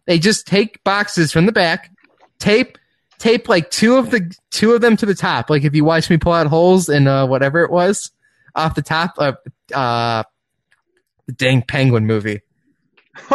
They 0.08 0.18
just 0.18 0.48
take 0.48 0.84
boxes 0.84 1.32
from 1.32 1.46
the 1.46 1.52
back, 1.52 1.92
tape 2.40 2.80
tape 3.20 3.48
like 3.48 3.70
two 3.70 3.98
of 3.98 4.10
the 4.10 4.36
two 4.50 4.72
of 4.72 4.82
them 4.82 4.98
to 4.98 5.06
the 5.06 5.14
top. 5.14 5.52
Like 5.52 5.64
if 5.64 5.76
you 5.76 5.86
watch 5.86 6.10
me 6.10 6.18
pull 6.18 6.34
out 6.34 6.48
holes 6.48 6.90
in 6.90 7.06
uh, 7.06 7.28
whatever 7.28 7.62
it 7.64 7.70
was 7.70 8.10
off 8.56 8.74
the 8.74 8.82
top 8.82 9.14
of 9.20 9.38
uh, 9.76 10.24
the 11.28 11.34
dang 11.34 11.62
penguin 11.62 12.08
movie 12.08 12.42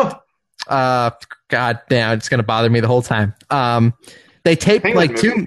uh 0.67 1.11
god 1.49 1.81
damn 1.89 2.17
it's 2.19 2.29
gonna 2.29 2.43
bother 2.43 2.69
me 2.69 2.81
the 2.81 2.89
whole 2.89 3.03
time 3.03 3.33
um 3.51 3.95
they 4.43 4.57
tape 4.57 4.83
Penguin 4.83 5.09
like 5.09 5.17
two 5.17 5.47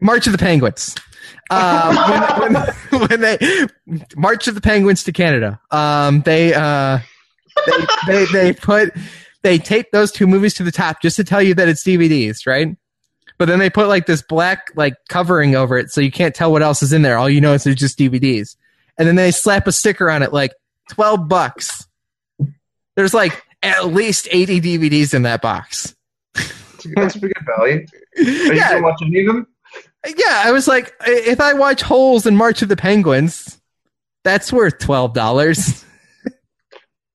march 0.00 0.26
of 0.26 0.32
the 0.32 0.38
penguins 0.38 0.96
uh 1.50 2.38
when, 2.40 2.52
when, 2.52 3.08
when 3.08 3.20
they 3.20 3.66
march 4.16 4.48
of 4.48 4.54
the 4.54 4.60
penguins 4.60 5.04
to 5.04 5.12
canada 5.12 5.60
um 5.70 6.20
they 6.22 6.54
uh 6.54 6.98
they, 7.66 7.86
they 8.06 8.24
they 8.32 8.52
put 8.52 8.92
they 9.42 9.58
taped 9.58 9.92
those 9.92 10.10
two 10.12 10.26
movies 10.26 10.54
to 10.54 10.62
the 10.62 10.72
top 10.72 11.02
just 11.02 11.16
to 11.16 11.24
tell 11.24 11.42
you 11.42 11.54
that 11.54 11.68
it's 11.68 11.84
dvds 11.84 12.46
right 12.46 12.76
but 13.38 13.46
then 13.46 13.58
they 13.58 13.70
put 13.70 13.88
like 13.88 14.06
this 14.06 14.22
black 14.22 14.68
like 14.76 14.94
covering 15.08 15.54
over 15.56 15.76
it 15.76 15.90
so 15.90 16.00
you 16.00 16.10
can't 16.10 16.34
tell 16.34 16.50
what 16.52 16.62
else 16.62 16.82
is 16.82 16.92
in 16.92 17.02
there 17.02 17.18
all 17.18 17.28
you 17.28 17.40
know 17.40 17.52
is 17.52 17.66
it's 17.66 17.80
just 17.80 17.98
dvds 17.98 18.56
and 18.98 19.08
then 19.08 19.16
they 19.16 19.30
slap 19.30 19.66
a 19.66 19.72
sticker 19.72 20.10
on 20.10 20.22
it 20.22 20.32
like 20.32 20.52
12 20.90 21.28
bucks 21.28 21.86
there's 22.96 23.14
like 23.14 23.42
at 23.62 23.86
least 23.86 24.28
80 24.30 24.60
DVDs 24.60 25.14
in 25.14 25.22
that 25.22 25.40
box. 25.40 25.94
That's 26.34 27.14
a 27.14 27.20
pretty 27.20 27.32
good 27.34 27.46
value. 27.56 27.86
Are 28.18 28.22
you 28.22 28.54
Yeah, 28.54 28.72
gonna 28.72 28.82
watch 28.82 29.00
any 29.02 29.20
of 29.20 29.26
them? 29.34 29.46
Yeah. 30.06 30.42
I 30.44 30.52
was 30.52 30.66
like, 30.68 30.92
if 31.06 31.40
I 31.40 31.54
watch 31.54 31.82
Holes 31.82 32.26
and 32.26 32.36
March 32.36 32.62
of 32.62 32.68
the 32.68 32.76
Penguins, 32.76 33.60
that's 34.24 34.52
worth 34.52 34.78
twelve 34.78 35.14
dollars. 35.14 35.84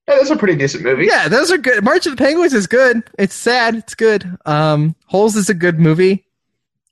Yeah, 0.07 0.15
that's 0.15 0.29
a 0.29 0.38
pretty 0.38 0.55
decent 0.55 0.83
movie. 0.83 1.05
Yeah, 1.05 1.27
those 1.27 1.51
are 1.51 1.57
good. 1.57 1.83
March 1.83 2.05
of 2.05 2.15
the 2.15 2.23
Penguins 2.23 2.53
is 2.53 2.65
good. 2.65 3.03
It's 3.19 3.35
sad. 3.35 3.75
It's 3.75 3.93
good. 3.93 4.38
Um, 4.45 4.95
Holes 5.05 5.35
is 5.35 5.49
a 5.49 5.53
good 5.53 5.79
movie. 5.79 6.25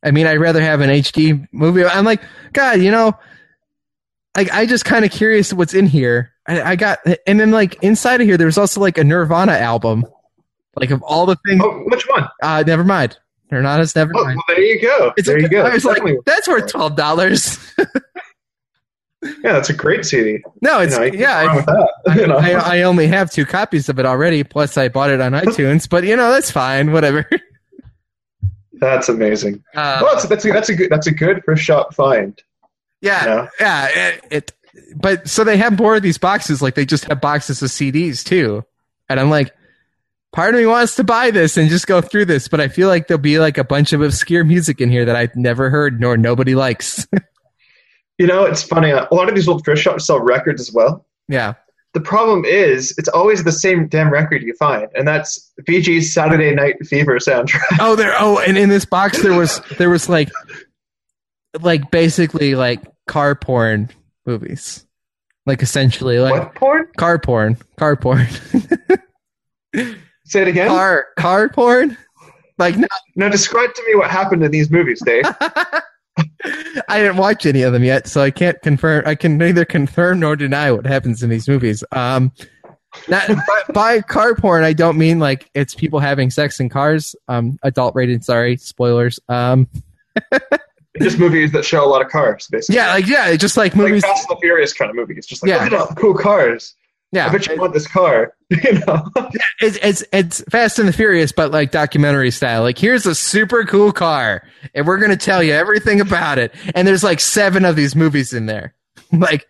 I 0.04 0.12
mean, 0.12 0.28
I'd 0.28 0.39
rather 0.39 0.62
have 0.62 0.82
an 0.82 0.89
HD 0.89 1.48
movie. 1.54 1.86
I'm 1.86 2.04
like, 2.04 2.22
God, 2.52 2.82
you 2.82 2.91
know, 2.91 3.18
like 4.36 4.52
I 4.52 4.66
just 4.66 4.84
kind 4.84 5.06
of 5.06 5.12
curious 5.12 5.54
what's 5.54 5.74
in 5.74 5.88
here. 5.88 6.34
I, 6.46 6.62
I 6.62 6.76
got, 6.76 7.00
and 7.26 7.39
then 7.39 7.52
like 7.52 7.82
inside 7.82 8.20
of 8.20 8.28
here, 8.28 8.38
there's 8.38 8.58
also 8.58 8.82
like 8.82 8.98
a 8.98 9.04
Nirvana 9.04 9.54
album, 9.54 10.06
like 10.76 10.91
of 10.91 11.02
all 11.02 11.26
the 11.26 11.38
things. 11.48 11.62
Oh, 11.64 11.84
which 11.86 12.04
one? 12.10 12.28
Uh, 12.43 12.64
never 12.68 12.84
mind. 12.84 13.18
Nirvana's 13.52 13.96
never 13.96 14.12
Oh, 14.16 14.24
mind. 14.24 14.38
well, 14.48 14.56
there 14.58 14.62
you 14.66 14.82
go. 14.82 15.14
It's 15.18 15.28
there 15.28 15.38
a- 15.38 15.41
you 15.41 15.50
go. 15.50 15.64
I 15.64 15.74
was 15.74 15.86
like, 15.86 16.02
that's 16.26 16.48
worth 16.48 16.72
twelve 16.72 16.96
dollars. 16.96 17.58
yeah, 19.22 19.54
that's 19.54 19.70
a 19.70 19.74
great 19.74 20.06
CD. 20.06 20.43
no, 20.62 20.80
it's 20.80 20.93
you 21.00 21.12
know, 21.12 21.18
yeah. 21.18 21.46
wrong 21.46 21.88
I, 22.08 22.16
you 22.20 22.28
know? 22.28 22.38
I, 22.38 22.78
I 22.78 22.82
only 22.84 23.08
have 23.08 23.32
two 23.32 23.46
copies 23.46 23.89
of 23.89 23.98
it 24.00 24.06
already. 24.06 24.43
Plus, 24.43 24.78
I 24.78 24.88
bought 24.89 25.10
it 25.10 25.22
on 25.22 25.32
iTunes. 25.34 25.89
But 25.89 26.04
you 26.04 26.16
know, 26.16 26.32
that's 26.32 26.52
fine. 26.52 26.91
Whatever. 26.91 27.28
that's 28.74 29.10
amazing. 29.10 29.64
Uh, 29.76 30.00
well, 30.02 30.14
that's, 30.16 30.28
that's 30.28 30.46
a, 30.46 30.52
that's 30.52 30.70
a 30.70 30.76
good 30.76 30.89
that's 30.91 31.08
a 31.08 31.12
good 31.14 31.41
first 31.46 31.64
shop 31.64 31.93
find. 31.93 32.39
yeah, 33.02 33.26
Yeah. 33.26 33.48
yeah. 33.60 33.88
It, 33.88 34.26
it. 34.32 34.52
But 34.96 35.28
so 35.30 35.43
they 35.43 35.58
have 35.58 35.78
more 35.80 35.96
of 35.96 36.02
these 36.04 36.18
boxes. 36.18 36.62
Like 36.62 36.76
they 36.76 36.86
just 36.86 37.06
have 37.06 37.22
boxes 37.22 37.62
of 37.62 37.70
CDs 37.70 38.24
too. 38.24 38.64
And 39.08 39.20
I'm 39.20 39.30
like, 39.30 39.54
part 40.36 40.54
of 40.54 40.60
me 40.60 40.68
wants 40.68 40.96
to 40.98 41.04
buy 41.04 41.32
this 41.32 41.58
and 41.58 41.70
just 41.70 41.88
go 41.88 42.02
through 42.02 42.26
this. 42.26 42.48
But 42.48 42.60
I 42.62 42.68
feel 42.68 42.88
like 42.90 43.08
there'll 43.08 43.20
be 43.22 43.40
like 43.40 43.58
a 43.58 43.64
bunch 43.64 43.94
of 43.94 44.02
obscure 44.02 44.44
music 44.44 44.82
in 44.82 44.92
here 44.92 45.06
that 45.06 45.16
I've 45.16 45.36
never 45.36 45.70
heard 45.70 46.00
nor 46.00 46.18
nobody 46.18 46.54
likes. 46.54 47.08
You 48.18 48.28
know, 48.28 48.46
it's 48.46 48.64
funny. 48.64 48.92
A 48.92 49.10
lot 49.12 49.28
of 49.28 49.36
these 49.36 49.46
old 49.46 49.66
thrift 49.66 49.82
shops 49.82 50.08
sell 50.08 50.22
records 50.22 50.62
as 50.62 50.72
well. 50.72 51.06
yeah. 51.28 51.56
The 51.92 52.00
problem 52.00 52.46
is, 52.46 52.94
it's 52.98 53.10
always 53.10 53.44
the 53.44 53.52
same 53.52 53.90
damn 53.90 54.10
record 54.10 54.42
you 54.42 54.54
find, 54.54 54.88
and 54.96 55.06
that's 55.06 55.52
Bee 55.66 55.82
Gees' 55.82 56.14
Saturday 56.14 56.56
Night 56.56 56.76
Fever 56.88 57.20
soundtrack. 57.20 57.60
Oh, 57.82 57.98
there. 57.98 58.14
Oh, 58.18 58.38
and 58.40 58.58
in 58.58 58.70
this 58.70 58.86
box 58.86 59.22
there 59.22 59.34
was 59.38 59.60
there 59.78 59.90
was 59.90 60.08
like, 60.08 60.30
like 61.62 61.92
basically 61.92 62.56
like 62.56 62.82
car 63.06 63.36
porn 63.36 63.90
movies, 64.26 64.86
like 65.46 65.62
essentially 65.62 66.20
like 66.20 66.32
what 66.34 66.56
porn? 66.56 66.88
car 66.96 67.20
porn, 67.20 67.58
car 67.78 67.98
porn, 67.98 68.28
Say 70.26 70.42
it 70.42 70.48
again. 70.48 70.68
car 70.68 71.08
car 71.18 71.50
porn. 71.50 71.98
Like 72.58 72.78
no, 72.78 72.88
Now 73.16 73.30
describe 73.30 73.74
to 73.74 73.84
me 73.88 73.96
what 73.96 74.10
happened 74.10 74.44
in 74.44 74.52
these 74.52 74.70
movies, 74.72 75.02
Dave. 75.06 75.24
I 76.88 77.00
didn't 77.00 77.18
watch 77.18 77.46
any 77.46 77.62
of 77.64 77.74
them 77.74 77.84
yet, 77.84 78.08
so 78.08 78.22
I 78.22 78.32
can't 78.32 78.62
confirm. 78.62 79.04
I 79.06 79.16
can 79.16 79.38
neither 79.38 79.66
confirm 79.66 80.20
nor 80.22 80.36
deny 80.36 80.72
what 80.72 80.86
happens 80.86 81.22
in 81.24 81.30
these 81.30 81.48
movies. 81.48 81.84
Um, 81.92 82.32
not 83.10 83.28
by, 83.28 83.64
by 83.74 84.02
car 84.02 84.36
porn, 84.36 84.64
I 84.64 84.72
don't 84.72 84.98
mean 84.98 85.20
like 85.20 85.50
it's 85.54 85.76
people 85.76 86.00
having 86.00 86.30
sex 86.30 86.60
in 86.62 86.70
cars. 86.70 87.16
Um, 87.28 87.60
adult 87.64 87.94
rated. 87.96 88.24
Sorry, 88.24 88.56
spoilers. 88.58 89.20
Um, 89.28 89.68
Just 91.02 91.20
movies 91.20 91.52
that 91.52 91.66
show 91.66 91.84
a 91.84 91.90
lot 91.90 92.02
of 92.02 92.08
cars, 92.10 92.48
basically. 92.50 92.78
yeah, 92.78 92.94
like 92.94 93.06
yeah, 93.06 93.36
just 93.36 93.58
like 93.58 93.76
like 93.76 93.88
movies. 93.90 94.02
Fast 94.06 94.30
and 94.30 94.38
the 94.38 94.40
Furious 94.40 94.72
kind 94.72 94.90
of 94.90 94.96
movies. 94.96 95.26
Just 95.26 95.44
like 95.44 95.50
Yeah. 95.50 95.58
look 95.66 95.74
at 95.74 95.74
all 95.74 95.88
the 95.88 95.96
cool 95.96 96.14
cars. 96.14 96.76
Yeah, 97.16 97.28
I 97.28 97.32
bet 97.32 97.47
you 97.47 97.55
want 97.55 97.74
this 97.74 97.88
car. 97.88 98.36
you 98.49 98.74
know. 98.86 99.09
it's 99.61 99.80
it's 99.82 100.03
it's 100.11 100.41
Fast 100.49 100.80
and 100.80 100.88
the 100.88 100.93
Furious, 100.93 101.32
but 101.32 101.51
like 101.51 101.72
documentary 101.72 102.30
style. 102.30 102.61
Like 102.61 102.78
here's 102.78 103.05
a 103.05 103.16
super 103.16 103.63
cool 103.63 103.93
car, 103.93 104.45
and 104.74 104.86
we're 104.86 104.97
gonna 104.97 105.16
tell 105.16 105.41
you 105.41 105.53
everything 105.53 106.01
about 106.01 106.38
it. 106.38 106.53
And 106.76 106.86
there's 106.86 107.05
like 107.05 107.22
seven 107.22 107.63
of 107.63 107.78
these 107.78 107.95
movies 107.95 108.34
in 108.34 108.47
there, 108.47 108.76
like 109.13 109.47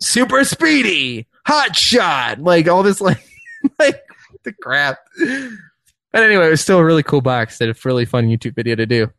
super 0.00 0.44
speedy, 0.44 1.28
hot 1.46 1.76
shot, 1.76 2.40
like 2.40 2.68
all 2.68 2.82
this 2.82 3.00
like 3.02 3.22
like 3.78 4.02
the 4.44 4.52
crap. 4.54 4.98
But 6.10 6.22
anyway, 6.22 6.46
it 6.46 6.50
was 6.50 6.62
still 6.62 6.78
a 6.78 6.84
really 6.84 7.02
cool 7.02 7.20
box. 7.20 7.58
Did 7.58 7.68
a 7.68 7.74
really 7.84 8.06
fun 8.06 8.28
YouTube 8.28 8.54
video 8.54 8.76
to 8.76 8.86
do. 8.86 9.12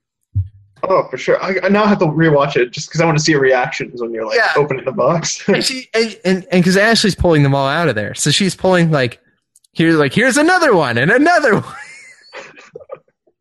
Oh, 0.88 1.07
for 1.09 1.17
sure. 1.17 1.41
I, 1.43 1.55
I 1.63 1.69
now 1.69 1.86
have 1.86 1.99
to 1.99 2.05
rewatch 2.05 2.55
it 2.55 2.71
just 2.71 2.88
because 2.89 3.01
I 3.01 3.05
want 3.05 3.17
to 3.17 3.23
see 3.23 3.36
reactions 3.36 4.01
when 4.01 4.13
you're 4.13 4.25
like 4.25 4.38
Yeah. 4.38 4.51
opening 4.55 4.86
the 4.86 4.91
box. 4.91 5.43
And 5.49 5.63
she 5.63 5.88
and 5.93 6.17
and 6.25 6.45
because 6.51 6.77
Ashley's 6.77 7.15
pulling 7.15 7.43
them 7.43 7.55
all 7.55 7.67
out 7.67 7.89
of 7.89 7.95
there, 7.95 8.13
so 8.15 8.31
she's 8.31 8.55
pulling 8.55 8.91
like 8.91 9.19
Here's 9.73 9.95
like 9.95 10.13
here's 10.13 10.38
another 10.38 10.73
one 10.75 10.97
and 10.97 11.11
another 11.11 11.55
one. 11.59 11.73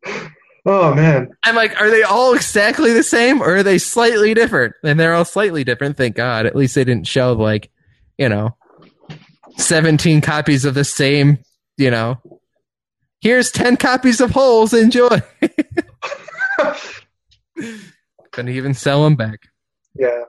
Oh 0.67 0.95
man. 0.95 1.29
I'm 1.43 1.53
like, 1.55 1.79
are 1.79 1.91
they 1.91 2.01
all 2.01 2.33
exactly 2.33 2.91
the 2.91 3.03
same 3.03 3.39
or 3.39 3.57
are 3.57 3.61
they 3.63 3.77
slightly 3.77 4.33
different? 4.33 4.73
And 4.83 4.99
they're 4.99 5.13
all 5.13 5.23
slightly 5.23 5.63
different. 5.63 5.95
Thank 5.95 6.15
God. 6.15 6.47
At 6.47 6.55
least 6.55 6.73
they 6.73 6.83
didn't 6.83 7.05
show 7.05 7.33
like, 7.33 7.69
you 8.17 8.27
know, 8.27 8.57
17 9.57 10.21
copies 10.21 10.65
of 10.65 10.73
the 10.73 10.83
same, 10.83 11.37
you 11.77 11.91
know. 11.91 12.19
Here's 13.21 13.51
10 13.51 13.77
copies 13.77 14.19
of 14.19 14.31
holes. 14.31 14.73
Enjoy. 14.73 15.21
Couldn't 18.31 18.53
even 18.53 18.73
sell 18.73 19.03
them 19.03 19.15
back. 19.15 19.39
Yeah. 19.97 20.23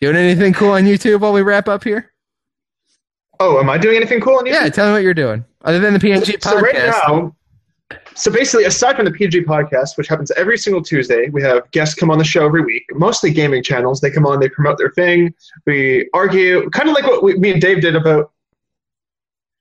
Doing 0.00 0.16
anything 0.16 0.52
cool 0.52 0.70
on 0.70 0.84
YouTube 0.84 1.20
while 1.20 1.32
we 1.32 1.42
wrap 1.42 1.68
up 1.68 1.84
here? 1.84 2.12
Oh, 3.38 3.58
am 3.58 3.68
I 3.70 3.78
doing 3.78 3.96
anything 3.96 4.20
cool 4.20 4.36
on 4.36 4.44
YouTube? 4.44 4.52
Yeah, 4.52 4.68
tell 4.68 4.86
me 4.86 4.92
what 4.92 5.02
you're 5.02 5.14
doing. 5.14 5.44
Other 5.64 5.78
than 5.78 5.92
the 5.92 5.98
PNG 5.98 6.38
podcast. 6.38 6.42
So 6.42 6.60
right 6.60 6.74
now, 6.74 7.36
so 8.14 8.30
basically, 8.30 8.64
aside 8.64 8.96
from 8.96 9.04
the 9.04 9.10
PNG 9.10 9.44
podcast, 9.44 9.96
which 9.96 10.08
happens 10.08 10.30
every 10.32 10.58
single 10.58 10.82
Tuesday, 10.82 11.28
we 11.30 11.42
have 11.42 11.70
guests 11.70 11.94
come 11.94 12.10
on 12.10 12.18
the 12.18 12.24
show 12.24 12.44
every 12.44 12.62
week. 12.62 12.84
Mostly 12.92 13.30
gaming 13.32 13.62
channels. 13.62 14.00
They 14.00 14.10
come 14.10 14.26
on, 14.26 14.40
they 14.40 14.48
promote 14.48 14.78
their 14.78 14.90
thing. 14.90 15.34
We 15.66 16.08
argue, 16.12 16.68
kind 16.70 16.88
of 16.88 16.94
like 16.94 17.04
what 17.04 17.22
we, 17.22 17.34
me 17.36 17.52
and 17.52 17.60
Dave 17.60 17.80
did 17.80 17.96
about 17.96 18.32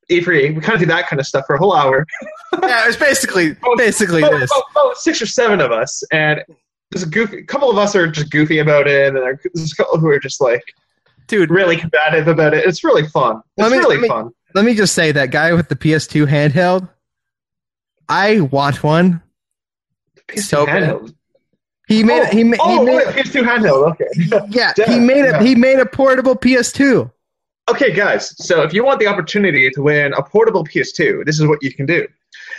E3. 0.10 0.56
We 0.56 0.62
kind 0.62 0.74
of 0.76 0.80
do 0.80 0.86
that 0.88 1.08
kind 1.08 1.20
of 1.20 1.26
stuff 1.28 1.46
for 1.46 1.56
a 1.56 1.60
whole 1.60 1.76
hour. 1.76 2.06
yeah, 2.64 2.84
it 2.84 2.88
was 2.88 2.98
basically 2.98 3.56
basically 3.78 4.22
about, 4.22 4.40
this. 4.40 4.52
about- 4.52 4.86
about 4.86 4.98
six 4.98 5.22
or 5.22 5.26
seven 5.26 5.62
of 5.62 5.72
us, 5.72 6.04
and 6.12 6.44
there's 6.92 7.04
a 7.04 7.10
goofy. 7.10 7.40
A 7.40 7.44
couple 7.44 7.70
of 7.70 7.78
us 7.78 7.96
are 7.96 8.08
just 8.08 8.32
goofy 8.32 8.60
about 8.60 8.88
it, 8.88 9.08
and 9.08 9.16
there's 9.16 9.72
a 9.72 9.76
couple 9.76 10.00
who 10.00 10.08
are 10.08 10.20
just 10.20 10.42
like 10.42 10.64
Dude, 11.28 11.52
really 11.52 11.78
combative 11.78 12.28
about 12.28 12.56
it. 12.56 12.66
It's 12.66 12.84
really 12.84 13.08
fun. 13.08 13.38
It's 13.38 13.44
Let 13.60 13.72
me- 13.72 13.78
really 13.78 13.98
let 13.98 14.02
me- 14.02 14.08
fun. 14.08 14.32
let 14.56 14.66
me 14.66 14.74
just 14.74 14.96
say 14.96 15.12
that 15.12 15.30
guy 15.30 15.54
with 15.54 15.70
the 15.70 15.76
PS2 15.76 16.26
handheld, 16.26 16.90
I 18.10 18.42
want 18.42 18.84
one. 18.84 19.22
So 20.36 20.66
bad. 20.66 20.84
Handheld. 20.90 21.14
He 21.88 22.04
made 22.04 22.22
oh, 22.22 22.26
he 22.26 22.44
made 22.44 22.60
oh, 22.62 22.80
he 22.80 22.86
made 22.86 22.96
wait, 22.98 23.08
PS2 23.16 23.44
handheld. 23.44 23.92
Okay. 23.92 24.06
yeah, 24.50 24.74
yeah, 24.76 24.92
he 24.92 25.00
made 25.00 25.26
a 25.26 25.32
yeah. 25.32 25.44
he 25.44 25.56
made 25.56 25.80
a 25.80 25.86
portable 25.86 26.36
PS2. 26.36 27.12
Okay, 27.70 27.94
guys. 27.94 28.36
So 28.44 28.64
if 28.64 28.74
you 28.74 28.84
want 28.84 29.00
the 29.00 29.08
opportunity 29.08 29.70
to 29.70 29.82
win 29.82 30.14
a 30.14 30.24
portable 30.24 30.64
PS2, 30.64 31.26
this 31.26 31.40
is 31.40 31.48
what 31.48 31.62
you 31.62 31.74
can 31.74 31.86
do. 31.86 32.08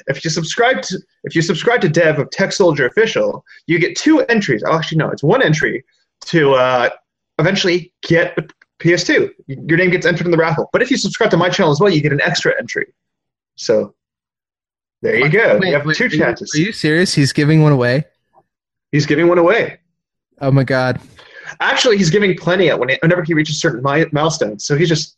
If 0.06 0.24
you 0.24 0.30
subscribe 0.30 0.82
to 0.82 0.98
if 1.24 1.34
you 1.34 1.42
subscribe 1.42 1.80
to 1.82 1.88
Dev 1.88 2.18
of 2.18 2.30
Tech 2.30 2.52
Soldier 2.52 2.86
Official, 2.86 3.44
you 3.66 3.78
get 3.78 3.96
two 3.96 4.20
entries. 4.22 4.62
Oh, 4.64 4.76
actually, 4.76 4.98
no, 4.98 5.10
it's 5.10 5.22
one 5.22 5.42
entry 5.42 5.84
to 6.26 6.54
uh, 6.54 6.90
eventually 7.38 7.92
get 8.02 8.38
a 8.38 8.46
PS2. 8.80 9.30
Your 9.46 9.78
name 9.78 9.90
gets 9.90 10.06
entered 10.06 10.26
in 10.26 10.30
the 10.30 10.38
raffle. 10.38 10.68
But 10.72 10.82
if 10.82 10.90
you 10.90 10.96
subscribe 10.96 11.30
to 11.30 11.36
my 11.36 11.48
channel 11.48 11.72
as 11.72 11.80
well, 11.80 11.90
you 11.90 12.00
get 12.00 12.12
an 12.12 12.20
extra 12.22 12.56
entry. 12.58 12.86
So 13.56 13.94
there 15.02 15.16
you 15.16 15.28
go. 15.28 15.58
Wait, 15.58 15.68
you 15.68 15.74
have 15.74 15.86
wait, 15.86 15.96
two 15.96 16.08
chances. 16.08 16.52
Are 16.54 16.58
you 16.58 16.72
serious? 16.72 17.14
He's 17.14 17.32
giving 17.32 17.62
one 17.62 17.72
away? 17.72 18.04
He's 18.92 19.06
giving 19.06 19.28
one 19.28 19.38
away. 19.38 19.80
Oh 20.40 20.50
my 20.50 20.64
god. 20.64 21.00
Actually, 21.60 21.98
he's 21.98 22.10
giving 22.10 22.36
plenty 22.36 22.70
out 22.70 22.78
when 22.78 22.90
whenever 23.02 23.22
he 23.22 23.34
reaches 23.34 23.60
certain 23.60 23.82
mi- 23.82 24.06
milestones. 24.12 24.64
So 24.64 24.76
he's 24.76 24.88
just 24.88 25.16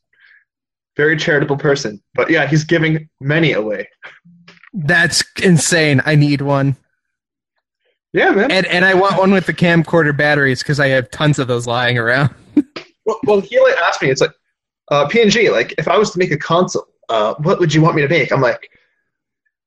very 0.97 1.17
charitable 1.17 1.57
person. 1.57 2.03
But 2.15 2.31
yeah, 2.31 2.47
he's 2.47 2.65
giving 2.65 3.09
many 3.21 3.53
away. 3.53 3.89
That's 4.75 5.23
insane. 5.43 6.03
I 6.05 6.15
need 6.15 6.41
one. 6.41 6.77
Yeah, 8.13 8.31
man. 8.31 8.51
And 8.51 8.67
and 8.67 8.85
I 8.85 8.95
want 8.95 9.19
one 9.19 9.33
with 9.33 9.47
the 9.47 9.55
camcorder 9.55 10.17
batteries 10.17 10.63
because 10.63 10.81
I 10.81 10.89
have 10.89 11.11
tons 11.11 11.39
of 11.39 11.49
those 11.49 11.67
lying 11.67 11.99
around. 11.99 12.35
Well, 13.05 13.19
well, 13.25 13.41
he 13.41 13.59
like 13.61 13.75
asked 13.79 14.01
me. 14.01 14.11
It's 14.11 14.21
like 14.21 14.31
uh, 14.93 15.09
PNG. 15.09 15.51
Like, 15.51 15.75
if 15.77 15.89
I 15.89 15.99
was 15.99 16.13
to 16.13 16.21
make 16.21 16.31
a 16.31 16.37
console, 16.37 16.87
uh, 17.09 17.35
what 17.39 17.59
would 17.59 17.75
you 17.75 17.83
want 17.83 17.97
me 17.97 18.03
to 18.03 18.09
make? 18.09 18.31
I'm 18.31 18.41
like, 18.41 18.71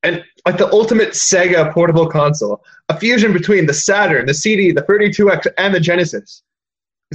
and 0.04 0.24
like 0.46 0.58
the 0.58 0.72
ultimate 0.72 1.10
Sega 1.10 1.74
portable 1.74 2.08
console, 2.08 2.64
a 2.88 2.98
fusion 2.98 3.34
between 3.34 3.66
the 3.66 3.74
Saturn, 3.74 4.26
the 4.26 4.34
CD, 4.34 4.72
the 4.72 4.84
32X, 4.84 5.48
and 5.58 5.76
the 5.76 5.82
Genesis. 5.82 6.44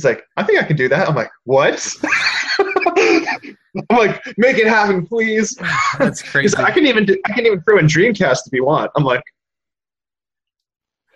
He's 0.01 0.05
like, 0.07 0.25
I 0.39 0.43
think 0.45 0.59
I 0.59 0.63
can 0.63 0.77
do 0.77 0.89
that. 0.89 1.07
I'm 1.11 1.15
like, 1.15 1.31
what? 1.45 1.95
I'm 2.59 3.97
like, 3.99 4.23
make 4.39 4.57
it 4.57 4.67
happen, 4.67 5.07
please. 5.07 5.55
That's 5.99 6.23
crazy. 6.23 6.57
I 6.57 6.71
can 6.71 6.87
even 6.87 7.05
do, 7.05 7.21
I 7.27 7.33
can 7.35 7.45
even 7.45 7.61
throw 7.61 7.77
in 7.77 7.85
Dreamcast 7.87 8.47
if 8.47 8.53
you 8.53 8.65
want. 8.65 8.91
I'm 8.97 9.05
like, 9.05 9.23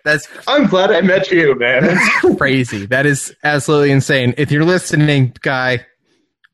That's 0.03 0.27
I'm 0.47 0.67
glad 0.67 0.91
I 0.91 1.01
met 1.01 1.31
you, 1.31 1.55
man. 1.57 1.81
That's 1.85 2.35
crazy. 2.37 2.85
That 2.85 3.07
is 3.07 3.35
absolutely 3.43 3.89
insane. 3.89 4.35
If 4.37 4.51
you're 4.51 4.63
listening, 4.63 5.33
guy, 5.41 5.83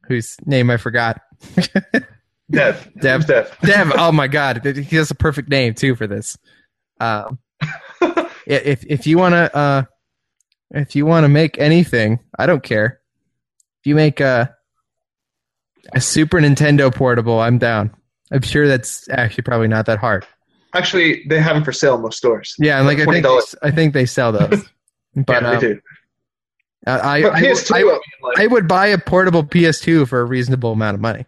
whose 0.07 0.37
name 0.45 0.69
I 0.69 0.77
forgot, 0.77 1.19
Dev. 2.49 2.89
Dev. 2.97 3.27
Dev. 3.27 3.57
Dev. 3.61 3.91
Oh 3.97 4.13
my 4.13 4.29
god, 4.29 4.65
he 4.65 4.95
has 4.95 5.11
a 5.11 5.15
perfect 5.15 5.49
name 5.49 5.73
too 5.73 5.95
for 5.95 6.07
this. 6.07 6.37
Um, 7.01 7.39
if 8.45 8.85
if 8.85 9.05
you 9.05 9.17
wanna 9.17 9.49
uh, 9.53 9.83
if 10.71 10.95
you 10.95 11.05
wanna 11.05 11.29
make 11.29 11.57
anything, 11.59 12.19
I 12.37 12.45
don't 12.45 12.63
care. 12.63 12.99
If 13.81 13.87
you 13.87 13.95
make 13.95 14.19
a 14.19 14.55
a 15.93 16.01
Super 16.01 16.39
Nintendo 16.39 16.93
portable, 16.93 17.39
I'm 17.39 17.57
down. 17.57 17.93
I'm 18.31 18.41
sure 18.41 18.67
that's 18.67 19.09
actually 19.09 19.43
probably 19.43 19.67
not 19.67 19.85
that 19.87 19.99
hard. 19.99 20.25
Actually, 20.73 21.23
they 21.27 21.39
have 21.41 21.55
them 21.55 21.63
for 21.63 21.73
sale 21.73 21.95
in 21.95 22.01
most 22.01 22.17
stores. 22.17 22.55
Yeah, 22.57 22.77
and 22.77 22.87
like 22.87 22.99
I 22.99 23.05
think 23.05 23.25
$20. 23.25 23.51
they, 23.51 23.67
I 23.67 23.71
think 23.71 23.93
they 23.93 24.05
sell 24.05 24.31
those. 24.31 24.63
But 25.13 25.41
yeah, 25.41 25.49
um, 25.49 25.55
they 25.55 25.59
do. 25.59 25.81
I, 26.87 27.21
But 27.21 27.33
I, 27.33 27.49
I, 27.49 27.53
I 27.73 27.99
I 28.37 28.47
would 28.47 28.65
buy 28.65 28.87
a 28.87 28.97
portable 28.97 29.43
PS2 29.43 30.07
for 30.07 30.21
a 30.21 30.23
reasonable 30.23 30.71
amount 30.71 30.95
of 30.95 31.01
money. 31.01 31.25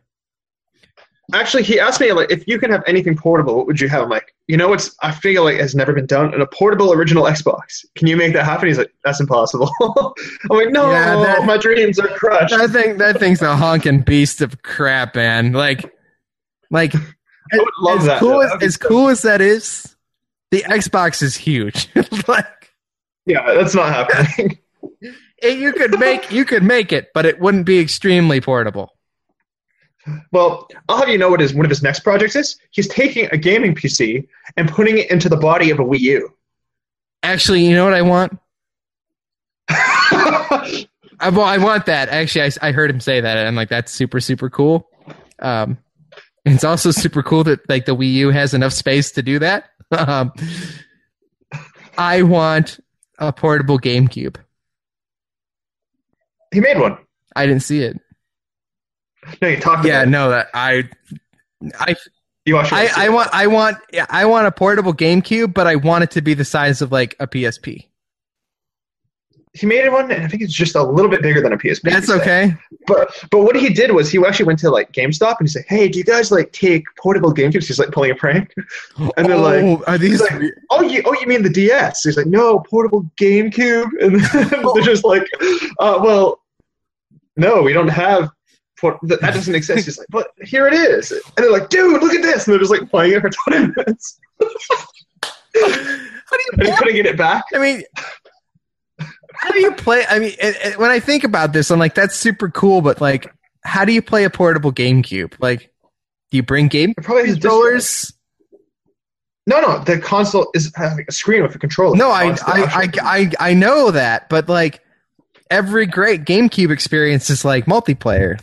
Actually, 1.33 1.63
he 1.63 1.79
asked 1.79 1.99
me 1.99 2.11
like, 2.13 2.31
if 2.31 2.47
you 2.47 2.59
can 2.59 2.71
have 2.71 2.83
anything 2.85 3.15
portable, 3.17 3.55
what 3.57 3.65
would 3.67 3.81
you 3.81 3.89
have? 3.89 4.03
I'm 4.03 4.09
like, 4.09 4.33
you 4.47 4.55
know 4.55 4.69
what's 4.69 4.95
I 5.01 5.11
feel 5.11 5.43
like 5.43 5.57
has 5.59 5.73
never 5.75 5.91
been 5.93 6.05
done 6.05 6.33
in 6.33 6.41
a 6.41 6.45
portable 6.47 6.93
original 6.93 7.23
Xbox. 7.23 7.83
Can 7.95 8.07
you 8.07 8.15
make 8.15 8.33
that 8.33 8.45
happen? 8.45 8.67
He's 8.67 8.77
like, 8.77 8.93
that's 9.03 9.19
impossible. 9.19 9.71
I'm 9.81 10.57
like, 10.57 10.69
no, 10.69 10.89
Yeah, 10.91 11.15
that- 11.15 11.45
my 11.45 11.57
dreams 11.57 11.99
are 11.99 12.07
crushed. 12.09 12.55
That 12.55 12.69
thing, 12.69 12.97
that 12.99 13.19
thing's 13.19 13.41
a 13.41 13.55
honking 13.55 14.01
beast 14.01 14.41
of 14.41 14.61
crap, 14.61 15.15
man. 15.15 15.53
Like, 15.53 15.91
like 16.69 16.93
I 16.95 17.57
would 17.57 17.67
love 17.79 17.99
as 17.99 18.05
that. 18.05 18.19
cool 18.19 18.41
as, 18.41 18.51
as 18.61 18.75
so- 18.75 18.87
cool 18.87 19.09
as 19.09 19.21
that 19.23 19.41
is, 19.41 19.95
the 20.51 20.61
Xbox 20.61 21.23
is 21.23 21.35
huge. 21.35 21.89
like, 22.27 22.71
Yeah, 23.25 23.53
that's 23.55 23.73
not 23.73 23.91
happening. 23.93 24.59
you 25.43 25.73
could 25.73 25.99
make 25.99 26.31
you 26.31 26.45
could 26.45 26.63
make 26.63 26.91
it, 26.93 27.07
but 27.13 27.25
it 27.25 27.39
wouldn't 27.39 27.65
be 27.65 27.79
extremely 27.79 28.39
portable. 28.39 28.91
Well, 30.31 30.67
I'll 30.89 30.97
have 30.97 31.09
you 31.09 31.17
know 31.17 31.29
what 31.29 31.39
his 31.39 31.53
one 31.53 31.65
of 31.65 31.69
his 31.69 31.83
next 31.83 32.01
projects 32.01 32.35
is. 32.35 32.57
He's 32.71 32.87
taking 32.87 33.27
a 33.31 33.37
gaming 33.37 33.75
PC 33.75 34.27
and 34.57 34.69
putting 34.69 34.97
it 34.97 35.09
into 35.09 35.29
the 35.29 35.37
body 35.37 35.69
of 35.69 35.79
a 35.79 35.83
Wii 35.83 35.99
U. 35.99 36.33
Actually, 37.23 37.65
you 37.65 37.73
know 37.73 37.85
what 37.85 37.93
I 37.93 38.01
want? 38.01 38.37
I, 39.69 41.29
well, 41.29 41.41
I 41.41 41.57
want 41.57 41.85
that. 41.85 42.09
Actually, 42.09 42.51
I, 42.61 42.67
I 42.69 42.71
heard 42.71 42.89
him 42.89 42.99
say 42.99 43.21
that, 43.21 43.37
and 43.37 43.47
I'm 43.47 43.55
like, 43.55 43.69
that's 43.69 43.91
super, 43.91 44.19
super 44.19 44.49
cool. 44.49 44.89
Um, 45.39 45.77
it's 46.45 46.63
also 46.63 46.91
super 46.91 47.23
cool 47.23 47.45
that 47.45 47.67
like 47.69 47.85
the 47.85 47.95
Wii 47.95 48.11
U 48.13 48.29
has 48.31 48.53
enough 48.53 48.73
space 48.73 49.11
to 49.11 49.21
do 49.21 49.39
that. 49.39 49.65
Um, 49.95 50.33
I 51.99 52.23
want 52.23 52.79
a 53.19 53.31
portable 53.31 53.77
GameCube. 53.77 54.37
he 56.51 56.59
made 56.61 56.79
one. 56.79 56.97
I 57.35 57.45
didn't 57.45 57.61
see 57.61 57.83
it. 57.83 57.99
No, 59.41 59.47
you 59.47 59.59
talked 59.59 59.85
Yeah, 59.85 60.01
about 60.01 60.07
it. 60.07 60.11
no, 60.11 60.29
that 60.29 60.47
I, 60.53 60.89
I, 61.79 61.95
You 62.45 62.55
watched 62.55 62.73
I. 62.73 62.89
I 62.95 63.09
want, 63.09 63.29
I 63.33 63.47
want, 63.47 63.77
yeah, 63.91 64.05
I 64.09 64.25
want 64.25 64.47
a 64.47 64.51
portable 64.51 64.93
GameCube, 64.93 65.53
but 65.53 65.67
I 65.67 65.75
want 65.75 66.03
it 66.03 66.11
to 66.11 66.21
be 66.21 66.33
the 66.33 66.45
size 66.45 66.81
of 66.81 66.91
like 66.91 67.15
a 67.19 67.27
PSP. 67.27 67.87
he 69.55 69.67
made 69.67 69.87
one, 69.89 70.11
and 70.11 70.23
I 70.23 70.27
think 70.27 70.41
it's 70.41 70.51
just 70.53 70.75
a 70.75 70.81
little 70.81 71.11
bit 71.11 71.21
bigger 71.21 71.39
than 71.39 71.53
a 71.53 71.57
PSP. 71.57 71.83
That's 71.83 72.09
okay. 72.09 72.55
But 72.87 73.15
but 73.31 73.41
what 73.43 73.55
he 73.55 73.69
did 73.69 73.91
was 73.91 74.09
he 74.11 74.17
actually 74.25 74.45
went 74.47 74.59
to 74.59 74.71
like 74.71 74.91
GameStop 74.91 75.35
and 75.39 75.47
he 75.47 75.51
said, 75.51 75.63
"Hey, 75.67 75.87
do 75.87 75.99
you 75.99 76.03
guys 76.03 76.31
like 76.31 76.51
take 76.51 76.83
portable 76.97 77.31
GameCubes?" 77.33 77.67
He's 77.67 77.77
like 77.79 77.91
pulling 77.91 78.11
a 78.11 78.15
prank, 78.15 78.51
and 79.15 79.25
they're 79.27 79.37
like, 79.37 79.63
oh, 79.63 79.83
are 79.87 79.97
these? 79.99 80.19
like, 80.19 80.41
"Oh, 80.71 80.81
you 80.81 81.01
oh 81.05 81.13
you 81.21 81.27
mean 81.27 81.43
the 81.43 81.49
DS?" 81.51 82.03
He's 82.03 82.17
like, 82.17 82.25
"No, 82.25 82.59
portable 82.69 83.09
GameCube," 83.21 83.89
and 84.01 84.19
they're 84.19 84.83
just 84.83 85.05
like, 85.05 85.23
uh, 85.79 85.99
"Well, 86.03 86.41
no, 87.37 87.61
we 87.61 87.73
don't 87.73 87.87
have." 87.89 88.29
Port- 88.83 88.99
that, 89.03 89.21
that 89.21 89.33
doesn't 89.33 89.55
exist. 89.55 89.85
He's 89.85 89.97
like, 89.97 90.07
but 90.09 90.31
here 90.43 90.67
it 90.67 90.73
is, 90.73 91.11
and 91.11 91.21
they're 91.37 91.51
like, 91.51 91.69
"Dude, 91.69 92.01
look 92.03 92.13
at 92.13 92.21
this!" 92.21 92.45
And 92.45 92.51
they're 92.53 92.59
just 92.59 92.69
like 92.71 92.89
playing 92.91 93.13
it 93.13 93.21
for 93.21 93.29
twenty 93.29 93.73
minutes, 93.77 94.19
how 95.55 95.59
do 95.61 96.43
you 96.43 96.51
and 96.59 96.91
get 96.93 97.05
it 97.05 97.17
back. 97.17 97.45
I 97.53 97.59
mean, 97.59 97.83
how 99.35 99.51
do 99.51 99.59
you 99.59 99.71
play? 99.73 100.03
I 100.09 100.19
mean, 100.19 100.33
it, 100.39 100.55
it- 100.63 100.79
when 100.79 100.91
I 100.91 100.99
think 100.99 101.23
about 101.23 101.53
this, 101.53 101.71
I'm 101.71 101.79
like, 101.79 101.95
that's 101.95 102.15
super 102.15 102.49
cool, 102.49 102.81
but 102.81 102.99
like, 103.01 103.33
how 103.63 103.85
do 103.85 103.93
you 103.93 104.01
play 104.01 104.25
a 104.25 104.29
portable 104.29 104.71
GameCube? 104.73 105.35
Like, 105.39 105.71
do 106.31 106.37
you 106.37 106.43
bring 106.43 106.67
game 106.67 106.93
probably 107.01 107.31
controllers? 107.31 108.13
No, 109.45 109.59
no, 109.59 109.83
the 109.83 109.99
console 109.99 110.49
is 110.53 110.67
uh, 110.77 110.89
having 110.89 111.05
a 111.07 111.11
screen 111.11 111.43
with 111.43 111.53
a 111.53 111.59
controller. 111.59 111.97
No, 111.97 112.09
I, 112.11 112.29
I, 112.31 112.37
I, 112.47 112.89
I, 113.01 113.31
I 113.49 113.53
know 113.53 113.91
that, 113.91 114.29
but 114.29 114.47
like, 114.47 114.79
every 115.53 115.85
great 115.85 116.25
GameCube 116.25 116.71
experience 116.71 117.29
is 117.29 117.45
like 117.45 117.65
multiplayer. 117.65 118.39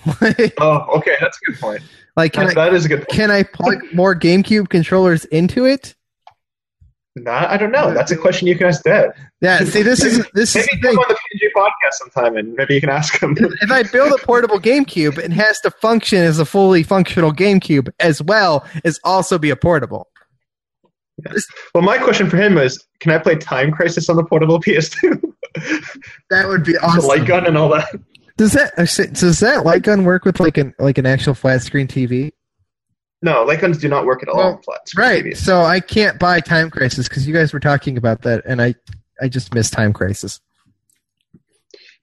Oh, 0.59 0.99
okay, 0.99 1.17
that's 1.21 1.39
a 1.47 1.51
good 1.51 1.61
point. 1.61 1.83
Like, 2.17 2.33
can 2.33 2.47
That- 2.47 2.59
I 2.59 2.65
that 2.71 2.75
is 2.75 2.85
a 2.85 2.89
good. 2.89 3.09
can 3.09 3.31
I 3.31 3.43
plug 3.43 3.79
more 3.93 4.15
GameCube 4.15 4.69
controllers 4.69 5.25
into 5.27 5.65
it? 5.67 5.95
Nah, 7.17 7.47
I 7.51 7.57
don't 7.57 7.73
know. 7.73 7.93
That's 7.93 8.13
a 8.13 8.17
question 8.17 8.47
you 8.47 8.57
can 8.57 8.69
ask 8.69 8.85
Dad. 8.85 9.11
Yeah. 9.41 9.59
See, 9.65 9.83
this 9.83 10.05
is 10.05 10.25
this 10.35 10.55
is 10.55 10.67
Maybe 10.73 10.81
the 10.81 10.89
come 10.89 10.97
thing. 10.97 10.99
on 10.99 11.09
the 11.09 11.15
PNG 11.15 11.49
podcast 11.57 11.93
sometime, 11.95 12.37
and 12.37 12.55
maybe 12.55 12.75
you 12.75 12.81
can 12.81 12.89
ask 12.91 13.21
him. 13.21 13.37
If 13.39 13.71
I 13.71 13.83
build 13.83 14.13
a 14.13 14.25
portable 14.25 14.61
GameCube, 14.61 15.19
it 15.19 15.33
has 15.33 15.59
to 15.61 15.71
function 15.73 16.19
as 16.19 16.39
a 16.39 16.45
fully 16.45 16.83
functional 16.85 17.33
GameCube 17.33 17.91
as 17.99 18.23
well 18.23 18.65
as 18.85 19.01
also 19.03 19.39
be 19.39 19.51
a 19.51 19.57
portable. 19.57 20.07
well, 21.75 21.83
my 21.83 21.99
question 21.99 22.31
for 22.31 22.37
him 22.37 22.57
is, 22.57 22.83
can 23.01 23.13
I 23.13 23.19
play 23.19 23.35
Time 23.37 23.73
Crisis 23.73 24.09
on 24.09 24.17
the 24.17 24.25
portable 24.25 24.61
PS2? 24.61 25.21
That 26.31 26.47
would 26.49 26.65
be 26.65 26.73
the 26.73 26.81
awesome. 26.85 27.07
light 27.07 27.27
gun 27.27 27.47
and 27.47 27.57
all 27.59 27.69
that. 27.71 27.89
Does 28.37 28.53
that 28.53 28.73
uh, 28.79 28.87
does 29.13 29.41
that 29.41 29.65
light 29.67 29.83
gun 29.83 30.05
work 30.05 30.25
with 30.25 30.41
like 30.41 30.57
an 30.57 30.75
like 30.79 30.97
an 30.99 31.07
actual 31.07 31.35
flat 31.35 31.63
screen 31.63 31.87
TV? 31.87 32.33
No, 33.23 33.43
light 33.45 33.61
guns 33.61 33.77
do 33.79 33.89
not 33.89 34.07
work 34.07 34.23
at 34.23 34.31
all 34.31 34.37
Well, 34.39 34.47
on 34.55 34.63
flat 34.63 34.89
screen 34.89 35.07
Right. 35.09 35.25
TVs. 35.25 35.37
So 35.39 35.61
I 35.61 35.81
can't 35.81 36.19
buy 36.19 36.41
Time 36.41 36.71
Crisis 36.71 37.07
because 37.09 37.27
you 37.29 37.35
guys 37.35 37.53
were 37.53 37.61
talking 37.61 37.99
about 37.99 38.23
that, 38.23 38.43
and 38.47 38.63
I 38.63 38.75
I 39.21 39.29
just 39.29 39.55
missed 39.55 39.73
Time 39.75 39.93
Crisis. 39.93 40.41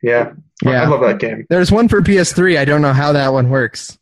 Yeah. 0.03 0.33
Yeah. 0.63 0.83
I 0.83 0.87
love 0.87 1.01
that 1.01 1.19
game. 1.19 1.45
There's 1.49 1.71
one 1.71 1.87
for 1.87 2.01
PS3. 2.01 2.57
I 2.59 2.65
don't 2.65 2.81
know 2.83 2.93
how 2.93 3.13
that 3.13 3.33
one 3.33 3.49
works. 3.49 3.97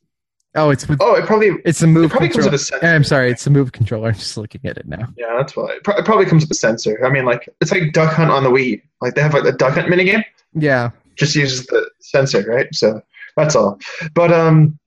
Oh, 0.55 0.69
it's 0.69 0.87
with, 0.87 0.99
Oh, 1.01 1.15
it 1.15 1.25
probably 1.25 1.51
it's 1.65 1.81
a 1.81 1.87
move 1.87 2.11
probably 2.11 2.29
comes 2.29 2.45
with 2.45 2.53
a 2.53 2.59
sensor. 2.59 2.85
I'm 2.87 3.03
sorry, 3.03 3.29
it's 3.29 3.45
a 3.45 3.49
move 3.49 3.71
controller. 3.73 4.07
I'm 4.09 4.13
just 4.15 4.37
looking 4.37 4.61
at 4.65 4.77
it 4.77 4.87
now. 4.87 5.07
Yeah, 5.17 5.35
that's 5.37 5.55
why. 5.55 5.73
It 5.73 5.83
probably 5.83 6.25
comes 6.25 6.43
with 6.43 6.51
a 6.51 6.55
sensor. 6.55 7.05
I 7.05 7.09
mean, 7.09 7.25
like 7.25 7.49
it's 7.61 7.71
like 7.71 7.91
Duck 7.91 8.13
Hunt 8.13 8.31
on 8.31 8.43
the 8.43 8.49
Wii. 8.49 8.81
Like 9.01 9.15
they 9.15 9.21
have 9.21 9.33
like 9.33 9.43
the 9.43 9.51
Duck 9.51 9.73
Hunt 9.73 9.87
minigame. 9.87 10.23
Yeah. 10.53 10.91
Just 11.15 11.35
uses 11.35 11.65
the 11.67 11.89
sensor, 11.99 12.43
right? 12.43 12.67
So 12.73 13.01
that's 13.35 13.55
all. 13.55 13.79
But 14.13 14.31
um, 14.31 14.79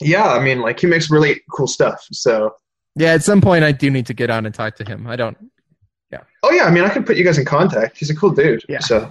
yeah, 0.00 0.32
I 0.32 0.40
mean, 0.40 0.60
like 0.60 0.78
he 0.80 0.86
makes 0.86 1.10
really 1.10 1.40
cool 1.50 1.66
stuff. 1.66 2.06
So 2.12 2.54
Yeah, 2.94 3.12
at 3.12 3.24
some 3.24 3.40
point 3.40 3.64
I 3.64 3.72
do 3.72 3.90
need 3.90 4.06
to 4.06 4.14
get 4.14 4.30
on 4.30 4.46
and 4.46 4.54
talk 4.54 4.76
to 4.76 4.84
him. 4.84 5.06
I 5.06 5.16
don't. 5.16 5.36
Yeah. 6.12 6.20
Oh 6.42 6.50
yeah, 6.52 6.64
I 6.64 6.70
mean, 6.70 6.84
I 6.84 6.90
can 6.90 7.04
put 7.04 7.16
you 7.16 7.24
guys 7.24 7.38
in 7.38 7.44
contact. 7.44 7.98
He's 7.98 8.10
a 8.10 8.14
cool 8.14 8.30
dude. 8.30 8.64
Yeah. 8.68 8.80
So 8.80 9.10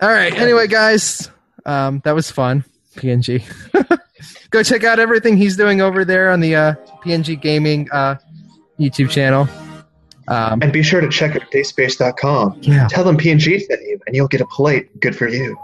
All 0.00 0.08
right. 0.08 0.34
Anyway, 0.34 0.66
guys, 0.66 1.30
um, 1.66 2.00
that 2.04 2.14
was 2.14 2.30
fun. 2.30 2.64
PNG. 2.96 3.44
Go 4.50 4.62
check 4.62 4.84
out 4.84 4.98
everything 4.98 5.36
he's 5.36 5.56
doing 5.56 5.80
over 5.80 6.04
there 6.04 6.30
on 6.30 6.40
the 6.40 6.54
uh, 6.54 6.74
PNG 7.04 7.40
Gaming 7.40 7.88
uh, 7.92 8.16
YouTube 8.78 9.10
channel. 9.10 9.48
Um, 10.28 10.62
and 10.62 10.72
be 10.72 10.82
sure 10.82 11.00
to 11.00 11.08
check 11.08 11.34
out 11.34 11.42
dayspace.com. 11.50 12.58
yeah. 12.62 12.86
Tell 12.88 13.04
them 13.04 13.16
PNG 13.16 13.60
sent 13.60 13.82
you, 13.82 14.00
and 14.06 14.14
you'll 14.14 14.28
get 14.28 14.40
a 14.40 14.46
plate. 14.46 15.00
Good 15.00 15.16
for 15.16 15.28
you. 15.28 15.56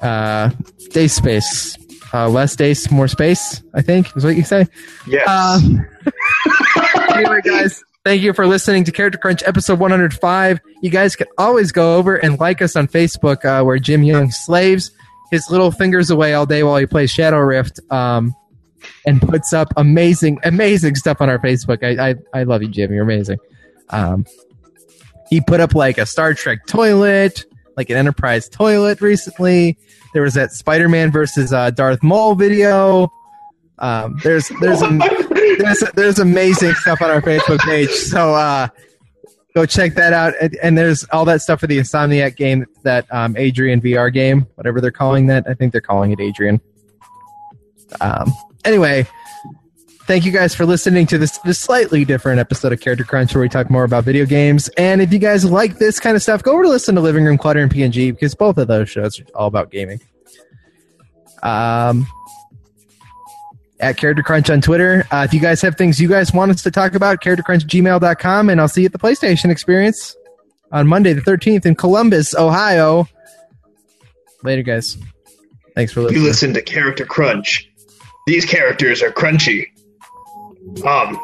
Uh, 0.00 0.50
day 0.90 1.06
space. 1.08 1.76
Uh, 2.12 2.28
less 2.28 2.56
days, 2.56 2.90
more 2.90 3.08
space. 3.08 3.62
I 3.74 3.82
think 3.82 4.16
is 4.16 4.24
what 4.24 4.36
you 4.36 4.42
say. 4.42 4.66
Yes. 5.06 5.28
Um, 5.28 5.86
anyway, 7.14 7.40
guys, 7.44 7.84
thank 8.04 8.22
you 8.22 8.32
for 8.32 8.46
listening 8.46 8.84
to 8.84 8.92
Character 8.92 9.18
Crunch 9.18 9.42
episode 9.46 9.78
105. 9.78 10.60
You 10.82 10.90
guys 10.90 11.14
can 11.14 11.28
always 11.38 11.70
go 11.70 11.96
over 11.96 12.16
and 12.16 12.40
like 12.40 12.62
us 12.62 12.76
on 12.76 12.88
Facebook, 12.88 13.44
uh, 13.44 13.62
where 13.64 13.78
Jim 13.78 14.02
Young 14.02 14.30
slaves 14.30 14.90
his 15.30 15.50
little 15.50 15.70
fingers 15.70 16.10
away 16.10 16.34
all 16.34 16.46
day 16.46 16.62
while 16.62 16.76
he 16.76 16.86
plays 16.86 17.10
Shadow 17.10 17.38
Rift, 17.38 17.80
um, 17.90 18.34
and 19.06 19.20
puts 19.20 19.52
up 19.52 19.72
amazing, 19.76 20.38
amazing 20.44 20.94
stuff 20.96 21.20
on 21.20 21.28
our 21.28 21.38
Facebook. 21.38 21.82
I, 21.82 22.10
I, 22.10 22.40
I 22.40 22.42
love 22.44 22.62
you, 22.62 22.68
Jim. 22.68 22.92
You're 22.92 23.04
amazing. 23.04 23.38
Um, 23.90 24.26
he 25.28 25.40
put 25.40 25.60
up 25.60 25.74
like 25.74 25.98
a 25.98 26.06
Star 26.06 26.34
Trek 26.34 26.66
toilet, 26.66 27.44
like 27.76 27.90
an 27.90 27.96
Enterprise 27.96 28.48
toilet 28.48 29.00
recently. 29.00 29.78
There 30.12 30.22
was 30.22 30.34
that 30.34 30.50
Spider-Man 30.50 31.12
versus 31.12 31.52
uh, 31.52 31.70
Darth 31.70 32.02
Maul 32.02 32.34
video. 32.34 33.12
Um, 33.78 34.18
there's 34.22 34.48
there's 34.60 34.80
there's 35.58 35.84
there's 35.94 36.18
amazing 36.18 36.74
stuff 36.74 37.00
on 37.00 37.10
our 37.10 37.22
Facebook 37.22 37.60
page. 37.60 37.90
So 37.90 38.34
uh, 38.34 38.68
go 39.54 39.66
check 39.66 39.94
that 39.94 40.12
out. 40.12 40.34
And, 40.40 40.56
and 40.62 40.78
there's 40.78 41.04
all 41.12 41.24
that 41.26 41.42
stuff 41.42 41.60
for 41.60 41.66
the 41.66 41.78
Insomniac 41.78 42.36
game, 42.36 42.66
that 42.82 43.06
um, 43.12 43.36
Adrian 43.36 43.80
VR 43.80 44.12
game, 44.12 44.46
whatever 44.54 44.80
they're 44.80 44.90
calling 44.90 45.26
that. 45.26 45.46
I 45.48 45.54
think 45.54 45.72
they're 45.72 45.80
calling 45.80 46.12
it 46.12 46.20
Adrian. 46.20 46.60
Um, 48.00 48.32
anyway, 48.64 49.06
thank 50.02 50.24
you 50.24 50.32
guys 50.32 50.54
for 50.54 50.64
listening 50.64 51.06
to 51.06 51.18
this 51.18 51.38
this 51.38 51.58
slightly 51.58 52.04
different 52.04 52.40
episode 52.40 52.72
of 52.72 52.80
Character 52.80 53.04
Crunch, 53.04 53.34
where 53.34 53.42
we 53.42 53.48
talk 53.48 53.70
more 53.70 53.84
about 53.84 54.04
video 54.04 54.26
games. 54.26 54.68
And 54.76 55.00
if 55.00 55.12
you 55.12 55.18
guys 55.18 55.44
like 55.44 55.78
this 55.78 55.98
kind 55.98 56.16
of 56.16 56.22
stuff, 56.22 56.42
go 56.42 56.52
over 56.52 56.62
to 56.64 56.68
listen 56.68 56.94
to 56.94 57.00
Living 57.00 57.24
Room 57.24 57.38
Clutter 57.38 57.60
and 57.60 57.70
PNG 57.70 58.12
because 58.12 58.34
both 58.34 58.58
of 58.58 58.68
those 58.68 58.88
shows 58.88 59.20
are 59.20 59.24
all 59.34 59.46
about 59.46 59.70
gaming. 59.70 60.00
Um, 61.42 62.06
at 63.80 63.96
Character 63.96 64.22
Crunch 64.22 64.50
on 64.50 64.60
Twitter. 64.60 65.06
Uh, 65.10 65.24
if 65.28 65.34
you 65.34 65.40
guys 65.40 65.60
have 65.62 65.76
things 65.76 66.00
you 66.00 66.08
guys 66.08 66.32
want 66.32 66.50
us 66.50 66.62
to 66.62 66.70
talk 66.70 66.94
about, 66.94 67.20
charactercrunchgmail.com, 67.22 68.50
and 68.50 68.60
I'll 68.60 68.68
see 68.68 68.82
you 68.82 68.86
at 68.86 68.92
the 68.92 68.98
PlayStation 68.98 69.50
Experience 69.50 70.16
on 70.72 70.86
Monday 70.86 71.12
the 71.12 71.22
13th 71.22 71.66
in 71.66 71.74
Columbus, 71.74 72.34
Ohio. 72.34 73.08
Later, 74.42 74.62
guys. 74.62 74.96
Thanks 75.74 75.92
for 75.92 76.02
listening. 76.02 76.22
you 76.22 76.26
listen 76.26 76.54
to 76.54 76.62
Character 76.62 77.04
Crunch. 77.04 77.70
These 78.26 78.44
characters 78.44 79.02
are 79.02 79.10
crunchy. 79.10 79.66
Um. 80.84 81.18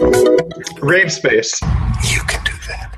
Rave 0.00 1.12
space. 1.12 1.60
You 2.08 2.20
can 2.28 2.44
do 2.44 2.52
that. 2.68 2.94